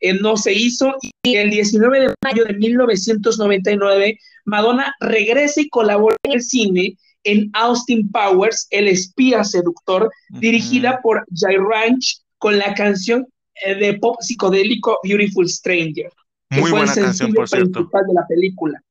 Eh, 0.00 0.14
no 0.14 0.36
se 0.36 0.52
hizo 0.52 0.94
y 1.22 1.36
el 1.36 1.50
19 1.50 2.00
de 2.00 2.14
mayo 2.24 2.44
de 2.44 2.54
1999 2.54 4.18
Madonna 4.46 4.94
regresa 5.00 5.60
y 5.60 5.68
colabora 5.68 6.16
en 6.22 6.32
el 6.32 6.42
cine 6.42 6.96
en 7.24 7.50
Austin 7.52 8.10
Powers, 8.10 8.66
El 8.70 8.88
espía 8.88 9.44
seductor, 9.44 10.10
dirigida 10.30 11.00
por 11.02 11.26
Jay 11.34 11.56
Ranch 11.56 12.22
con 12.38 12.58
la 12.58 12.72
canción 12.74 13.26
eh, 13.66 13.74
de 13.74 13.98
pop 13.98 14.16
psicodélico 14.20 14.98
Beautiful 15.04 15.48
Stranger, 15.48 16.10
que 16.48 16.62
fue 16.62 16.80
el 16.80 16.88
sencillo 16.88 17.44
principal 17.44 18.06
de 18.06 18.14
la 18.14 18.26
película. 18.26 18.82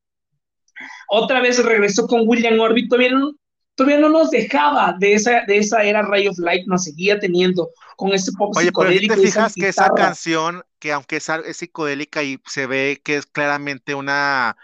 Otra 1.08 1.42
vez 1.42 1.64
regresó 1.64 2.08
con 2.08 2.22
William 2.26 2.60
Orbit, 2.60 2.90
todavía 2.90 3.12
no, 3.12 3.34
todavía 3.76 4.00
no 4.00 4.10
nos 4.10 4.30
dejaba 4.30 4.96
de 5.00 5.14
esa, 5.14 5.44
de 5.48 5.58
esa 5.58 5.84
era 5.84 6.02
Ray 6.02 6.28
of 6.28 6.38
Light, 6.40 6.68
nos 6.68 6.84
seguía 6.84 7.20
teniendo 7.20 7.70
con 7.96 8.14
ese 8.14 8.32
pop 8.34 8.54
psicodélico. 8.56 9.14
Pero 9.14 9.22
te 9.22 9.28
fijas 9.28 9.54
que 9.54 9.68
esa 9.70 9.90
canción, 9.92 10.64
que 10.80 10.92
aunque 10.92 11.18
es, 11.18 11.30
es 11.30 11.58
psicodélica 11.58 12.24
y 12.24 12.40
se 12.46 12.68
ve 12.68 13.02
que 13.04 13.16
es 13.18 13.26
claramente 13.26 13.96
una 13.96 14.56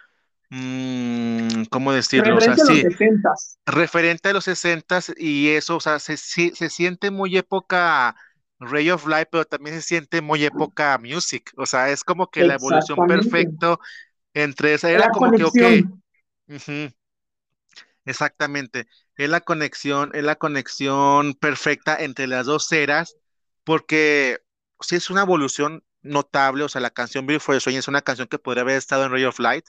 mmm, 0.50 1.64
¿cómo 1.70 1.92
decirlo? 1.92 2.36
Referente 2.36 2.62
a 2.62 2.66
los 2.66 2.82
60 2.82 3.30
Referente 3.66 4.30
a 4.30 4.34
los 4.34 4.44
60 4.46 5.00
y 5.18 5.50
eso, 5.50 5.78
o 5.78 5.80
sea, 5.80 6.00
se, 6.00 6.18
se, 6.18 6.70
siente 6.70 7.12
muy 7.12 7.38
época 7.38 8.16
Ray 8.60 8.90
of 8.92 9.08
Light, 9.08 9.28
pero 9.32 9.46
también 9.46 9.76
se 9.76 9.82
siente 9.82 10.22
muy 10.22 10.46
época 10.46 10.98
Music, 10.98 11.52
o 11.58 11.66
sea, 11.66 11.90
es 11.90 12.04
como 12.04 12.28
que 12.28 12.44
la 12.44 12.56
evolución 12.56 13.08
perfecta 13.08 13.78
entre 14.34 14.74
esa, 14.74 14.90
era 14.92 15.10
como 15.10 15.32
que, 15.32 15.44
ok, 15.44 15.88
exactamente, 18.06 18.88
es 19.18 19.30
la 19.30 19.42
conexión, 19.42 20.12
es 20.14 20.24
la 20.24 20.36
conexión 20.36 21.34
perfecta 21.34 21.96
entre 21.98 22.28
las 22.28 22.46
dos 22.46 22.72
eras, 22.72 23.16
porque 23.64 24.40
sí 24.80 24.96
es 24.96 25.10
una 25.10 25.22
evolución 25.22 25.84
notable, 26.02 26.64
o 26.64 26.70
sea, 26.70 26.82
la 26.82 26.92
canción 26.92 27.26
Beautiful 27.26 27.60
Swing 27.60 27.78
es 27.78 27.88
una 27.88 28.02
canción 28.02 28.28
que 28.28 28.40
podría 28.40 28.62
haber 28.62 28.78
estado 28.78 29.06
en 29.06 29.12
Ray 29.12 29.26
of 29.26 29.40
Light, 29.40 29.66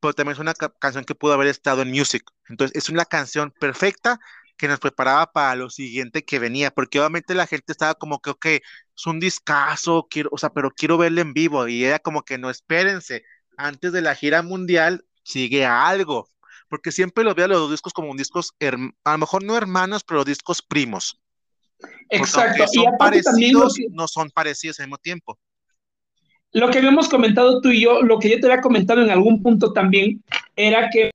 pero 0.00 0.14
también 0.14 0.34
es 0.34 0.38
una 0.38 0.54
canción 0.54 1.04
que 1.04 1.14
pudo 1.14 1.32
haber 1.32 1.48
estado 1.48 1.82
en 1.82 1.90
Music. 1.90 2.24
Entonces, 2.48 2.76
es 2.76 2.88
una 2.90 3.04
canción 3.04 3.52
perfecta 3.58 4.20
que 4.56 4.68
nos 4.68 4.78
preparaba 4.80 5.32
para 5.32 5.56
lo 5.56 5.70
siguiente 5.70 6.24
que 6.24 6.38
venía, 6.38 6.70
porque 6.70 6.98
obviamente 7.00 7.34
la 7.34 7.46
gente 7.46 7.72
estaba 7.72 7.94
como 7.94 8.20
que, 8.20 8.30
ok, 8.30 8.46
es 8.46 9.06
un 9.06 9.20
discazo, 9.20 10.06
quiero, 10.10 10.30
o 10.32 10.38
sea, 10.38 10.50
pero 10.50 10.70
quiero 10.70 10.98
verle 10.98 11.22
en 11.22 11.34
vivo, 11.34 11.68
y 11.68 11.84
era 11.84 11.98
como 11.98 12.22
que 12.22 12.38
no 12.38 12.50
espérense, 12.50 13.24
antes 13.56 13.92
de 13.92 14.02
la 14.02 14.14
gira 14.14 14.42
mundial 14.42 15.04
sigue 15.26 15.66
algo, 15.66 16.28
porque 16.68 16.92
siempre 16.92 17.24
lo 17.24 17.34
veo 17.34 17.46
a 17.46 17.48
los 17.48 17.70
discos 17.70 17.92
como 17.92 18.14
discos, 18.14 18.54
a 19.04 19.12
lo 19.12 19.18
mejor 19.18 19.44
no 19.44 19.56
hermanos, 19.56 20.04
pero 20.04 20.24
discos 20.24 20.62
primos. 20.62 21.20
Exacto. 22.08 22.66
son 22.68 22.96
parecidos, 22.98 23.74
no 23.90 24.08
son 24.08 24.30
parecidos 24.30 24.80
al 24.80 24.86
mismo 24.86 24.98
tiempo 24.98 25.38
lo 26.56 26.70
que 26.70 26.78
habíamos 26.78 27.10
comentado 27.10 27.60
tú 27.60 27.68
y 27.68 27.82
yo, 27.82 28.00
lo 28.00 28.18
que 28.18 28.30
yo 28.30 28.40
te 28.40 28.46
había 28.46 28.62
comentado 28.62 29.02
en 29.02 29.10
algún 29.10 29.42
punto 29.42 29.74
también, 29.74 30.24
era 30.56 30.88
que 30.90 31.10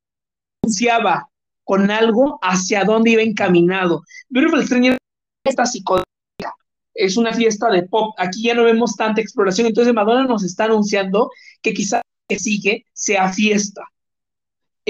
anunciaba 0.63 1.27
con 1.63 1.89
algo 1.89 2.37
hacia 2.43 2.83
dónde 2.83 3.09
iba 3.09 3.23
encaminado. 3.23 4.03
Beautiful 4.29 4.63
Stranger 4.63 4.97
esta 5.43 5.65
psicodélica, 5.65 6.53
es 6.93 7.17
una 7.17 7.33
fiesta 7.33 7.71
de 7.71 7.81
pop. 7.83 8.13
Aquí 8.19 8.43
ya 8.43 8.53
no 8.53 8.65
vemos 8.65 8.95
tanta 8.95 9.19
exploración, 9.19 9.65
entonces 9.65 9.93
Madonna 9.95 10.25
nos 10.25 10.43
está 10.43 10.65
anunciando 10.65 11.31
que 11.63 11.73
quizás 11.73 12.03
que 12.29 12.37
sigue 12.37 12.85
sea 12.93 13.33
fiesta. 13.33 13.81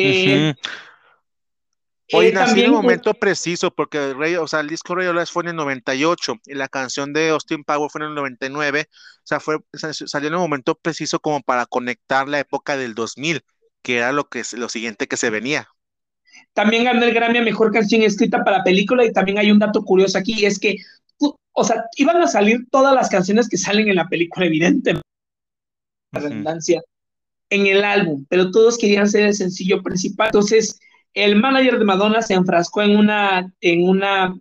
Eh, 0.03 0.55
Oye, 2.13 2.29
eh, 2.29 2.33
nací 2.33 2.59
en 2.59 2.65
el 2.65 2.71
momento 2.71 3.13
preciso, 3.13 3.71
porque 3.71 3.97
el, 3.97 4.17
Rey, 4.17 4.35
o 4.35 4.47
sea, 4.47 4.59
el 4.59 4.67
disco 4.67 4.95
Ray 4.95 5.07
fue 5.25 5.43
en 5.43 5.49
el 5.49 5.55
98 5.55 6.33
y 6.45 6.53
la 6.55 6.67
canción 6.67 7.13
de 7.13 7.29
Austin 7.29 7.63
Power 7.63 7.89
fue 7.89 8.01
en 8.01 8.09
el 8.09 8.15
99. 8.15 8.87
O 8.89 8.95
sea, 9.23 9.39
fue, 9.39 9.57
salió 9.73 10.27
en 10.27 10.33
el 10.33 10.39
momento 10.39 10.75
preciso 10.75 11.19
como 11.19 11.41
para 11.41 11.65
conectar 11.65 12.27
la 12.27 12.39
época 12.39 12.75
del 12.75 12.95
2000, 12.95 13.41
que 13.81 13.97
era 13.97 14.11
lo, 14.11 14.27
que, 14.27 14.43
lo 14.57 14.67
siguiente 14.67 15.07
que 15.07 15.17
se 15.17 15.29
venía. 15.29 15.67
También 16.53 16.83
ganó 16.83 17.05
el 17.05 17.13
Grammy 17.13 17.39
a 17.39 17.43
Mejor 17.43 17.71
Canción 17.71 18.01
Escrita 18.01 18.43
para 18.43 18.63
Película 18.63 19.05
y 19.05 19.13
también 19.13 19.37
hay 19.37 19.51
un 19.51 19.59
dato 19.59 19.83
curioso 19.83 20.17
aquí, 20.17 20.45
es 20.45 20.59
que, 20.59 20.77
o 21.53 21.63
sea, 21.63 21.85
iban 21.95 22.21
a 22.21 22.27
salir 22.27 22.67
todas 22.69 22.93
las 22.93 23.09
canciones 23.09 23.47
que 23.47 23.57
salen 23.57 23.89
en 23.89 23.95
la 23.95 24.07
película, 24.07 24.45
evidentemente, 24.45 25.07
la 26.11 26.19
redundancia, 26.19 26.81
en 27.51 27.67
el 27.67 27.83
álbum, 27.83 28.25
pero 28.29 28.49
todos 28.49 28.77
querían 28.77 29.07
ser 29.07 29.25
el 29.25 29.35
sencillo 29.35 29.83
principal. 29.83 30.27
Entonces, 30.27 30.79
el 31.13 31.35
manager 31.35 31.77
de 31.77 31.85
Madonna 31.85 32.21
se 32.21 32.33
enfrascó 32.33 32.81
en 32.81 32.95
una, 32.97 33.53
en 33.59 33.87
una 33.87 34.33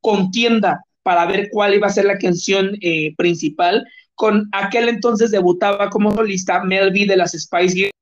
contienda 0.00 0.84
para 1.02 1.26
ver 1.26 1.48
cuál 1.50 1.74
iba 1.74 1.88
a 1.88 1.92
ser 1.92 2.04
la 2.04 2.16
canción 2.16 2.76
eh, 2.80 3.14
principal. 3.16 3.84
Con 4.14 4.48
aquel 4.52 4.88
entonces 4.88 5.32
debutaba 5.32 5.90
como 5.90 6.14
solista 6.14 6.62
Mel 6.62 6.92
B 6.92 7.06
de 7.06 7.16
las 7.16 7.32
Spice 7.32 7.74
Girls 7.74 7.92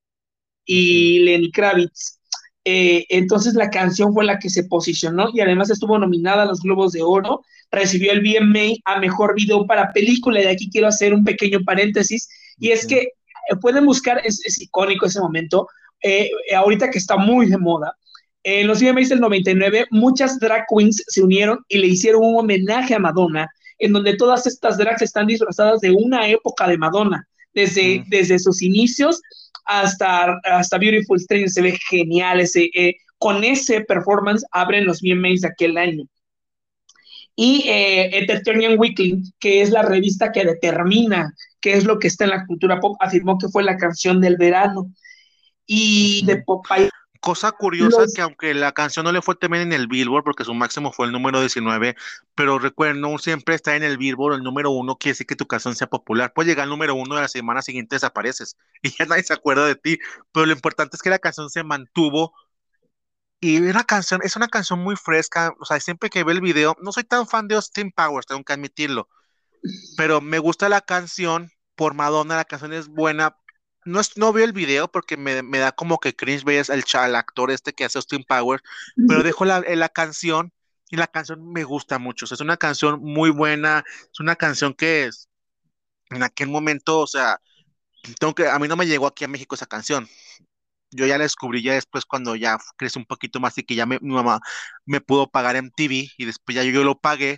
y 0.65 1.19
Lenny 1.19 1.51
Kravitz. 1.51 2.19
Eh, 2.63 3.05
entonces 3.09 3.55
la 3.55 3.69
canción 3.69 4.13
fue 4.13 4.25
la 4.25 4.37
que 4.37 4.49
se 4.49 4.65
posicionó 4.65 5.29
y 5.33 5.39
además 5.39 5.69
estuvo 5.69 5.97
nominada 5.97 6.43
a 6.43 6.45
los 6.45 6.61
Globos 6.61 6.91
de 6.91 7.01
Oro. 7.01 7.41
Recibió 7.71 8.11
el 8.11 8.21
BMA 8.21 8.75
a 8.85 8.99
Mejor 8.99 9.33
Video 9.35 9.65
para 9.65 9.93
Película. 9.93 10.41
Y 10.41 10.43
de 10.43 10.51
aquí 10.51 10.69
quiero 10.69 10.87
hacer 10.87 11.13
un 11.13 11.23
pequeño 11.23 11.61
paréntesis. 11.65 12.29
Y 12.59 12.69
es 12.69 12.85
que 12.85 13.13
pueden 13.61 13.85
buscar, 13.85 14.21
es, 14.23 14.45
es 14.45 14.61
icónico 14.61 15.05
ese 15.05 15.19
momento, 15.19 15.67
eh, 16.03 16.29
ahorita 16.55 16.89
que 16.89 16.97
está 16.97 17.17
muy 17.17 17.47
de 17.47 17.57
moda, 17.57 17.95
en 18.43 18.67
los 18.67 18.81
VMAs 18.81 19.09
del 19.09 19.19
99, 19.19 19.87
muchas 19.91 20.39
drag 20.39 20.65
queens 20.69 21.03
se 21.07 21.21
unieron 21.21 21.59
y 21.67 21.79
le 21.79 21.87
hicieron 21.87 22.23
un 22.23 22.37
homenaje 22.37 22.95
a 22.95 22.99
Madonna, 22.99 23.49
en 23.79 23.93
donde 23.93 24.15
todas 24.15 24.47
estas 24.47 24.77
drags 24.77 25.01
están 25.01 25.27
disfrazadas 25.27 25.81
de 25.81 25.91
una 25.91 26.27
época 26.29 26.67
de 26.67 26.77
Madonna, 26.77 27.27
desde, 27.53 28.03
desde 28.07 28.39
sus 28.39 28.61
inicios 28.61 29.21
hasta, 29.65 30.39
hasta 30.45 30.77
Beautiful 30.77 31.19
Stranger, 31.19 31.49
se 31.49 31.61
ve 31.61 31.77
genial, 31.89 32.39
ese, 32.39 32.69
eh, 32.73 32.95
con 33.17 33.43
ese 33.43 33.81
performance 33.81 34.45
abren 34.51 34.85
los 34.85 35.01
VMAs 35.01 35.41
de 35.41 35.47
aquel 35.47 35.77
año. 35.77 36.05
Y 37.35 37.67
eh, 37.67 38.17
Entertainment 38.17 38.79
Weekly, 38.79 39.21
que 39.39 39.61
es 39.61 39.69
la 39.69 39.83
revista 39.83 40.31
que 40.31 40.45
determina 40.45 41.33
qué 41.61 41.73
es 41.73 41.85
lo 41.85 41.99
que 41.99 42.07
está 42.07 42.25
en 42.25 42.31
la 42.31 42.45
cultura 42.45 42.79
pop, 42.79 42.97
afirmó 42.99 43.37
que 43.37 43.49
fue 43.49 43.63
la 43.63 43.77
canción 43.77 44.21
del 44.21 44.37
verano 44.37 44.91
y 45.65 46.25
de 46.25 46.43
Popeye. 46.43 46.89
Cosa 47.19 47.51
curiosa 47.51 48.05
que 48.13 48.21
aunque 48.21 48.53
la 48.53 48.71
canción 48.71 49.03
no 49.03 49.11
le 49.11 49.21
fue 49.21 49.35
también 49.35 49.63
en 49.63 49.73
el 49.73 49.87
Billboard, 49.87 50.23
porque 50.23 50.43
su 50.43 50.53
máximo 50.53 50.93
fue 50.93 51.07
el 51.07 51.11
número 51.11 51.39
19, 51.39 51.95
pero 52.35 52.59
recuerden, 52.59 53.01
no 53.01 53.17
siempre 53.17 53.55
está 53.55 53.75
en 53.75 53.83
el 53.83 53.97
Billboard 53.97 54.35
el 54.35 54.43
número 54.43 54.69
uno, 54.71 54.97
quiere 54.97 55.13
decir 55.13 55.27
que 55.27 55.35
tu 55.35 55.47
canción 55.47 55.75
sea 55.75 55.87
popular. 55.87 56.31
Puede 56.33 56.49
llegar 56.49 56.63
al 56.63 56.69
número 56.69 56.93
uno 56.95 57.15
de 57.15 57.21
la 57.21 57.27
semana 57.27 57.61
siguiente 57.61 57.95
desapareces 57.95 58.55
y 58.83 58.89
ya 58.97 59.05
nadie 59.05 59.23
se 59.23 59.33
acuerda 59.33 59.65
de 59.65 59.75
ti, 59.75 59.97
pero 60.31 60.45
lo 60.45 60.53
importante 60.53 60.95
es 60.95 61.01
que 61.01 61.09
la 61.09 61.19
canción 61.19 61.49
se 61.49 61.63
mantuvo 61.63 62.33
y 63.39 63.59
una 63.59 63.83
canción, 63.83 64.21
es 64.23 64.35
una 64.35 64.47
canción 64.47 64.79
muy 64.79 64.95
fresca, 64.95 65.53
o 65.59 65.65
sea, 65.65 65.79
siempre 65.79 66.09
que 66.09 66.23
veo 66.23 66.33
el 66.33 66.41
video, 66.41 66.75
no 66.81 66.91
soy 66.91 67.03
tan 67.03 67.27
fan 67.27 67.47
de 67.47 67.55
Austin 67.55 67.91
Powers, 67.91 68.25
tengo 68.25 68.43
que 68.43 68.53
admitirlo, 68.53 69.09
pero 69.95 70.21
me 70.21 70.39
gusta 70.39 70.69
la 70.69 70.81
canción 70.81 71.51
por 71.75 71.93
Madonna, 71.93 72.35
la 72.35 72.45
canción 72.45 72.73
es 72.73 72.87
buena, 72.87 73.37
no, 73.85 74.01
no 74.15 74.33
veo 74.33 74.45
el 74.45 74.53
video 74.53 74.89
porque 74.89 75.17
me, 75.17 75.41
da 75.59 75.71
como 75.71 75.99
que 75.99 76.15
cringe 76.15 76.43
veas 76.43 76.69
al, 76.69 76.83
al 76.93 77.15
actor 77.15 77.51
este 77.51 77.73
que 77.73 77.85
hace 77.85 77.97
Austin 77.97 78.23
Power, 78.27 78.61
pero 79.07 79.23
dejo 79.23 79.45
la, 79.45 79.61
la 79.61 79.89
canción 79.89 80.51
y 80.89 80.97
la 80.97 81.07
canción 81.07 81.51
me 81.51 81.63
gusta 81.63 81.99
mucho. 81.99 82.25
es 82.25 82.41
una 82.41 82.57
canción 82.57 83.01
muy 83.01 83.29
buena, 83.29 83.83
es 84.11 84.19
una 84.19 84.35
canción 84.35 84.73
que 84.73 85.05
es, 85.05 85.29
en 86.09 86.23
aquel 86.23 86.49
momento, 86.49 86.99
o 86.99 87.07
sea, 87.07 87.39
tengo 88.19 88.35
que, 88.35 88.47
a 88.47 88.59
mí 88.59 88.67
no 88.67 88.75
me 88.77 88.87
llegó 88.87 89.07
aquí 89.07 89.23
a 89.25 89.27
México 89.27 89.55
esa 89.55 89.65
canción. 89.65 90.07
Yo 90.91 91.05
ya 91.05 91.17
la 91.17 91.25
descubrí 91.25 91.61
ya 91.61 91.73
después 91.73 92.05
cuando 92.05 92.35
ya 92.35 92.57
crecí 92.77 92.97
un 92.99 93.05
poquito 93.05 93.39
más 93.39 93.57
y 93.57 93.63
que 93.63 93.75
ya 93.75 93.85
mi 93.85 93.97
mamá 94.01 94.39
me 94.85 95.01
pudo 95.01 95.29
pagar 95.29 95.57
en 95.57 95.71
TV 95.71 96.09
y 96.17 96.25
después 96.25 96.55
ya 96.55 96.63
yo, 96.63 96.71
yo 96.71 96.83
lo 96.83 96.99
pagué 96.99 97.37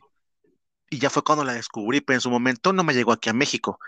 y 0.90 1.00
ya 1.00 1.10
fue 1.10 1.24
cuando 1.24 1.44
la 1.44 1.54
descubrí, 1.54 2.02
pero 2.02 2.18
en 2.18 2.22
su 2.22 2.30
momento 2.30 2.74
no 2.74 2.84
me 2.84 2.94
llegó 2.94 3.12
aquí 3.12 3.30
a 3.30 3.34
México 3.34 3.80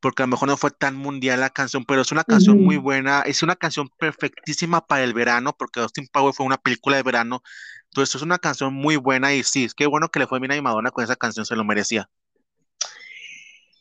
porque 0.00 0.22
a 0.22 0.26
lo 0.26 0.30
mejor 0.30 0.48
no 0.48 0.56
fue 0.56 0.70
tan 0.70 0.96
mundial 0.96 1.40
la 1.40 1.50
canción, 1.50 1.84
pero 1.84 2.02
es 2.02 2.12
una 2.12 2.24
canción 2.24 2.62
muy 2.62 2.76
buena, 2.76 3.22
es 3.22 3.42
una 3.42 3.56
canción 3.56 3.88
perfectísima 3.98 4.86
para 4.86 5.02
el 5.02 5.14
verano, 5.14 5.54
porque 5.58 5.80
Austin 5.80 6.06
Power 6.12 6.34
fue 6.34 6.46
una 6.46 6.58
película 6.58 6.96
de 6.96 7.02
verano, 7.02 7.42
entonces 7.86 8.14
es 8.14 8.22
una 8.22 8.38
canción 8.38 8.74
muy 8.74 8.96
buena 8.96 9.34
y 9.34 9.42
sí, 9.42 9.64
es 9.64 9.74
que 9.74 9.86
bueno 9.86 10.08
que 10.08 10.20
le 10.20 10.26
fue 10.26 10.38
bien 10.38 10.52
a 10.52 10.54
mi 10.54 10.60
Madonna 10.60 10.90
con 10.90 11.02
esa 11.02 11.16
canción, 11.16 11.46
se 11.46 11.56
lo 11.56 11.64
merecía. 11.64 12.08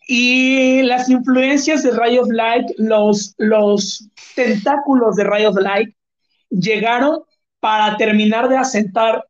Y 0.07 0.83
las 0.83 1.09
influencias 1.09 1.83
de 1.83 1.91
Ray 1.91 2.17
of 2.19 2.29
Light, 2.31 2.65
los, 2.77 3.33
los 3.37 4.07
tentáculos 4.35 5.15
de 5.15 5.23
Ray 5.23 5.45
of 5.45 5.57
Light 5.57 5.95
llegaron 6.49 7.21
para 7.59 7.97
terminar 7.97 8.47
de 8.47 8.57
asentar 8.57 9.25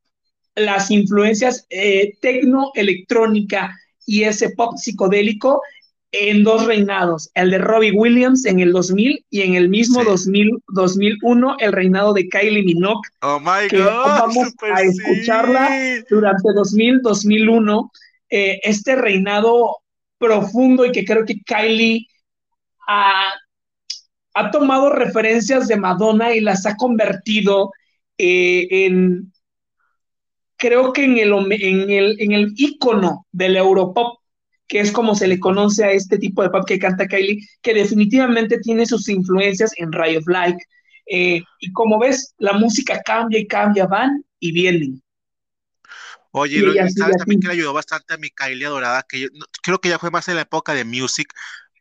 las 0.55 0.89
influencias 0.91 1.65
eh, 1.69 2.13
tecno-electrónica 2.21 3.75
y 4.05 4.23
ese 4.23 4.51
pop 4.51 4.77
psicodélico 4.77 5.61
en 6.11 6.43
dos 6.43 6.65
reinados, 6.65 7.29
el 7.33 7.51
de 7.51 7.57
Robbie 7.57 7.91
Williams 7.91 8.45
en 8.45 8.61
el 8.61 8.71
2000 8.71 9.25
y 9.29 9.41
en 9.41 9.55
el 9.55 9.67
mismo 9.67 10.03
2000, 10.03 10.63
2001 10.69 11.57
el 11.59 11.73
reinado 11.73 12.13
de 12.13 12.29
Kylie 12.29 12.63
Minogue. 12.63 13.09
Oh 13.21 13.39
my 13.39 13.67
que 13.69 13.79
Vamos 13.79 14.53
a 14.61 14.81
escucharla 14.81 16.03
durante 16.09 16.53
2000, 16.53 17.01
2001. 17.01 17.91
Eh, 18.29 18.59
este 18.63 18.95
reinado 18.95 19.77
profundo 20.17 20.85
y 20.85 20.91
que 20.91 21.03
creo 21.03 21.25
que 21.25 21.41
Kylie 21.41 22.07
ha, 22.87 23.33
ha 24.35 24.51
tomado 24.51 24.91
referencias 24.91 25.67
de 25.67 25.75
Madonna 25.75 26.33
y 26.33 26.39
las 26.39 26.65
ha 26.65 26.77
convertido 26.77 27.71
eh, 28.17 28.67
en, 28.69 29.33
creo 30.57 30.93
que 30.93 31.03
en 31.03 31.17
el, 31.17 31.33
en 31.33 31.89
el, 31.89 32.15
en 32.19 32.31
el 32.31 32.53
ícono 32.55 33.25
del 33.31 33.57
Europop 33.57 34.19
que 34.67 34.79
es 34.79 34.91
como 34.91 35.15
se 35.15 35.27
le 35.27 35.39
conoce 35.39 35.83
a 35.83 35.91
este 35.91 36.17
tipo 36.17 36.41
de 36.41 36.49
pop 36.49 36.65
que 36.65 36.79
canta 36.79 37.07
Kylie, 37.07 37.47
que 37.61 37.73
definitivamente 37.73 38.59
tiene 38.59 38.85
sus 38.85 39.07
influencias 39.09 39.71
en 39.77 39.91
Ray 39.91 40.17
of 40.17 40.27
Light. 40.27 40.57
Eh, 41.05 41.43
y 41.59 41.71
como 41.71 41.99
ves, 41.99 42.33
la 42.39 42.53
música 42.53 43.01
cambia 43.03 43.39
y 43.39 43.47
cambia, 43.47 43.85
van 43.85 44.23
y 44.39 44.51
vienen. 44.51 45.01
Oye, 46.31 46.59
¿sabes 46.89 47.17
también 47.17 47.39
que 47.39 47.47
le 47.47 47.53
ayudó 47.53 47.73
bastante 47.73 48.13
a 48.13 48.17
mi 48.17 48.29
Kylie 48.29 48.65
adorada? 48.65 49.05
Que 49.07 49.21
yo, 49.21 49.27
creo 49.61 49.79
que 49.79 49.89
ya 49.89 49.99
fue 49.99 50.11
más 50.11 50.27
en 50.27 50.35
la 50.35 50.41
época 50.41 50.73
de 50.73 50.83
Music, 50.83 51.31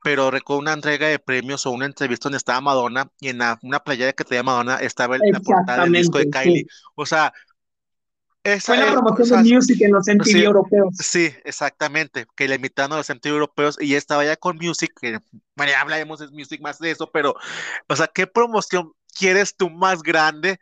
pero 0.04 0.30
recuerdo 0.30 0.60
una 0.60 0.74
entrega 0.74 1.08
de 1.08 1.18
premios 1.18 1.66
o 1.66 1.72
una 1.72 1.86
entrevista 1.86 2.24
donde 2.24 2.36
estaba 2.36 2.60
Madonna 2.60 3.10
y 3.18 3.30
en 3.30 3.40
una 3.62 3.80
playera 3.82 4.12
que 4.12 4.22
tenía 4.22 4.44
Madonna 4.44 4.76
estaba 4.76 5.16
en 5.16 5.22
la 5.32 5.40
portada 5.40 5.84
del 5.84 5.92
disco 5.92 6.18
de 6.18 6.30
Kylie. 6.30 6.66
O 6.94 7.04
sea, 7.04 7.32
fue 8.60 8.76
la 8.76 8.92
promoción 8.92 9.42
de 9.42 9.54
Music 9.54 9.80
en 9.80 9.92
los 9.92 10.06
MTV 10.06 10.44
europeos. 10.44 10.94
Sí, 10.98 11.32
exactamente, 11.44 12.26
que 12.36 12.46
le 12.46 12.56
invitaron 12.56 12.92
a 12.92 12.96
los 12.96 13.08
MTV 13.08 13.28
europeos 13.28 13.78
y 13.80 13.94
estaba 13.94 14.24
ya 14.24 14.36
con 14.36 14.56
Music, 14.56 14.92
que 15.00 15.18
bueno, 15.56 15.72
ya 15.72 15.80
hablaremos 15.80 16.18
de 16.18 16.28
Music 16.28 16.60
más 16.60 16.78
de 16.78 16.90
eso, 16.90 17.10
pero, 17.10 17.34
o 17.88 17.96
sea, 17.96 18.06
¿qué 18.08 18.26
promoción 18.26 18.92
quieres 19.18 19.56
tú 19.56 19.70
más 19.70 20.02
grande 20.02 20.58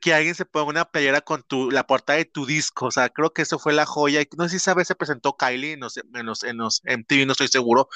que 0.00 0.14
alguien 0.14 0.34
se 0.34 0.44
ponga 0.44 0.68
una 0.68 0.84
playera 0.84 1.22
con 1.22 1.42
tu, 1.42 1.70
la 1.70 1.86
portada 1.86 2.18
de 2.18 2.24
tu 2.24 2.46
disco? 2.46 2.86
O 2.86 2.90
sea, 2.90 3.08
creo 3.08 3.32
que 3.32 3.42
eso 3.42 3.58
fue 3.58 3.72
la 3.72 3.86
joya. 3.86 4.22
No 4.36 4.44
sé 4.44 4.50
si 4.50 4.56
esa 4.56 4.74
vez 4.74 4.86
se 4.86 4.94
presentó 4.94 5.36
Kylie 5.36 5.72
en 5.72 5.80
los, 5.80 5.96
en 5.96 6.26
los, 6.26 6.44
en 6.44 6.58
los 6.58 6.82
MTV, 6.84 7.26
no 7.26 7.32
estoy 7.32 7.48
seguro, 7.48 7.88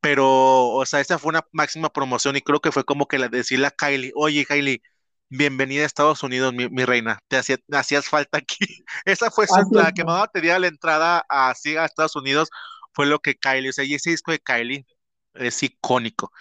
pero, 0.00 0.68
o 0.68 0.86
sea, 0.86 1.00
esa 1.00 1.18
fue 1.18 1.30
una 1.30 1.44
máxima 1.52 1.92
promoción 1.92 2.36
y 2.36 2.42
creo 2.42 2.60
que 2.60 2.72
fue 2.72 2.84
como 2.84 3.08
que 3.08 3.18
le 3.18 3.28
decirle 3.28 3.66
a 3.66 3.70
Kylie, 3.72 4.12
oye, 4.14 4.44
Kylie, 4.44 4.82
bienvenida 5.28 5.82
a 5.82 5.86
Estados 5.86 6.22
Unidos, 6.22 6.54
mi, 6.54 6.84
reina, 6.84 7.18
te 7.28 7.36
hacías 7.36 8.08
falta 8.08 8.38
aquí. 8.38 8.58
Esa 9.04 9.30
fue 9.30 9.46
su, 9.46 9.56
la 9.72 9.92
que 9.92 10.04
más 10.04 10.28
te 10.32 10.40
dio 10.40 10.58
la 10.58 10.68
entrada 10.68 11.24
así 11.28 11.76
a 11.76 11.84
Estados 11.84 12.16
Unidos, 12.16 12.48
fue 12.92 13.06
lo 13.06 13.18
que 13.18 13.34
Kylie, 13.34 13.70
o 13.70 13.72
sea, 13.72 13.84
y 13.84 13.94
ese 13.94 14.10
disco 14.10 14.32
de 14.32 14.38
Kylie 14.38 14.86
es 15.34 15.62
icónico. 15.62 16.32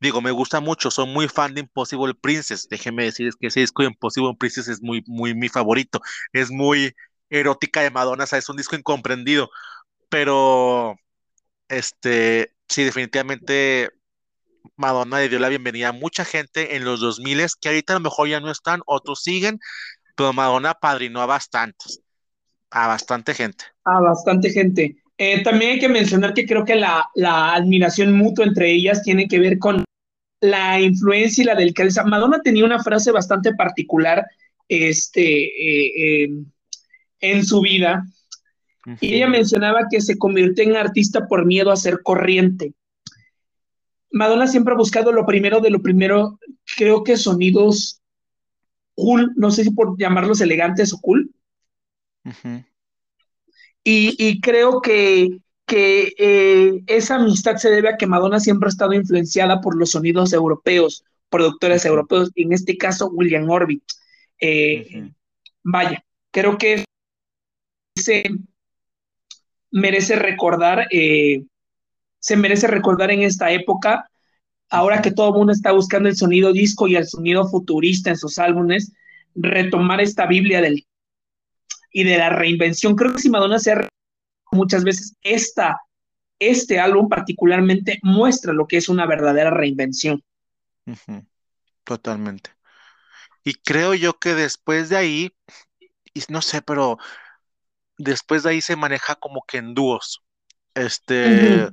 Digo, 0.00 0.20
me 0.20 0.32
gusta 0.32 0.60
mucho, 0.60 0.90
soy 0.90 1.06
muy 1.06 1.28
fan 1.28 1.54
de 1.54 1.60
Impossible 1.60 2.14
Princess. 2.14 2.68
Déjeme 2.68 3.04
decir 3.04 3.30
que 3.40 3.46
ese 3.46 3.60
disco 3.60 3.82
de 3.82 3.88
Impossible 3.88 4.34
Princess 4.38 4.68
es 4.68 4.82
muy, 4.82 5.04
muy 5.06 5.34
mi 5.34 5.48
favorito. 5.48 6.00
Es 6.32 6.50
muy 6.50 6.94
erótica 7.30 7.82
de 7.82 7.90
Madonna, 7.90 8.24
o 8.24 8.26
sea, 8.26 8.38
es 8.40 8.48
un 8.48 8.56
disco 8.56 8.76
incomprendido. 8.76 9.48
Pero, 10.08 10.96
este, 11.68 12.54
sí, 12.68 12.84
definitivamente 12.84 13.90
Madonna 14.76 15.18
le 15.18 15.28
dio 15.28 15.38
la 15.38 15.48
bienvenida 15.48 15.88
a 15.88 15.92
mucha 15.92 16.24
gente 16.24 16.76
en 16.76 16.84
los 16.84 17.00
2000 17.00 17.46
que 17.60 17.68
ahorita 17.68 17.94
a 17.94 17.96
lo 17.96 18.04
mejor 18.04 18.28
ya 18.28 18.40
no 18.40 18.50
están, 18.50 18.80
otros 18.86 19.22
siguen, 19.22 19.58
pero 20.16 20.32
Madonna 20.32 20.74
padrinó 20.74 21.20
a 21.20 21.26
bastantes, 21.26 22.00
a 22.70 22.86
bastante 22.86 23.34
gente. 23.34 23.64
A 23.84 24.00
bastante 24.00 24.50
gente. 24.50 24.96
Eh, 25.18 25.42
también 25.42 25.72
hay 25.72 25.78
que 25.78 25.88
mencionar 25.88 26.34
que 26.34 26.46
creo 26.46 26.64
que 26.64 26.74
la, 26.74 27.08
la, 27.14 27.54
admiración 27.54 28.16
mutua 28.16 28.44
entre 28.44 28.70
ellas 28.70 29.02
tiene 29.02 29.28
que 29.28 29.38
ver 29.38 29.58
con 29.58 29.84
la 30.40 30.80
influencia 30.80 31.42
y 31.42 31.46
la 31.46 31.54
delicadeza. 31.54 32.04
Madonna 32.04 32.40
tenía 32.42 32.64
una 32.64 32.82
frase 32.82 33.12
bastante 33.12 33.54
particular 33.54 34.26
este, 34.68 35.44
eh, 35.44 36.24
eh, 36.24 36.30
en 37.20 37.44
su 37.44 37.60
vida, 37.60 38.04
y 39.00 39.14
ella 39.14 39.28
mencionaba 39.28 39.86
que 39.88 40.00
se 40.00 40.18
convirtió 40.18 40.64
en 40.64 40.76
artista 40.76 41.28
por 41.28 41.46
miedo 41.46 41.70
a 41.70 41.76
ser 41.76 42.02
corriente. 42.02 42.74
Madonna 44.12 44.46
siempre 44.46 44.74
ha 44.74 44.76
buscado 44.76 45.12
lo 45.12 45.26
primero 45.26 45.60
de 45.60 45.70
lo 45.70 45.82
primero, 45.82 46.38
creo 46.76 47.02
que 47.02 47.16
sonidos 47.16 48.00
cool, 48.94 49.32
no 49.36 49.50
sé 49.50 49.64
si 49.64 49.70
por 49.70 49.98
llamarlos 49.98 50.40
elegantes 50.40 50.92
o 50.92 51.00
cool. 51.00 51.30
y, 53.84 54.14
y, 54.18 54.40
creo 54.40 54.80
que, 54.80 55.38
que 55.66 56.12
eh, 56.18 56.82
esa 56.86 57.16
amistad 57.16 57.56
se 57.56 57.70
debe 57.70 57.88
a 57.88 57.96
que 57.96 58.06
Madonna 58.06 58.38
siempre 58.38 58.68
ha 58.68 58.70
estado 58.70 58.92
influenciada 58.92 59.60
por 59.60 59.76
los 59.76 59.90
sonidos 59.90 60.32
europeos, 60.32 61.04
productores 61.30 61.84
europeos, 61.84 62.30
en 62.36 62.52
este 62.52 62.76
caso 62.76 63.08
William 63.08 63.48
Orbit. 63.48 63.82
Eh, 64.38 65.10
vaya, 65.62 66.04
creo 66.30 66.58
que 66.58 66.84
ese, 67.96 68.24
merece 69.70 70.16
recordar, 70.16 70.86
eh, 70.90 71.44
se 72.22 72.36
merece 72.36 72.68
recordar 72.68 73.10
en 73.10 73.22
esta 73.22 73.50
época, 73.50 74.08
ahora 74.70 75.02
que 75.02 75.10
todo 75.10 75.28
el 75.30 75.34
mundo 75.34 75.52
está 75.52 75.72
buscando 75.72 76.08
el 76.08 76.16
sonido 76.16 76.52
disco 76.52 76.86
y 76.86 76.94
el 76.94 77.06
sonido 77.06 77.48
futurista 77.48 78.10
en 78.10 78.16
sus 78.16 78.38
álbumes, 78.38 78.92
retomar 79.34 80.00
esta 80.00 80.26
Biblia 80.26 80.60
del 80.60 80.86
y 81.92 82.04
de 82.04 82.16
la 82.16 82.30
reinvención. 82.30 82.94
Creo 82.94 83.12
que 83.12 83.18
si 83.18 83.28
Madonna 83.28 83.58
se 83.58 83.72
ha 83.72 83.88
muchas 84.52 84.84
veces 84.84 85.16
esta, 85.22 85.80
este 86.38 86.78
álbum 86.78 87.08
particularmente 87.08 87.98
muestra 88.02 88.52
lo 88.52 88.66
que 88.66 88.76
es 88.76 88.88
una 88.88 89.04
verdadera 89.04 89.50
reinvención. 89.50 90.22
Totalmente. 91.82 92.50
Y 93.42 93.54
creo 93.54 93.94
yo 93.94 94.18
que 94.18 94.34
después 94.34 94.88
de 94.88 94.96
ahí, 94.96 95.32
y 96.14 96.22
no 96.28 96.40
sé, 96.40 96.62
pero 96.62 96.98
después 97.98 98.44
de 98.44 98.50
ahí 98.50 98.60
se 98.60 98.76
maneja 98.76 99.16
como 99.16 99.42
que 99.46 99.58
en 99.58 99.74
dúos. 99.74 100.22
Este, 100.74 101.68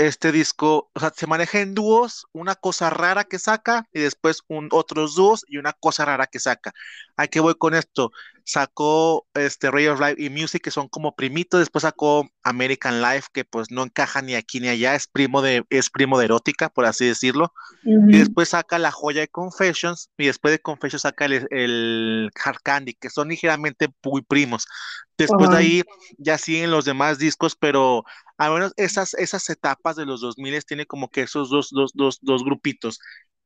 este 0.00 0.32
disco, 0.32 0.90
o 0.94 1.00
sea, 1.00 1.12
se 1.14 1.26
maneja 1.26 1.60
en 1.60 1.74
dúos, 1.74 2.26
una 2.32 2.54
cosa 2.54 2.88
rara 2.88 3.24
que 3.24 3.38
saca 3.38 3.86
y 3.92 4.00
después 4.00 4.40
un, 4.48 4.68
otros 4.72 5.14
dúos 5.14 5.44
y 5.46 5.58
una 5.58 5.74
cosa 5.74 6.06
rara 6.06 6.26
que 6.26 6.38
saca. 6.38 6.72
¿A 7.18 7.26
qué 7.26 7.40
voy 7.40 7.54
con 7.54 7.74
esto? 7.74 8.10
Sacó 8.44 9.26
este 9.34 9.70
Ray 9.70 9.88
of 9.88 10.00
Life 10.00 10.16
y 10.16 10.30
Music, 10.30 10.62
que 10.62 10.70
son 10.70 10.88
como 10.88 11.14
primitos, 11.14 11.60
después 11.60 11.82
sacó 11.82 12.30
American 12.42 13.02
Life, 13.02 13.28
que 13.32 13.44
pues 13.44 13.70
no 13.70 13.82
encaja 13.82 14.22
ni 14.22 14.34
aquí 14.34 14.58
ni 14.58 14.68
allá, 14.68 14.94
es 14.94 15.06
primo 15.06 15.42
de, 15.42 15.64
es 15.68 15.90
primo 15.90 16.18
de 16.18 16.24
erótica, 16.24 16.70
por 16.70 16.86
así 16.86 17.04
decirlo. 17.04 17.52
Y 17.84 18.18
después 18.18 18.48
saca 18.48 18.78
La 18.78 18.90
Joya 18.90 19.20
de 19.20 19.28
Confessions, 19.28 20.10
y 20.16 20.26
después 20.26 20.52
de 20.52 20.60
Confessions 20.60 21.02
saca 21.02 21.26
el, 21.26 22.30
Hard 22.42 22.60
Candy, 22.62 22.94
que 22.94 23.10
son 23.10 23.28
ligeramente 23.28 23.88
muy 24.02 24.22
primos. 24.22 24.66
Después 25.18 25.50
de 25.50 25.56
ahí 25.58 25.82
ya 26.16 26.38
siguen 26.38 26.70
los 26.70 26.86
demás 26.86 27.18
discos, 27.18 27.54
pero 27.54 28.04
al 28.40 28.54
menos 28.54 28.72
esas, 28.76 29.12
esas 29.14 29.50
etapas 29.50 29.96
de 29.96 30.06
los 30.06 30.22
2000 30.22 30.64
tiene 30.64 30.86
como 30.86 31.10
que 31.10 31.20
esos 31.20 31.50
dos, 31.50 31.68
dos, 31.72 31.92
dos, 31.92 32.20
dos 32.22 32.42
grupitos. 32.42 32.98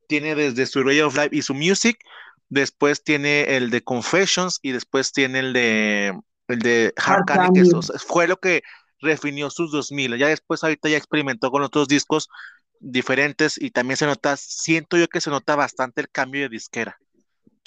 Tiene 0.07 0.35
desde 0.35 0.65
su 0.65 0.83
Ray 0.83 1.01
of 1.01 1.17
Life 1.17 1.35
y 1.35 1.41
su 1.41 1.53
Music, 1.53 1.97
después 2.47 3.03
tiene 3.03 3.57
el 3.57 3.71
de 3.71 3.83
Confessions 3.83 4.57
y 4.61 4.71
después 4.71 5.11
tiene 5.11 5.39
el 5.39 5.51
de 5.51 6.17
el 6.47 6.59
de 6.59 6.93
Hard 6.95 7.25
Candy, 7.25 7.63
que 7.63 7.99
fue 8.07 8.29
lo 8.29 8.37
que 8.37 8.61
definió 9.01 9.49
sus 9.49 9.69
2000. 9.73 10.17
Ya 10.17 10.29
después 10.29 10.63
ahorita 10.63 10.87
ya 10.87 10.95
experimentó 10.95 11.51
con 11.51 11.61
otros 11.61 11.89
discos 11.89 12.29
diferentes 12.79 13.61
y 13.61 13.71
también 13.71 13.97
se 13.97 14.05
nota, 14.05 14.37
siento 14.37 14.95
yo 14.95 15.09
que 15.09 15.19
se 15.19 15.29
nota 15.29 15.57
bastante 15.57 15.99
el 15.99 16.09
cambio 16.09 16.43
de 16.43 16.49
disquera. 16.49 16.97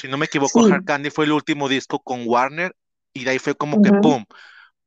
Si 0.01 0.09
no 0.09 0.17
me 0.17 0.27
equivoco, 0.27 0.65
Hard 0.65 0.85
Candy 0.87 1.11
fue 1.11 1.27
el 1.27 1.33
último 1.33 1.69
disco 1.69 1.99
con 1.99 2.23
Warner 2.25 2.75
y 3.13 3.25
de 3.25 3.33
ahí 3.33 3.39
fue 3.39 3.55
como 3.55 3.83
que 3.83 3.93
pum, 3.93 4.25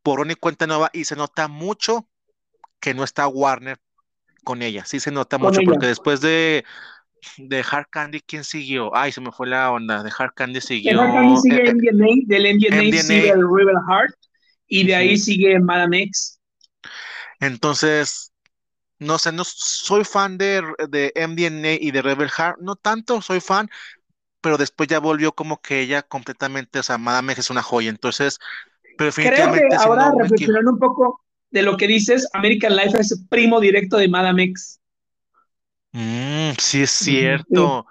por 0.02 0.22
una 0.22 0.34
cuenta 0.34 0.66
nueva 0.66 0.89
y 0.92 1.06
se 1.06 1.16
nota 1.16 1.48
mucho 1.48 2.08
que 2.82 2.94
no 2.94 3.06
está 3.06 3.28
Warner 3.28 3.78
con 4.44 4.62
ella. 4.62 4.84
Sí 4.84 5.00
se 5.00 5.12
nota 5.12 5.38
mucho 5.38 5.62
porque 5.64 5.88
después 5.88 6.20
de 6.20 6.66
de 7.38 7.64
Hard 7.70 7.88
Candy, 7.90 8.20
¿quién 8.22 8.44
siguió? 8.44 8.96
Ay, 8.96 9.12
se 9.12 9.22
me 9.22 9.32
fue 9.32 9.48
la 9.48 9.72
onda. 9.72 10.04
De 10.04 10.12
Hard 10.18 10.34
Candy 10.34 10.60
siguió. 10.60 10.98
De 10.98 11.04
Hard 11.04 11.14
Candy 11.14 11.38
sigue 11.38 11.70
eh, 11.70 11.74
MDNA, 11.74 12.08
del 12.26 12.58
MDNA, 12.58 13.02
sigue 13.02 13.30
el 13.30 13.42
Rebel 13.42 13.78
Heart 13.88 14.16
y 14.68 14.86
de 14.86 14.96
ahí 14.96 15.18
sigue 15.18 15.60
Madame 15.60 16.04
X. 16.04 16.40
Entonces, 17.40 18.34
no 19.00 19.18
sé, 19.18 19.32
no 19.32 19.44
soy 19.46 20.04
fan 20.04 20.38
de, 20.38 20.64
de 20.90 21.12
MDNA 21.16 21.74
y 21.74 21.92
de 21.92 22.02
Rebel 22.02 22.30
Heart, 22.30 22.60
no 22.62 22.76
tanto 22.76 23.22
soy 23.22 23.40
fan, 23.40 23.70
pero 24.42 24.58
después 24.58 24.90
ya 24.90 25.00
volvió 25.00 25.34
como 25.34 25.62
que 25.62 25.82
ella 25.82 26.04
completamente, 26.04 26.80
o 26.80 26.84
sea, 26.84 26.98
Madame 26.98 27.34
X 27.34 27.46
es 27.46 27.50
una 27.50 27.64
joya, 27.64 27.90
entonces, 27.90 28.40
pero 28.98 29.08
definitivamente. 29.08 29.68
Creo 29.68 29.80
que 29.80 29.86
ahora 29.86 30.12
reflexionando 30.18 30.72
un 30.72 30.80
poco 30.80 31.24
de 31.52 31.62
lo 31.62 31.78
que 31.78 31.88
dices, 31.88 32.28
American 32.34 32.76
Life 32.76 32.97
es 32.99 33.24
primo 33.30 33.60
directo 33.60 33.97
de 33.97 34.08
Madame 34.08 34.43
X. 34.43 34.80
Mm, 35.91 36.52
sí, 36.58 36.84
es 36.84 36.91
cierto. 36.91 37.86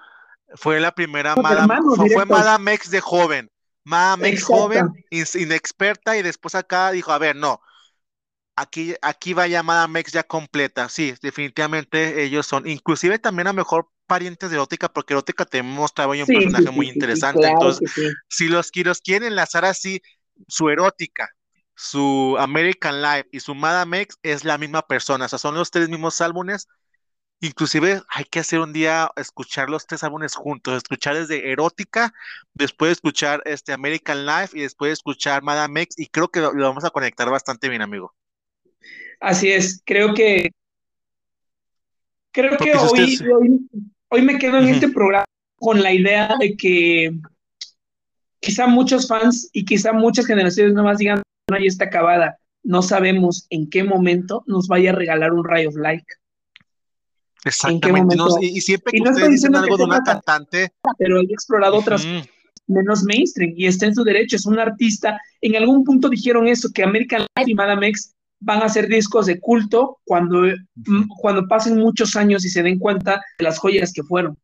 Fue 0.55 0.81
la 0.81 0.93
primera 0.93 1.37
Madame, 1.37 1.77
fue, 2.13 2.27
Madame 2.27 2.75
X 2.75 2.91
de 2.91 3.01
joven. 3.01 3.51
Madame 3.85 4.31
X 4.31 4.45
joven, 4.45 4.89
inexperta, 5.11 6.17
y 6.17 6.23
después 6.23 6.55
acá 6.55 6.91
dijo, 6.91 7.13
a 7.13 7.19
ver, 7.19 7.37
no, 7.37 7.61
aquí, 8.57 8.95
aquí 9.01 9.33
va 9.33 9.47
ya 9.47 9.63
Madame 9.63 10.01
X 10.01 10.13
ya 10.13 10.23
completa. 10.23 10.89
Sí, 10.89 11.15
definitivamente 11.23 12.23
ellos 12.23 12.47
son, 12.47 12.69
inclusive 12.69 13.19
también 13.19 13.49
a 13.49 13.53
mejor 13.53 13.89
parientes 14.07 14.51
de 14.51 14.57
Erótica, 14.57 14.89
porque 14.89 15.15
Erótica 15.15 15.45
te 15.45 15.63
mostraba 15.63 16.13
un 16.13 16.27
personaje 16.27 16.71
muy 16.71 16.89
interesante. 16.89 17.47
Entonces, 17.47 17.91
si 18.29 18.49
los, 18.49 18.71
si 18.73 18.83
los 18.83 19.01
quieren 19.01 19.29
enlazar 19.29 19.65
así, 19.65 20.03
su 20.49 20.69
Erótica, 20.69 21.29
su 21.81 22.37
American 22.39 23.01
Life 23.03 23.29
y 23.33 23.41
su 23.41 23.55
Madame 23.55 24.03
X 24.03 24.19
es 24.23 24.45
la 24.45 24.59
misma 24.59 24.83
persona, 24.87 25.27
o 25.27 25.29
sea, 25.29 25.39
son 25.39 25.55
los 25.55 25.71
tres 25.71 25.89
mismos 25.89 26.21
álbumes 26.21 26.69
Inclusive 27.43 28.03
hay 28.11 28.25
que 28.25 28.41
hacer 28.41 28.61
un 28.61 28.75
día 28.75 29.11
escuchar 29.17 29.71
los 29.71 29.87
tres 29.87 30.05
álbumes 30.05 30.35
juntos, 30.35 30.77
escuchar 30.77 31.17
desde 31.17 31.51
Erótica, 31.51 32.13
después 32.53 32.93
escuchar 32.93 33.43
este 33.47 33.73
American 33.73 34.27
Life 34.27 34.59
y 34.59 34.61
después 34.61 34.93
escuchar 34.93 35.43
Madame 35.43 35.83
X 35.83 35.99
y 35.99 36.07
creo 36.09 36.29
que 36.29 36.41
lo, 36.41 36.53
vamos 36.53 36.85
a 36.85 36.91
conectar 36.91 37.31
bastante 37.31 37.71
bien, 37.71 37.81
amigo. 37.81 38.15
Así 39.21 39.51
es, 39.51 39.83
creo 39.87 40.13
que 40.13 40.51
creo 42.31 42.59
que 42.59 42.75
hoy, 42.75 43.19
hoy, 44.09 44.23
me 44.23 44.39
quedo 44.39 44.59
en 44.59 44.69
este 44.69 44.89
programa 44.91 45.25
con 45.57 45.83
la 45.83 45.95
idea 45.95 46.37
de 46.39 46.55
que 46.59 47.11
quizá 48.39 48.67
muchos 48.67 49.09
fans 49.09 49.49
y 49.55 49.65
quizá 49.65 49.95
muchas 49.95 50.27
generaciones 50.27 50.75
nuevas 50.75 50.99
digan, 50.99 51.23
ya 51.59 51.67
está 51.67 51.87
acabada. 51.87 52.39
No 52.63 52.83
sabemos 52.83 53.47
en 53.51 53.69
qué 53.71 53.85
momento 53.85 54.45
nos 54.47 54.69
vaya 54.69 54.91
a 54.91 54.95
regalar 54.95 55.33
un 55.33 55.45
Ray 55.45 55.67
of 55.67 55.77
Light. 55.77 56.05
Exactamente. 57.45 58.17
y, 58.43 58.61
siempre 58.61 58.93
que 58.93 59.09
ustedes 59.09 59.31
dicen 59.31 59.57
algo 59.57 59.77
de 59.77 59.85
una 59.85 60.03
cantante. 60.03 60.73
Pero 60.99 61.21
he 61.21 61.25
explorado 61.25 61.77
otras 61.79 62.07
menos 62.67 63.03
mainstream 63.03 63.53
y 63.57 63.67
está 63.67 63.87
en 63.87 63.95
su 63.95 64.05
derecho, 64.05 64.37
es 64.37 64.47
un 64.47 64.59
artista. 64.59 65.19
En 65.41 65.57
algún 65.57 65.85
punto 65.85 66.09
dijeron 66.09 66.47
eso, 66.49 66.71
que 66.73 66.83
American 66.83 67.27
Life 67.37 67.51
y 67.51 67.55
Madame 67.55 67.89
X 67.89 68.15
van 68.41 68.63
a 68.63 68.67
hacer 68.67 68.89
discos 68.89 69.27
de 69.27 69.39
culto 69.39 69.99
cuando, 70.05 70.43
cuando 71.19 71.47
pasen 71.47 71.79
muchos 71.79 72.17
años 72.17 72.45
y 72.45 72.49
se 72.49 72.63
den 72.63 72.79
cuenta 72.79 73.23
de 73.39 73.45
las 73.45 73.59
joyas 73.59 73.93
que 73.93 74.03
fueron. 74.03 74.39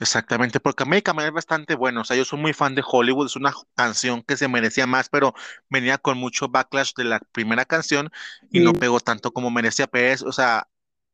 Exactamente, 0.00 0.58
porque 0.58 0.82
American 0.82 1.16
Life 1.16 1.28
es 1.28 1.34
bastante 1.34 1.76
bueno. 1.76 2.00
O 2.00 2.04
sea, 2.04 2.16
yo 2.16 2.24
soy 2.24 2.40
muy 2.40 2.52
fan 2.52 2.74
de 2.74 2.82
Hollywood, 2.84 3.26
es 3.26 3.36
una 3.36 3.52
canción 3.76 4.22
que 4.22 4.36
se 4.36 4.48
merecía 4.48 4.86
más, 4.88 5.08
pero 5.08 5.34
venía 5.70 5.98
con 5.98 6.18
mucho 6.18 6.48
backlash 6.48 6.92
de 6.96 7.04
la 7.04 7.20
primera 7.32 7.64
canción 7.64 8.10
y 8.50 8.58
no 8.60 8.72
pegó 8.72 8.98
tanto 9.00 9.32
como 9.32 9.50
merecía. 9.52 9.86
Pero 9.86 10.28
o 10.28 10.32
sea, 10.32 10.68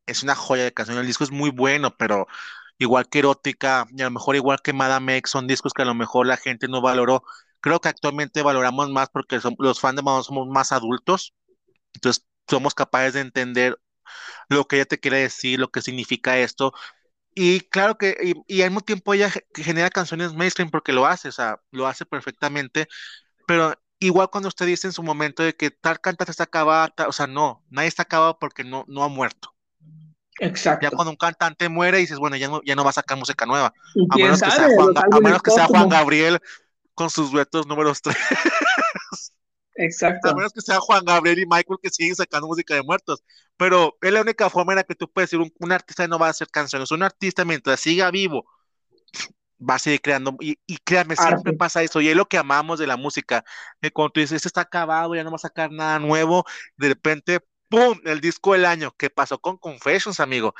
es 0.07 0.23
una 0.23 0.33
joya 0.35 0.63
de 0.63 0.73
canción. 0.73 0.97
El 0.97 1.05
disco 1.05 1.23
es 1.23 1.31
muy 1.31 1.51
bueno, 1.51 1.95
pero 1.95 2.25
igual 2.79 3.07
que 3.07 3.19
Erótica, 3.19 3.85
y 3.95 4.01
a 4.01 4.05
lo 4.05 4.11
mejor 4.11 4.35
igual 4.35 4.61
que 4.63 4.73
Madame 4.73 5.17
X, 5.17 5.31
son 5.31 5.45
discos 5.47 5.73
que 5.73 5.83
a 5.83 5.85
lo 5.85 5.93
mejor 5.95 6.25
la 6.27 6.37
gente 6.37 6.67
no 6.67 6.81
valoró. 6.81 7.23
Creo 7.59 7.79
que 7.81 7.89
actualmente 7.89 8.41
valoramos 8.41 8.89
más 8.89 9.09
porque 9.09 9.39
los 9.59 9.79
fans 9.79 9.95
de 9.97 10.01
Madonna 10.03 10.23
somos 10.23 10.47
más 10.47 10.71
adultos, 10.71 11.35
entonces 11.93 12.25
somos 12.49 12.75
capaces 12.75 13.13
de 13.13 13.21
entender 13.21 13.79
lo 14.49 14.67
que 14.67 14.77
ella 14.77 14.85
te 14.85 14.99
quiere 14.99 15.17
decir, 15.19 15.59
lo 15.59 15.69
que 15.71 15.81
significa 15.81 16.37
esto. 16.39 16.73
Y 17.33 17.61
claro 17.61 17.97
que, 17.97 18.35
y, 18.47 18.61
al 18.61 18.69
mismo 18.69 18.81
tiempo 18.81 19.13
ella 19.13 19.31
genera 19.53 19.89
canciones 19.89 20.33
mainstream 20.33 20.69
porque 20.69 20.91
lo 20.91 21.05
hace, 21.05 21.29
o 21.29 21.31
sea, 21.31 21.59
lo 21.71 21.87
hace 21.87 22.05
perfectamente, 22.05 22.87
pero 23.47 23.73
igual 23.99 24.29
cuando 24.29 24.49
usted 24.49 24.65
dice 24.65 24.87
en 24.87 24.93
su 24.93 25.01
momento 25.01 25.41
de 25.43 25.55
que 25.55 25.71
tal 25.71 26.01
cantante 26.01 26.31
está 26.31 26.43
acabada, 26.43 26.93
o 27.07 27.11
sea, 27.13 27.27
no, 27.27 27.63
nadie 27.69 27.87
está 27.87 28.03
acabado 28.03 28.37
porque 28.37 28.63
no, 28.63 28.83
no 28.87 29.03
ha 29.03 29.07
muerto. 29.07 29.53
Exacto. 30.39 30.83
Ya 30.83 30.91
cuando 30.91 31.11
un 31.11 31.17
cantante 31.17 31.69
muere, 31.69 31.99
dices, 31.99 32.17
bueno, 32.17 32.35
ya 32.35 32.47
no, 32.47 32.61
ya 32.65 32.75
no 32.75 32.83
va 32.83 32.89
a 32.89 32.93
sacar 32.93 33.17
música 33.17 33.45
nueva. 33.45 33.73
A 34.09 34.17
menos, 34.17 34.41
que 34.41 34.51
sea, 34.51 34.67
Juan, 34.75 34.93
a 34.97 35.19
menos 35.19 35.41
que 35.41 35.51
sea 35.51 35.67
Juan 35.67 35.87
Gabriel 35.87 36.39
con 36.95 37.09
sus 37.09 37.31
duetos 37.31 37.67
números 37.67 38.01
3. 38.01 38.17
Exacto. 39.75 40.29
A 40.29 40.35
menos 40.35 40.53
que 40.53 40.61
sea 40.61 40.79
Juan 40.79 41.05
Gabriel 41.05 41.39
y 41.39 41.45
Michael 41.45 41.79
que 41.81 41.89
siguen 41.89 42.15
sacando 42.15 42.47
música 42.47 42.75
de 42.75 42.83
muertos. 42.83 43.23
Pero 43.57 43.97
es 44.01 44.11
la 44.11 44.21
única 44.21 44.49
forma 44.49 44.73
en 44.73 44.77
la 44.77 44.83
que 44.83 44.95
tú 44.95 45.09
puedes 45.09 45.29
decir, 45.29 45.51
un, 45.59 45.71
artista 45.71 46.07
no 46.07 46.19
va 46.19 46.27
a 46.27 46.31
hacer 46.31 46.49
canciones. 46.49 46.91
Un 46.91 47.03
artista 47.03 47.45
mientras 47.45 47.79
siga 47.79 48.11
vivo 48.11 48.45
va 49.59 49.75
a 49.75 49.79
seguir 49.79 50.01
creando. 50.01 50.35
Y, 50.39 50.59
y 50.65 50.77
créanme, 50.77 51.15
siempre 51.15 51.53
pasa 51.53 51.83
eso. 51.83 52.01
Y 52.01 52.09
es 52.09 52.15
lo 52.15 52.27
que 52.27 52.37
amamos 52.37 52.79
de 52.79 52.87
la 52.87 52.97
música. 52.97 53.43
Que 53.81 53.91
cuando 53.91 54.11
tú 54.13 54.19
dices, 54.19 54.37
este 54.37 54.47
está 54.47 54.61
acabado, 54.61 55.15
ya 55.15 55.23
no 55.23 55.31
va 55.31 55.35
a 55.35 55.39
sacar 55.39 55.71
nada 55.71 55.99
nuevo, 55.99 56.45
de 56.77 56.89
repente, 56.89 57.39
¡pum! 57.69 57.99
El 58.03 58.19
disco 58.21 58.53
del 58.53 58.65
año. 58.65 58.93
¿Qué 58.97 59.09
pasó 59.09 59.39
con 59.39 59.57
Confessions, 59.57 60.19
amigo? 60.19 60.53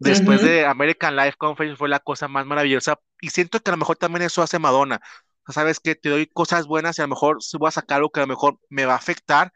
Después 0.00 0.42
de 0.42 0.64
American 0.64 1.16
Life 1.16 1.36
Confessions 1.38 1.76
fue 1.78 1.88
la 1.88 1.98
cosa 1.98 2.28
más 2.28 2.46
maravillosa. 2.46 3.00
Y 3.20 3.30
siento 3.30 3.60
que 3.60 3.70
a 3.70 3.72
lo 3.72 3.78
mejor 3.78 3.96
también 3.96 4.22
eso 4.22 4.42
hace 4.42 4.58
Madonna 4.58 5.00
sabes 5.52 5.80
que 5.80 5.94
te 5.94 6.08
doy 6.08 6.26
cosas 6.26 6.66
buenas 6.66 6.98
y 6.98 7.02
a 7.02 7.04
lo 7.04 7.10
mejor 7.10 7.38
voy 7.58 7.68
a 7.68 7.72
sacar 7.72 7.96
algo 7.96 8.10
que 8.10 8.20
a 8.20 8.24
lo 8.24 8.28
mejor 8.28 8.58
me 8.68 8.86
va 8.86 8.94
a 8.94 8.96
afectar, 8.96 9.52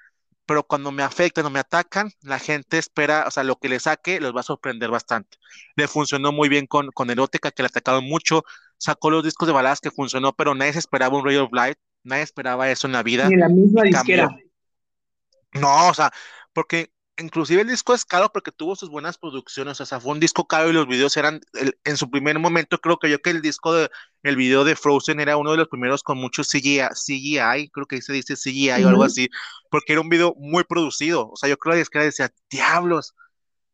pero 0.46 0.64
cuando 0.64 0.92
me 0.92 1.02
afectan 1.02 1.46
o 1.46 1.50
me 1.50 1.60
atacan, 1.60 2.10
la 2.22 2.38
gente 2.38 2.78
espera, 2.78 3.24
o 3.26 3.30
sea, 3.30 3.44
lo 3.44 3.56
que 3.56 3.68
le 3.68 3.80
saque 3.80 4.20
los 4.20 4.34
va 4.34 4.40
a 4.40 4.44
sorprender 4.44 4.90
bastante. 4.90 5.38
Le 5.76 5.88
funcionó 5.88 6.32
muy 6.32 6.48
bien 6.48 6.66
con, 6.66 6.90
con 6.90 7.10
Erótica, 7.10 7.50
que 7.50 7.62
le 7.62 7.68
atacaron 7.68 8.04
mucho, 8.04 8.44
sacó 8.76 9.10
los 9.10 9.24
discos 9.24 9.46
de 9.46 9.54
baladas 9.54 9.80
que 9.80 9.90
funcionó, 9.90 10.32
pero 10.32 10.54
nadie 10.54 10.72
se 10.72 10.80
esperaba 10.80 11.16
un 11.16 11.24
Ray 11.24 11.36
of 11.36 11.52
Light, 11.52 11.78
nadie 12.02 12.22
esperaba 12.22 12.70
eso 12.70 12.86
en 12.86 12.92
la 12.92 13.02
vida. 13.02 13.28
Ni 13.28 13.36
la 13.36 13.48
misma 13.48 13.82
disquera. 13.82 14.28
No, 15.54 15.88
o 15.88 15.94
sea, 15.94 16.10
porque 16.52 16.91
inclusive 17.18 17.62
el 17.62 17.68
disco 17.68 17.94
es 17.94 18.04
caro 18.04 18.30
porque 18.32 18.52
tuvo 18.52 18.76
sus 18.76 18.88
buenas 18.88 19.18
producciones, 19.18 19.80
o 19.80 19.86
sea, 19.86 20.00
fue 20.00 20.12
un 20.12 20.20
disco 20.20 20.46
caro 20.46 20.70
y 20.70 20.72
los 20.72 20.86
videos 20.86 21.16
eran, 21.16 21.40
en 21.84 21.96
su 21.96 22.10
primer 22.10 22.38
momento 22.38 22.78
creo 22.78 22.98
que 22.98 23.10
yo 23.10 23.20
que 23.20 23.30
el 23.30 23.42
disco 23.42 23.74
de, 23.74 23.90
el 24.22 24.36
video 24.36 24.64
de 24.64 24.76
Frozen 24.76 25.20
era 25.20 25.36
uno 25.36 25.52
de 25.52 25.58
los 25.58 25.68
primeros 25.68 26.02
con 26.02 26.18
mucho 26.18 26.42
CGI, 26.42 26.88
CGI 26.94 27.70
creo 27.70 27.86
que 27.86 28.00
se 28.00 28.12
dice 28.12 28.34
CGI 28.36 28.84
o 28.84 28.88
algo 28.88 29.04
así, 29.04 29.28
porque 29.70 29.92
era 29.92 30.00
un 30.00 30.08
video 30.08 30.34
muy 30.38 30.64
producido, 30.64 31.30
o 31.30 31.36
sea, 31.36 31.48
yo 31.48 31.58
creo 31.58 31.72
que 31.72 31.76
la 31.76 31.80
disquera 31.80 32.04
decía, 32.04 32.32
diablos, 32.50 33.14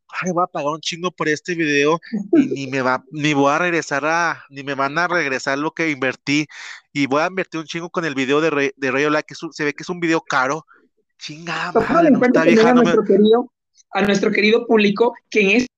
ay, 0.09 0.33
voy 0.33 0.45
a 0.45 0.47
pagar 0.47 0.71
un 0.71 0.81
chingo 0.81 1.11
por 1.11 1.29
este 1.29 1.55
video 1.55 2.01
y 2.33 2.47
ni 2.47 2.67
me 2.67 2.83
va, 2.83 3.05
ni 3.13 3.35
voy 3.35 3.53
a 3.53 3.59
regresar 3.59 4.05
a, 4.05 4.45
ni 4.51 4.63
me 4.63 4.75
van 4.75 4.99
a 4.99 5.07
regresar 5.07 5.59
lo 5.59 5.73
que 5.73 5.91
invertí 5.91 6.47
y 6.93 7.07
voy 7.07 7.23
a 7.23 7.27
invertir 7.27 7.61
un 7.61 7.67
chingo 7.67 7.91
con 7.91 8.05
el 8.05 8.15
video 8.15 8.41
de, 8.41 8.51
Rey, 8.51 8.73
de 8.77 8.91
Rayo 8.91 9.11
que 9.27 9.35
se 9.35 9.65
ve 9.65 9.75
que 9.75 9.83
es 9.83 9.89
un 9.89 10.01
video 10.01 10.21
caro 10.23 10.67
Chinga, 11.19 11.73
madre, 11.73 12.11
no 12.11 12.25
está 12.25 12.43
a, 12.43 12.75
nuestro 12.75 13.05
querido, 13.05 13.53
a 13.93 14.03
nuestro 14.03 14.31
querido 14.31 14.67
público 14.67 15.15
que 15.29 15.41
en 15.41 15.51
este 15.51 15.69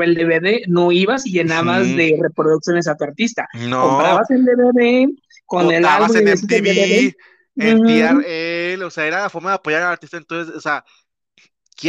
el 0.00 0.14
DVD 0.14 0.62
no 0.68 0.90
ibas 0.90 1.26
y 1.26 1.32
llenabas 1.32 1.86
de 1.86 2.18
reproducciones 2.20 2.88
a 2.88 2.96
tu 2.96 3.04
artista. 3.04 3.46
No. 3.68 3.88
Comprabas 3.88 4.30
el 4.30 4.44
DVD 4.44 5.06
con 5.44 5.70
el 5.70 5.84
álbum 5.84 6.16
en 6.16 6.28
MTV, 6.28 7.14
en 7.56 7.86
él, 8.24 8.82
o 8.82 8.90
sea, 8.90 9.06
era 9.06 9.20
la 9.20 9.30
forma 9.30 9.50
de 9.50 9.56
apoyar 9.56 9.82
al 9.82 9.92
artista. 9.92 10.16
Entonces, 10.16 10.56
o 10.56 10.60
sea, 10.60 10.82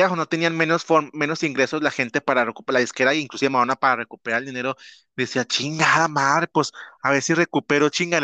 o 0.09 0.15
no 0.15 0.25
tenían 0.25 0.57
menos, 0.57 0.85
menos 1.13 1.43
ingresos 1.43 1.83
la 1.83 1.91
gente 1.91 2.19
para 2.19 2.45
recuperar 2.45 2.79
la 2.79 2.79
disquera, 2.81 3.13
inclusive 3.13 3.49
Madonna 3.49 3.75
para 3.75 3.97
recuperar 3.97 4.39
el 4.39 4.47
dinero, 4.47 4.75
decía, 5.15 5.45
chingada 5.45 6.07
madre, 6.07 6.47
pues 6.51 6.71
a 7.01 7.11
ver 7.11 7.21
si 7.21 7.33
recupero, 7.33 7.89
chinga, 7.89 8.19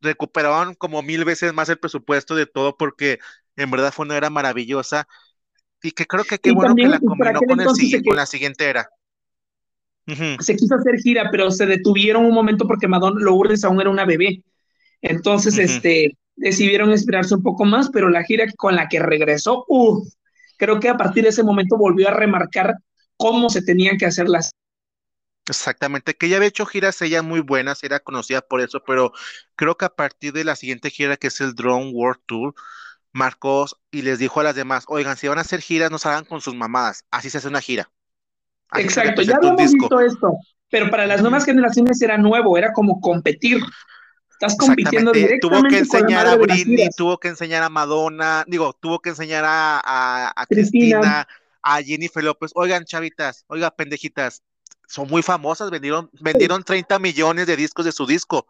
recuperaban 0.00 0.74
como 0.74 1.02
mil 1.02 1.24
veces 1.24 1.52
más 1.54 1.68
el 1.68 1.78
presupuesto 1.78 2.34
de 2.34 2.46
todo 2.46 2.76
porque 2.76 3.20
en 3.56 3.70
verdad 3.70 3.92
fue 3.92 4.06
una 4.06 4.16
era 4.16 4.30
maravillosa 4.30 5.06
y 5.82 5.92
que 5.92 6.06
creo 6.06 6.24
que 6.24 6.38
qué 6.38 6.52
bueno 6.52 6.74
que 6.74 6.86
la 6.86 7.00
combinó 7.00 7.44
con, 7.44 7.60
el, 7.60 8.04
con 8.04 8.16
la 8.16 8.26
siguiente 8.26 8.68
era. 8.68 8.88
Se 10.40 10.56
quiso 10.56 10.74
hacer 10.74 10.96
gira, 10.96 11.28
pero 11.30 11.50
se 11.50 11.66
detuvieron 11.66 12.24
un 12.24 12.34
momento 12.34 12.66
porque 12.66 12.88
Madonna 12.88 13.20
Lourdes 13.20 13.64
aún 13.64 13.80
era 13.80 13.90
una 13.90 14.04
bebé. 14.04 14.42
Entonces, 15.00 15.58
este, 15.58 16.16
decidieron 16.36 16.90
esperarse 16.92 17.34
un 17.34 17.42
poco 17.42 17.64
más, 17.64 17.90
pero 17.90 18.08
la 18.08 18.24
gira 18.24 18.46
con 18.56 18.74
la 18.76 18.88
que 18.88 19.00
regresó, 19.00 19.64
uh, 19.68 20.04
creo 20.56 20.80
que 20.80 20.88
a 20.88 20.96
partir 20.96 21.24
de 21.24 21.30
ese 21.30 21.42
momento 21.42 21.76
volvió 21.76 22.08
a 22.08 22.12
remarcar 22.12 22.74
cómo 23.16 23.48
se 23.50 23.62
tenían 23.62 23.96
que 23.96 24.06
hacer 24.06 24.28
las 24.28 24.52
Exactamente, 25.48 26.14
que 26.14 26.28
ya 26.28 26.36
había 26.36 26.48
hecho 26.48 26.66
giras 26.66 27.02
ella 27.02 27.20
muy 27.20 27.40
buenas, 27.40 27.82
era 27.82 27.98
conocida 27.98 28.42
por 28.42 28.60
eso, 28.60 28.84
pero 28.86 29.12
creo 29.56 29.76
que 29.76 29.84
a 29.84 29.88
partir 29.88 30.32
de 30.32 30.44
la 30.44 30.54
siguiente 30.54 30.88
gira 30.88 31.16
que 31.16 31.26
es 31.26 31.40
el 31.40 31.54
Drone 31.54 31.90
World 31.90 32.20
Tour, 32.26 32.54
Marcos 33.12 33.76
y 33.90 34.02
les 34.02 34.18
dijo 34.18 34.40
a 34.40 34.44
las 34.44 34.54
demás, 34.54 34.84
oigan, 34.88 35.16
si 35.16 35.28
van 35.28 35.38
a 35.38 35.42
hacer 35.42 35.60
giras, 35.60 35.90
no 35.90 35.98
salgan 35.98 36.24
con 36.24 36.40
sus 36.40 36.54
mamadas, 36.54 37.04
así 37.10 37.30
se 37.30 37.38
hace 37.38 37.48
una 37.48 37.60
gira. 37.60 37.90
Exacto, 38.74 39.22
ya 39.22 39.38
hemos 39.40 39.56
visto 39.56 40.00
esto, 40.00 40.36
pero 40.70 40.90
para 40.90 41.06
las 41.06 41.20
nuevas 41.20 41.44
generaciones 41.44 42.00
era 42.00 42.16
nuevo, 42.16 42.56
era 42.56 42.72
como 42.72 43.00
competir. 43.00 43.60
Estás 44.30 44.56
compitiendo 44.56 45.12
directamente 45.12 45.40
Tuvo 45.40 45.68
que 45.68 45.78
enseñar 45.78 46.26
a 46.26 46.34
Britney, 46.36 46.88
tuvo 46.96 47.18
que 47.18 47.28
enseñar 47.28 47.62
a 47.62 47.68
Madonna, 47.68 48.44
digo, 48.48 48.72
tuvo 48.72 48.98
que 48.98 49.10
enseñar 49.10 49.44
a, 49.46 50.32
a, 50.34 50.46
Cristina. 50.46 51.28
a 51.62 51.82
Jennifer 51.82 52.24
López. 52.24 52.50
Oigan, 52.54 52.84
chavitas, 52.84 53.44
oigan, 53.46 53.70
pendejitas, 53.76 54.42
son 54.88 55.08
muy 55.08 55.22
famosas, 55.22 55.70
vendieron, 55.70 56.10
vendieron 56.20 56.64
30 56.64 56.98
millones 56.98 57.46
de 57.46 57.56
discos 57.56 57.84
de 57.84 57.92
su 57.92 58.06
disco, 58.06 58.46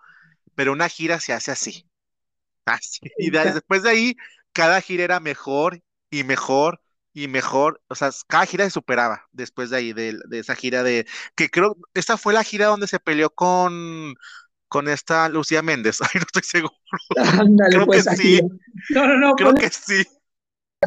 pero 0.54 0.72
una 0.72 0.88
gira 0.88 1.20
se 1.20 1.32
hace 1.32 1.50
así. 1.50 1.86
Así. 2.64 3.00
Y 3.18 3.30
después 3.30 3.82
de 3.82 3.90
ahí 3.90 4.16
cada 4.52 4.80
gira 4.80 5.04
era 5.04 5.20
mejor 5.20 5.80
y 6.10 6.24
mejor 6.24 6.80
y 7.14 7.28
mejor, 7.28 7.82
o 7.88 7.94
sea, 7.94 8.10
cada 8.26 8.46
gira 8.46 8.64
se 8.64 8.70
superaba 8.70 9.26
después 9.32 9.70
de 9.70 9.76
ahí, 9.76 9.92
de, 9.92 10.18
esa 10.32 10.54
gira 10.54 10.82
de, 10.82 11.06
que 11.34 11.50
creo, 11.50 11.76
esta 11.94 12.16
fue 12.16 12.32
la 12.32 12.42
gira 12.42 12.66
donde 12.66 12.86
se 12.86 13.00
peleó 13.00 13.30
con, 13.30 14.14
con 14.68 14.88
esta 14.88 15.28
Lucía 15.28 15.62
Méndez, 15.62 15.98
ay, 16.00 16.08
no 16.14 16.22
estoy 16.22 16.42
seguro. 16.42 16.74
creo 17.70 17.86
pues, 17.86 18.06
que 18.06 18.16
sí. 18.16 18.40
No, 18.90 19.06
no, 19.06 19.18
no. 19.18 19.34
Creo 19.34 19.54
que 19.54 19.68
sí. 19.68 20.04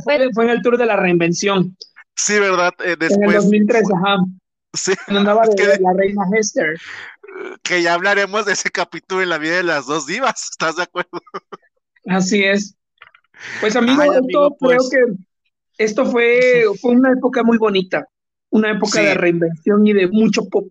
Fue, 0.04 0.16
en 0.16 0.50
el 0.50 0.62
tour 0.62 0.78
de 0.78 0.86
la 0.86 0.98
reinvención. 0.98 1.78
Sí, 2.16 2.40
¿verdad? 2.40 2.74
después. 2.78 3.12
Eh, 3.12 3.16
en 3.16 3.30
el 3.30 3.36
2003, 3.36 3.84
ajá. 3.96 4.18
Sí. 4.74 4.94
andaba 5.08 5.44
de, 5.56 5.80
la 5.80 5.94
reina 5.94 6.24
Hester. 6.34 6.76
Que 7.64 7.82
ya 7.82 7.94
hablaremos 7.94 8.46
de 8.46 8.54
ese 8.54 8.70
capítulo 8.72 9.22
en 9.22 9.30
la 9.30 9.38
vida 9.38 9.58
de 9.58 9.64
las 9.64 9.86
dos 9.86 10.06
divas, 10.06 10.50
¿estás 10.52 10.76
de 10.76 10.84
acuerdo? 10.84 11.22
Así 12.08 12.44
es. 12.44 12.76
Pues 13.62 13.76
amigo, 13.76 14.02
creo 14.28 14.56
pues. 14.60 14.90
que 14.90 15.00
esto 15.78 16.06
fue, 16.06 16.66
fue 16.82 16.92
una 16.92 17.12
época 17.12 17.44
muy 17.44 17.58
bonita, 17.58 18.08
una 18.50 18.72
época 18.72 19.02
de 19.02 19.14
reinvención 19.14 19.86
y 19.86 19.94
de 19.94 20.08
mucho 20.08 20.48
pop. 20.50 20.68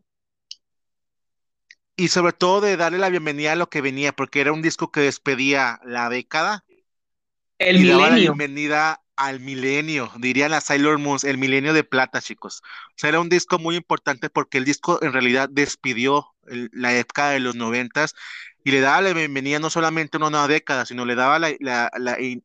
Y 1.96 2.08
sobre 2.08 2.32
todo 2.32 2.60
de 2.60 2.76
darle 2.76 2.98
la 2.98 3.08
bienvenida 3.08 3.52
a 3.52 3.56
lo 3.56 3.68
que 3.68 3.80
venía, 3.80 4.12
porque 4.12 4.40
era 4.40 4.52
un 4.52 4.62
disco 4.62 4.90
que 4.90 5.00
despedía 5.00 5.80
la 5.84 6.08
década. 6.08 6.64
El 7.58 7.78
milenio. 7.78 7.98
Daba 7.98 8.10
la 8.10 8.16
bienvenida 8.16 9.00
al 9.16 9.38
milenio, 9.38 10.10
dirían 10.18 10.50
las 10.50 10.64
Sailor 10.64 10.98
Moons, 10.98 11.22
el 11.22 11.38
milenio 11.38 11.72
de 11.72 11.84
plata, 11.84 12.20
chicos. 12.20 12.62
O 12.88 12.94
sea, 12.96 13.10
era 13.10 13.20
un 13.20 13.28
disco 13.28 13.60
muy 13.60 13.76
importante 13.76 14.28
porque 14.28 14.58
el 14.58 14.64
disco 14.64 15.00
en 15.02 15.12
realidad 15.12 15.48
despidió 15.48 16.34
la 16.46 16.96
época 16.96 17.30
de 17.30 17.40
los 17.40 17.54
noventas 17.54 18.14
y 18.64 18.70
le 18.72 18.80
daba 18.80 19.02
la 19.02 19.12
bienvenida 19.12 19.58
no 19.60 19.70
solamente 19.70 20.16
a 20.16 20.20
una 20.20 20.30
nueva 20.30 20.48
década, 20.48 20.86
sino 20.86 21.04
le 21.04 21.14
daba 21.14 21.38
la, 21.38 21.50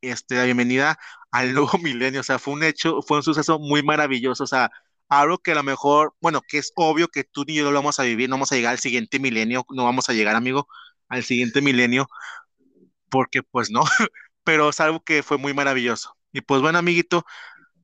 este, 0.01 0.35
la 0.35 0.43
bienvenida 0.45 0.99
al 1.31 1.53
nuevo 1.55 1.77
milenio. 1.81 2.21
O 2.21 2.23
sea, 2.23 2.39
fue 2.39 2.53
un 2.53 2.63
hecho, 2.63 3.01
fue 3.01 3.17
un 3.17 3.23
suceso 3.23 3.59
muy 3.59 3.83
maravilloso. 3.83 4.43
O 4.43 4.47
sea, 4.47 4.69
algo 5.09 5.37
que 5.39 5.51
a 5.51 5.55
lo 5.55 5.63
mejor, 5.63 6.15
bueno, 6.21 6.41
que 6.47 6.57
es 6.59 6.71
obvio 6.75 7.07
que 7.07 7.23
tú 7.23 7.45
ni 7.47 7.55
yo 7.55 7.71
lo 7.71 7.79
vamos 7.79 7.99
a 7.99 8.03
vivir, 8.03 8.29
no 8.29 8.35
vamos 8.35 8.51
a 8.51 8.55
llegar 8.55 8.71
al 8.73 8.79
siguiente 8.79 9.19
milenio, 9.19 9.65
no 9.69 9.85
vamos 9.85 10.09
a 10.09 10.13
llegar, 10.13 10.35
amigo, 10.35 10.67
al 11.07 11.23
siguiente 11.23 11.61
milenio, 11.61 12.07
porque 13.09 13.43
pues 13.43 13.69
no, 13.71 13.81
pero 14.43 14.69
es 14.69 14.79
algo 14.79 15.03
que 15.03 15.23
fue 15.23 15.37
muy 15.37 15.53
maravilloso. 15.53 16.15
Y 16.31 16.41
pues 16.41 16.61
bueno, 16.61 16.79
amiguito, 16.79 17.25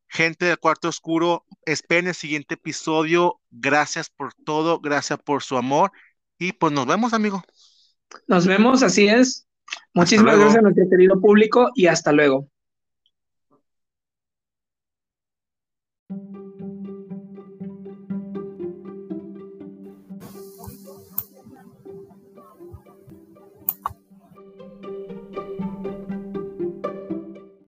gente 0.10 0.46
del 0.46 0.60
cuarto 0.60 0.90
oscuro, 0.90 1.46
esperen 1.66 2.08
el 2.10 2.16
siguiente 2.16 2.56
episodio. 2.56 3.42
Gracias 3.52 4.10
por 4.10 4.34
todo, 4.34 4.80
gracias 4.80 5.20
por 5.20 5.44
su 5.44 5.58
amor 5.58 5.92
y 6.40 6.54
pues 6.54 6.74
nos 6.74 6.86
vemos, 6.88 7.14
amigo. 7.14 7.44
Nos 8.28 8.48
vemos, 8.48 8.84
así 8.84 9.08
es. 9.08 9.48
Muchísimas 9.94 10.38
gracias 10.38 10.58
a 10.58 10.62
nuestro 10.62 10.90
querido 10.90 11.20
público 11.20 11.72
y 11.76 11.88
hasta 11.88 12.12
luego. 12.12 12.50